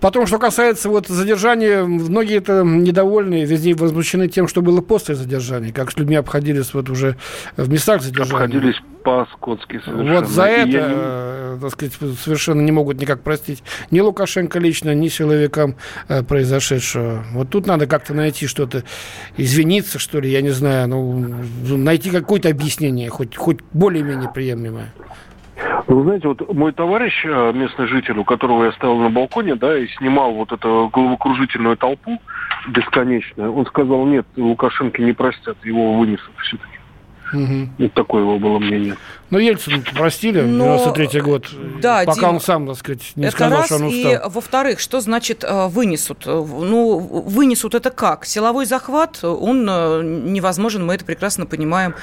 Потом, 0.00 0.26
что 0.26 0.38
касается 0.38 0.88
вот 0.88 1.08
задержания, 1.08 1.84
многие 1.84 2.36
это 2.38 2.62
недовольны, 2.62 3.44
везде 3.44 3.74
возмущены 3.74 4.28
тем, 4.28 4.48
что 4.48 4.62
было 4.62 4.80
после 4.80 5.14
задержания, 5.14 5.72
как 5.72 5.90
с 5.90 5.96
людьми 5.96 6.16
обходились 6.16 6.72
вот 6.74 6.88
уже 6.90 7.16
в 7.56 7.68
местах 7.70 8.02
задержания. 8.02 8.44
Обходились 8.44 8.76
по-скотски 9.04 9.80
совершенно. 9.84 10.20
Вот 10.20 10.28
за 10.28 10.42
это, 10.44 10.68
я 10.68 10.88
не- 10.88 10.94
э, 10.94 11.58
так 11.62 11.70
сказать, 11.70 11.94
совершенно 12.22 12.60
не 12.60 12.72
могут 12.72 13.00
никак 13.00 13.22
простить 13.22 13.62
ни 13.90 14.00
Лукашенко 14.00 14.58
лично, 14.58 14.94
ни 14.94 15.08
силовикам 15.08 15.70
э, 15.70 15.74
произошедшего. 16.28 17.24
Вот 17.32 17.50
тут 17.50 17.66
надо 17.66 17.86
как-то 17.86 18.14
найти 18.14 18.46
что-то, 18.46 18.84
извиниться, 19.36 19.98
что 19.98 20.20
ли, 20.20 20.30
я 20.30 20.42
не 20.42 20.50
знаю, 20.50 20.88
ну, 20.88 21.76
найти 21.76 22.10
какое-то 22.10 22.48
объяснение, 22.48 23.08
хоть, 23.10 23.36
хоть 23.36 23.58
более-менее 23.72 24.30
приемлемое. 24.32 24.92
Вы 25.86 26.02
знаете, 26.02 26.28
вот 26.28 26.54
мой 26.54 26.72
товарищ, 26.72 27.24
э, 27.24 27.52
местный 27.52 27.86
житель, 27.86 28.18
у 28.18 28.24
которого 28.24 28.64
я 28.64 28.72
стоял 28.72 28.96
на 28.98 29.10
балконе, 29.10 29.54
да, 29.54 29.76
и 29.76 29.88
снимал 29.88 30.32
вот 30.32 30.52
эту 30.52 30.90
головокружительную 30.92 31.76
толпу 31.76 32.20
бесконечную, 32.68 33.52
он 33.52 33.66
сказал, 33.66 34.04
нет, 34.06 34.26
Лукашенко 34.36 35.00
не 35.02 35.12
простят, 35.12 35.56
его 35.64 35.94
вынесут 35.94 36.32
все-таки. 36.42 36.77
Мгм. 37.32 37.74
Вот 37.78 37.92
такое 37.94 38.22
его 38.22 38.38
было 38.38 38.58
мнение. 38.58 38.96
Ну, 39.30 39.38
Ельцин 39.38 39.82
простили, 39.94 40.40
Но- 40.40 40.76
93-й 40.76 41.20
год, 41.20 41.46
Да, 41.82 42.02
пока 42.06 42.20
Дим, 42.20 42.28
он 42.30 42.40
сам, 42.40 42.66
так 42.66 42.76
сказать, 42.76 43.12
не 43.16 43.24
это 43.26 43.32
сказал, 43.36 43.58
раз, 43.58 43.66
что 43.66 43.76
он 43.76 43.82
устал. 43.84 44.12
и 44.12 44.18
во-вторых, 44.30 44.80
что 44.80 45.00
значит 45.00 45.44
э, 45.44 45.68
вынесут? 45.68 46.26
Э, 46.26 46.30
Ну, 46.30 46.98
вынесут 46.98 47.74
это 47.74 47.90
как? 47.90 48.24
Силовой 48.24 48.64
захват, 48.64 49.22
он 49.22 49.66
э, 49.68 50.02
невозможен, 50.02 50.86
мы 50.86 50.94
это 50.94 51.04
прекрасно 51.04 51.44
понимаем. 51.46 51.94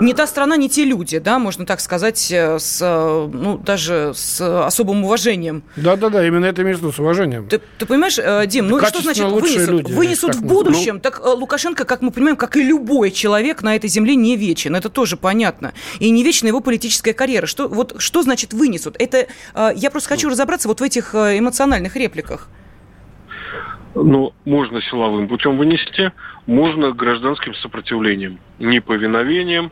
Не 0.00 0.12
та 0.14 0.26
страна, 0.26 0.56
не 0.56 0.68
те 0.68 0.84
люди, 0.84 1.18
да, 1.18 1.38
можно 1.38 1.64
так 1.64 1.80
сказать, 1.80 2.28
э, 2.30 2.58
с, 2.58 2.80
э, 2.82 3.30
ну, 3.32 3.58
даже 3.58 4.12
с 4.14 4.40
особым 4.66 5.04
уважением. 5.04 5.62
Да-да-да, 5.76 6.26
именно 6.26 6.46
это 6.46 6.64
между 6.64 6.92
с 6.92 6.98
уважением. 6.98 7.48
Ты, 7.48 7.60
ты 7.78 7.86
понимаешь, 7.86 8.18
э, 8.18 8.46
Дим, 8.46 8.68
ну 8.68 8.78
и 8.78 8.84
что 8.84 9.00
значит 9.00 9.24
вынесут? 9.24 9.68
люди, 9.68 9.92
вынесут 9.92 10.34
в 10.34 10.44
будущем. 10.44 11.00
Так 11.00 11.20
э, 11.24 11.28
Лукашенко, 11.28 11.84
как 11.84 12.02
мы 12.02 12.10
понимаем, 12.10 12.36
как 12.36 12.56
и 12.56 12.62
любой 12.62 13.10
человек 13.10 13.62
на 13.62 13.76
этой 13.76 13.88
земле, 13.88 14.16
не 14.16 14.36
вечен. 14.36 14.74
Это 14.74 14.88
тоже 14.88 15.16
понятно. 15.16 15.72
И 16.00 16.10
не 16.10 16.22
вечна 16.24 16.48
его 16.48 16.60
политическая 16.60 17.12
карьера. 17.12 17.46
Что, 17.46 17.68
вот, 17.68 17.94
что 17.98 18.22
значит 18.22 18.52
вынесут? 18.52 18.96
Это 18.98 19.26
я 19.76 19.90
просто 19.90 20.08
хочу 20.08 20.28
разобраться 20.28 20.68
вот 20.68 20.80
в 20.80 20.82
этих 20.82 21.14
эмоциональных 21.14 21.96
репликах. 21.96 22.48
Ну, 23.94 24.32
можно 24.44 24.82
силовым 24.82 25.28
путем 25.28 25.56
вынести, 25.56 26.12
можно 26.46 26.92
гражданским 26.92 27.54
сопротивлением, 27.54 28.40
неповиновением. 28.58 29.70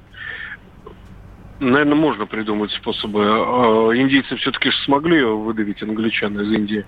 Наверное, 1.58 1.94
можно 1.94 2.26
придумать 2.26 2.72
способы. 2.72 3.24
А 3.24 3.90
Индийцы 3.94 4.36
все-таки 4.36 4.70
смогли 4.84 5.22
выдавить 5.22 5.82
англичан 5.82 6.40
из 6.40 6.52
Индии 6.52 6.84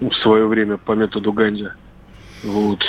в 0.00 0.12
свое 0.16 0.46
время 0.46 0.76
по 0.76 0.92
методу 0.92 1.32
Ганди. 1.32 1.68
Вот. 2.42 2.84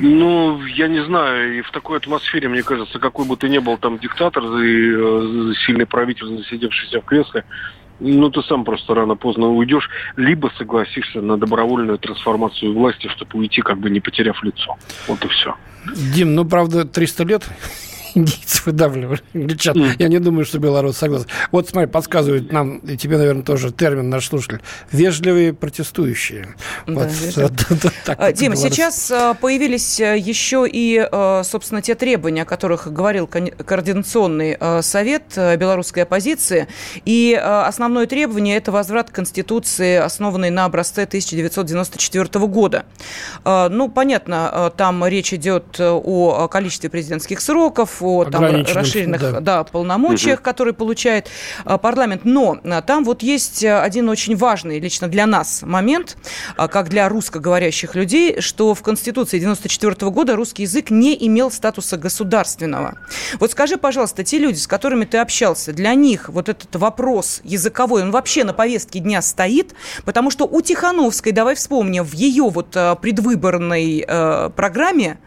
Ну, 0.00 0.64
я 0.64 0.88
не 0.88 1.04
знаю, 1.04 1.58
и 1.58 1.62
в 1.62 1.70
такой 1.70 1.98
атмосфере, 1.98 2.48
мне 2.48 2.62
кажется, 2.62 2.98
какой 2.98 3.26
бы 3.26 3.36
ты 3.36 3.48
ни 3.48 3.58
был 3.58 3.78
там 3.78 3.98
диктатор 3.98 4.42
и 4.42 4.92
э, 4.92 5.52
сильный 5.66 5.86
правитель, 5.86 6.26
засидевшийся 6.26 7.00
в 7.00 7.04
кресле, 7.04 7.44
ну, 8.00 8.30
ты 8.30 8.42
сам 8.42 8.64
просто 8.64 8.94
рано-поздно 8.94 9.48
уйдешь, 9.48 9.88
либо 10.16 10.50
согласишься 10.56 11.20
на 11.20 11.36
добровольную 11.36 11.98
трансформацию 11.98 12.74
власти, 12.74 13.08
чтобы 13.08 13.38
уйти, 13.38 13.62
как 13.62 13.78
бы 13.78 13.90
не 13.90 14.00
потеряв 14.00 14.42
лицо. 14.42 14.76
Вот 15.06 15.24
и 15.24 15.28
все. 15.28 15.54
Дим, 16.14 16.34
ну, 16.34 16.44
правда, 16.44 16.84
300 16.84 17.24
лет 17.24 17.42
индийцы 18.14 18.62
выдавливали 18.66 19.20
англичан. 19.34 19.94
Я 19.98 20.08
не 20.08 20.18
думаю, 20.18 20.44
что 20.44 20.58
белорус 20.58 20.96
согласен. 20.96 21.26
Вот, 21.52 21.68
смотри, 21.68 21.88
подсказывает 21.88 22.52
нам, 22.52 22.78
и 22.78 22.96
тебе, 22.96 23.18
наверное, 23.18 23.42
тоже 23.42 23.72
термин 23.72 24.08
наш 24.10 24.28
слушатель, 24.28 24.60
вежливые 24.92 25.52
протестующие. 25.52 26.54
Да, 26.86 26.92
Вот, 26.94 27.08
А, 28.06 28.26
вот 28.26 28.34
Дима, 28.34 28.54
белорус. 28.54 28.60
сейчас 28.60 29.10
а, 29.10 29.34
появились 29.34 30.00
а, 30.00 30.14
еще 30.16 30.66
и, 30.70 31.06
а, 31.10 31.42
собственно, 31.44 31.82
те 31.82 31.94
требования, 31.94 32.42
о 32.42 32.44
которых 32.44 32.92
говорил 32.92 33.26
Координационный 33.26 34.56
а, 34.58 34.82
совет 34.82 35.24
белорусской 35.36 36.04
оппозиции. 36.04 36.68
И 37.04 37.34
основное 37.34 38.06
требование– 38.06 38.56
это 38.58 38.72
возврат 38.72 39.10
Конституции, 39.10 39.96
основанной 39.96 40.50
на 40.50 40.64
образце 40.64 41.02
1994 41.02 42.46
года. 42.46 42.84
Ну, 43.44 43.88
понятно, 43.88 44.72
там 44.76 45.06
речь 45.06 45.32
идет 45.32 45.78
э, 45.78 45.88
о 45.88 46.48
количестве 46.48 46.90
президентских 46.90 47.40
сроков, 47.40 47.97
о 48.02 48.24
там, 48.24 48.44
расширенных 48.44 49.20
да. 49.20 49.40
да, 49.40 49.64
полномочиях, 49.64 50.42
которые 50.42 50.74
получает 50.74 51.28
а, 51.64 51.78
парламент. 51.78 52.22
Но 52.24 52.58
а, 52.64 52.82
там 52.82 53.04
вот 53.04 53.22
есть 53.22 53.64
а, 53.64 53.82
один 53.82 54.08
очень 54.08 54.36
важный 54.36 54.80
лично 54.80 55.08
для 55.08 55.26
нас 55.26 55.62
момент, 55.62 56.16
как 56.56 56.88
для 56.88 57.08
русскоговорящих 57.08 57.94
людей, 57.94 58.40
что 58.40 58.74
в 58.74 58.82
Конституции 58.82 59.38
94 59.38 60.10
года 60.10 60.36
русский 60.36 60.62
язык 60.62 60.90
не 60.90 61.16
имел 61.26 61.50
статуса 61.50 61.96
государственного. 61.96 62.98
Вот 63.38 63.52
скажи, 63.52 63.76
пожалуйста, 63.76 64.24
те 64.24 64.38
люди, 64.38 64.58
с 64.58 64.66
которыми 64.66 65.04
ты 65.04 65.18
общался, 65.18 65.72
для 65.72 65.94
них 65.94 66.28
вот 66.28 66.48
этот 66.48 66.74
вопрос 66.76 67.40
языковой, 67.44 68.02
он 68.02 68.10
вообще 68.10 68.44
на 68.44 68.52
повестке 68.52 68.98
дня 69.00 69.22
стоит, 69.22 69.74
потому 70.04 70.30
что 70.30 70.46
у 70.46 70.60
Тихановской, 70.60 71.32
давай 71.32 71.54
вспомним, 71.54 72.04
в 72.04 72.12
ее 72.12 72.44
вот 72.44 72.70
предвыборной 72.70 74.04
э, 74.06 74.50
программе, 74.54 75.18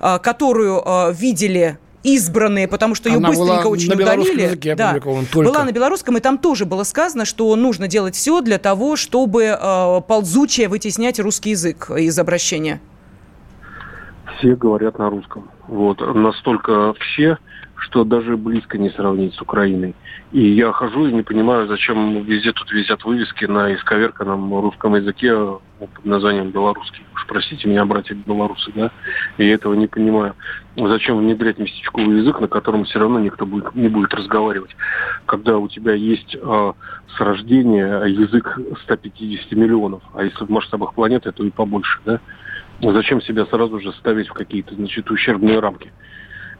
которую 0.00 1.12
видели 1.12 1.78
избранные, 2.02 2.68
потому 2.68 2.94
что 2.94 3.08
ее 3.08 3.16
Она 3.16 3.30
была 3.32 3.46
быстренько 3.56 3.66
очень 3.66 3.88
на 3.90 3.94
удалили. 3.96 4.42
языке 4.42 4.74
Да. 4.74 4.92
только. 4.94 5.08
Была 5.38 5.64
на 5.64 5.72
белорусском, 5.72 6.16
и 6.16 6.20
там 6.20 6.38
тоже 6.38 6.64
было 6.64 6.84
сказано, 6.84 7.24
что 7.24 7.54
нужно 7.56 7.88
делать 7.88 8.14
все 8.14 8.40
для 8.40 8.58
того, 8.58 8.96
чтобы 8.96 9.44
э, 9.44 10.00
ползучее 10.06 10.68
вытеснять 10.68 11.18
русский 11.20 11.50
язык 11.50 11.90
из 11.90 12.18
обращения. 12.18 12.80
Все 14.38 14.54
говорят 14.54 14.98
на 14.98 15.10
русском. 15.10 15.50
Вот. 15.66 16.00
Настолько 16.14 16.94
все, 17.00 17.38
что 17.76 18.04
даже 18.04 18.36
близко 18.36 18.78
не 18.78 18.90
сравнить 18.90 19.34
с 19.34 19.42
Украиной. 19.42 19.94
И 20.30 20.46
я 20.46 20.72
хожу 20.72 21.06
и 21.06 21.12
не 21.12 21.22
понимаю, 21.22 21.66
зачем 21.68 22.22
везде 22.22 22.52
тут 22.52 22.70
висят 22.70 23.02
вывески 23.02 23.46
на 23.46 23.74
исковерканном 23.74 24.60
русском 24.60 24.94
языке 24.94 25.32
ну, 25.32 25.60
под 25.78 26.04
названием 26.04 26.50
белорусский. 26.50 27.02
Уж 27.14 27.26
простите 27.26 27.66
меня, 27.66 27.86
братья 27.86 28.14
белорусы, 28.14 28.70
да? 28.74 28.90
Я 29.38 29.54
этого 29.54 29.72
не 29.72 29.86
понимаю. 29.86 30.34
Зачем 30.76 31.16
внедрять 31.16 31.58
местечковый 31.58 32.18
язык, 32.18 32.40
на 32.40 32.48
котором 32.48 32.84
все 32.84 32.98
равно 32.98 33.20
никто 33.20 33.46
будет, 33.46 33.74
не 33.74 33.88
будет 33.88 34.12
разговаривать, 34.12 34.76
когда 35.24 35.56
у 35.56 35.66
тебя 35.66 35.94
есть 35.94 36.36
э, 36.38 36.72
с 37.16 37.20
рождения 37.20 38.04
язык 38.04 38.58
150 38.82 39.52
миллионов, 39.52 40.02
а 40.12 40.24
если 40.24 40.44
в 40.44 40.50
масштабах 40.50 40.92
планеты, 40.92 41.32
то 41.32 41.42
и 41.42 41.50
побольше, 41.50 42.00
да? 42.04 42.20
Зачем 42.82 43.22
себя 43.22 43.46
сразу 43.46 43.80
же 43.80 43.92
ставить 43.94 44.28
в 44.28 44.34
какие-то, 44.34 44.74
значит, 44.74 45.10
ущербные 45.10 45.58
рамки? 45.58 45.90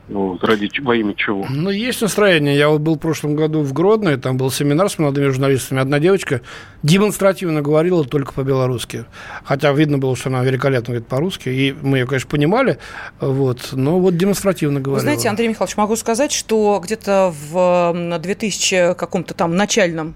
Вот, 0.09 0.42
ради 0.42 0.70
во 0.80 0.96
имя 0.96 1.14
чего? 1.14 1.44
Ну, 1.50 1.68
есть 1.70 2.00
настроение. 2.00 2.56
Я 2.56 2.70
вот 2.70 2.80
был 2.80 2.94
в 2.94 2.98
прошлом 2.98 3.36
году 3.36 3.61
в 3.62 3.72
Гродно, 3.74 4.09
и 4.11 4.16
там 4.16 4.38
был 4.38 4.50
семинар 4.50 4.88
с 4.88 4.98
молодыми 4.98 5.28
журналистами. 5.28 5.80
Одна 5.80 5.98
девочка 5.98 6.40
демонстративно 6.82 7.61
говорила 7.61 8.04
только 8.04 8.32
по-белорусски. 8.32 9.04
Хотя 9.44 9.72
видно 9.72 9.98
было, 9.98 10.16
что 10.16 10.30
она 10.30 10.42
великолепно 10.42 10.92
говорит 10.94 11.09
по-русски. 11.09 11.48
И 11.50 11.74
мы 11.82 11.98
ее, 11.98 12.06
конечно, 12.06 12.30
понимали. 12.30 12.78
Вот, 13.20 13.70
но 13.72 13.98
вот 14.00 14.16
демонстративно 14.16 14.76
Вы 14.78 14.82
говорила. 14.84 15.02
знаете, 15.02 15.28
Андрей 15.28 15.48
Михайлович, 15.48 15.76
могу 15.76 15.96
сказать, 15.96 16.32
что 16.32 16.80
где-то 16.82 17.34
в 17.50 17.92
м, 17.94 18.20
2000 18.20 18.94
каком-то 18.94 19.34
там 19.34 19.56
начальном 19.56 20.14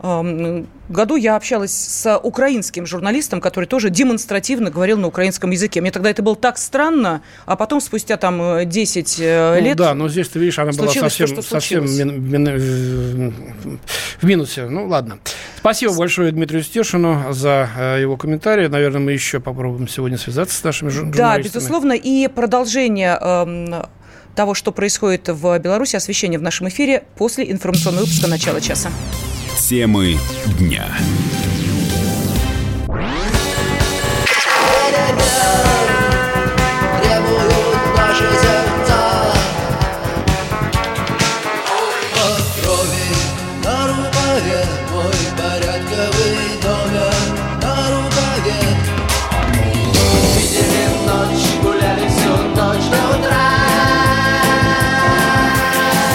году 0.00 1.16
я 1.16 1.36
общалась 1.36 1.72
с 1.72 2.16
украинским 2.18 2.86
журналистом, 2.86 3.40
который 3.40 3.64
тоже 3.66 3.90
демонстративно 3.90 4.70
говорил 4.70 4.98
на 4.98 5.08
украинском 5.08 5.50
языке. 5.50 5.80
Мне 5.80 5.90
тогда 5.90 6.10
это 6.10 6.22
было 6.22 6.36
так 6.36 6.56
странно, 6.58 7.22
а 7.46 7.56
потом 7.56 7.80
спустя 7.80 8.16
там 8.16 8.40
э, 8.40 8.64
10 8.64 9.16
э, 9.20 9.56
Ну 9.60 9.64
лет... 9.66 9.76
да, 9.76 9.94
но 9.94 10.08
здесь, 10.08 10.28
ты 10.28 10.38
видишь, 10.38 10.58
она 10.58 10.72
была 10.72 10.84
случилось 10.88 11.16
то, 11.16 11.42
совсем, 11.42 11.86
совсем 11.86 12.08
мин- 12.08 12.30
мин- 12.30 12.58
в- 12.58 13.78
в 14.22 14.26
минусе. 14.26 14.66
Ну, 14.68 14.86
ладно. 14.86 15.18
Спасибо 15.58 15.94
большое 15.94 16.32
Дмитрию 16.32 16.62
Стешину 16.62 17.32
за 17.32 17.68
э, 17.76 17.98
его 18.00 18.16
комментарий. 18.16 18.68
Наверное, 18.68 19.00
мы 19.00 19.12
еще 19.12 19.40
попробуем 19.40 19.88
сегодня 19.88 20.16
связаться 20.18 20.58
с 20.58 20.64
нашими 20.64 20.88
жур- 20.90 21.06
Да, 21.10 21.12
журналистами. 21.34 21.42
безусловно. 21.54 21.92
И 21.92 22.28
продолжение 22.28 23.18
того, 24.34 24.54
что 24.54 24.70
происходит 24.70 25.28
в 25.28 25.58
Беларуси, 25.58 25.96
освещение 25.96 26.38
в 26.38 26.42
нашем 26.42 26.68
эфире 26.68 27.02
после 27.16 27.50
информационного 27.50 28.04
выпуска 28.04 28.28
начала 28.28 28.60
часа. 28.60 28.90
Темы 29.58 30.18
дня. 30.58 30.86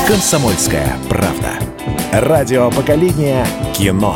«Комсомольская 0.08 0.98
правда». 1.10 1.72
Радио 2.16 2.70
поколения 2.70 3.43
кино. 3.74 4.16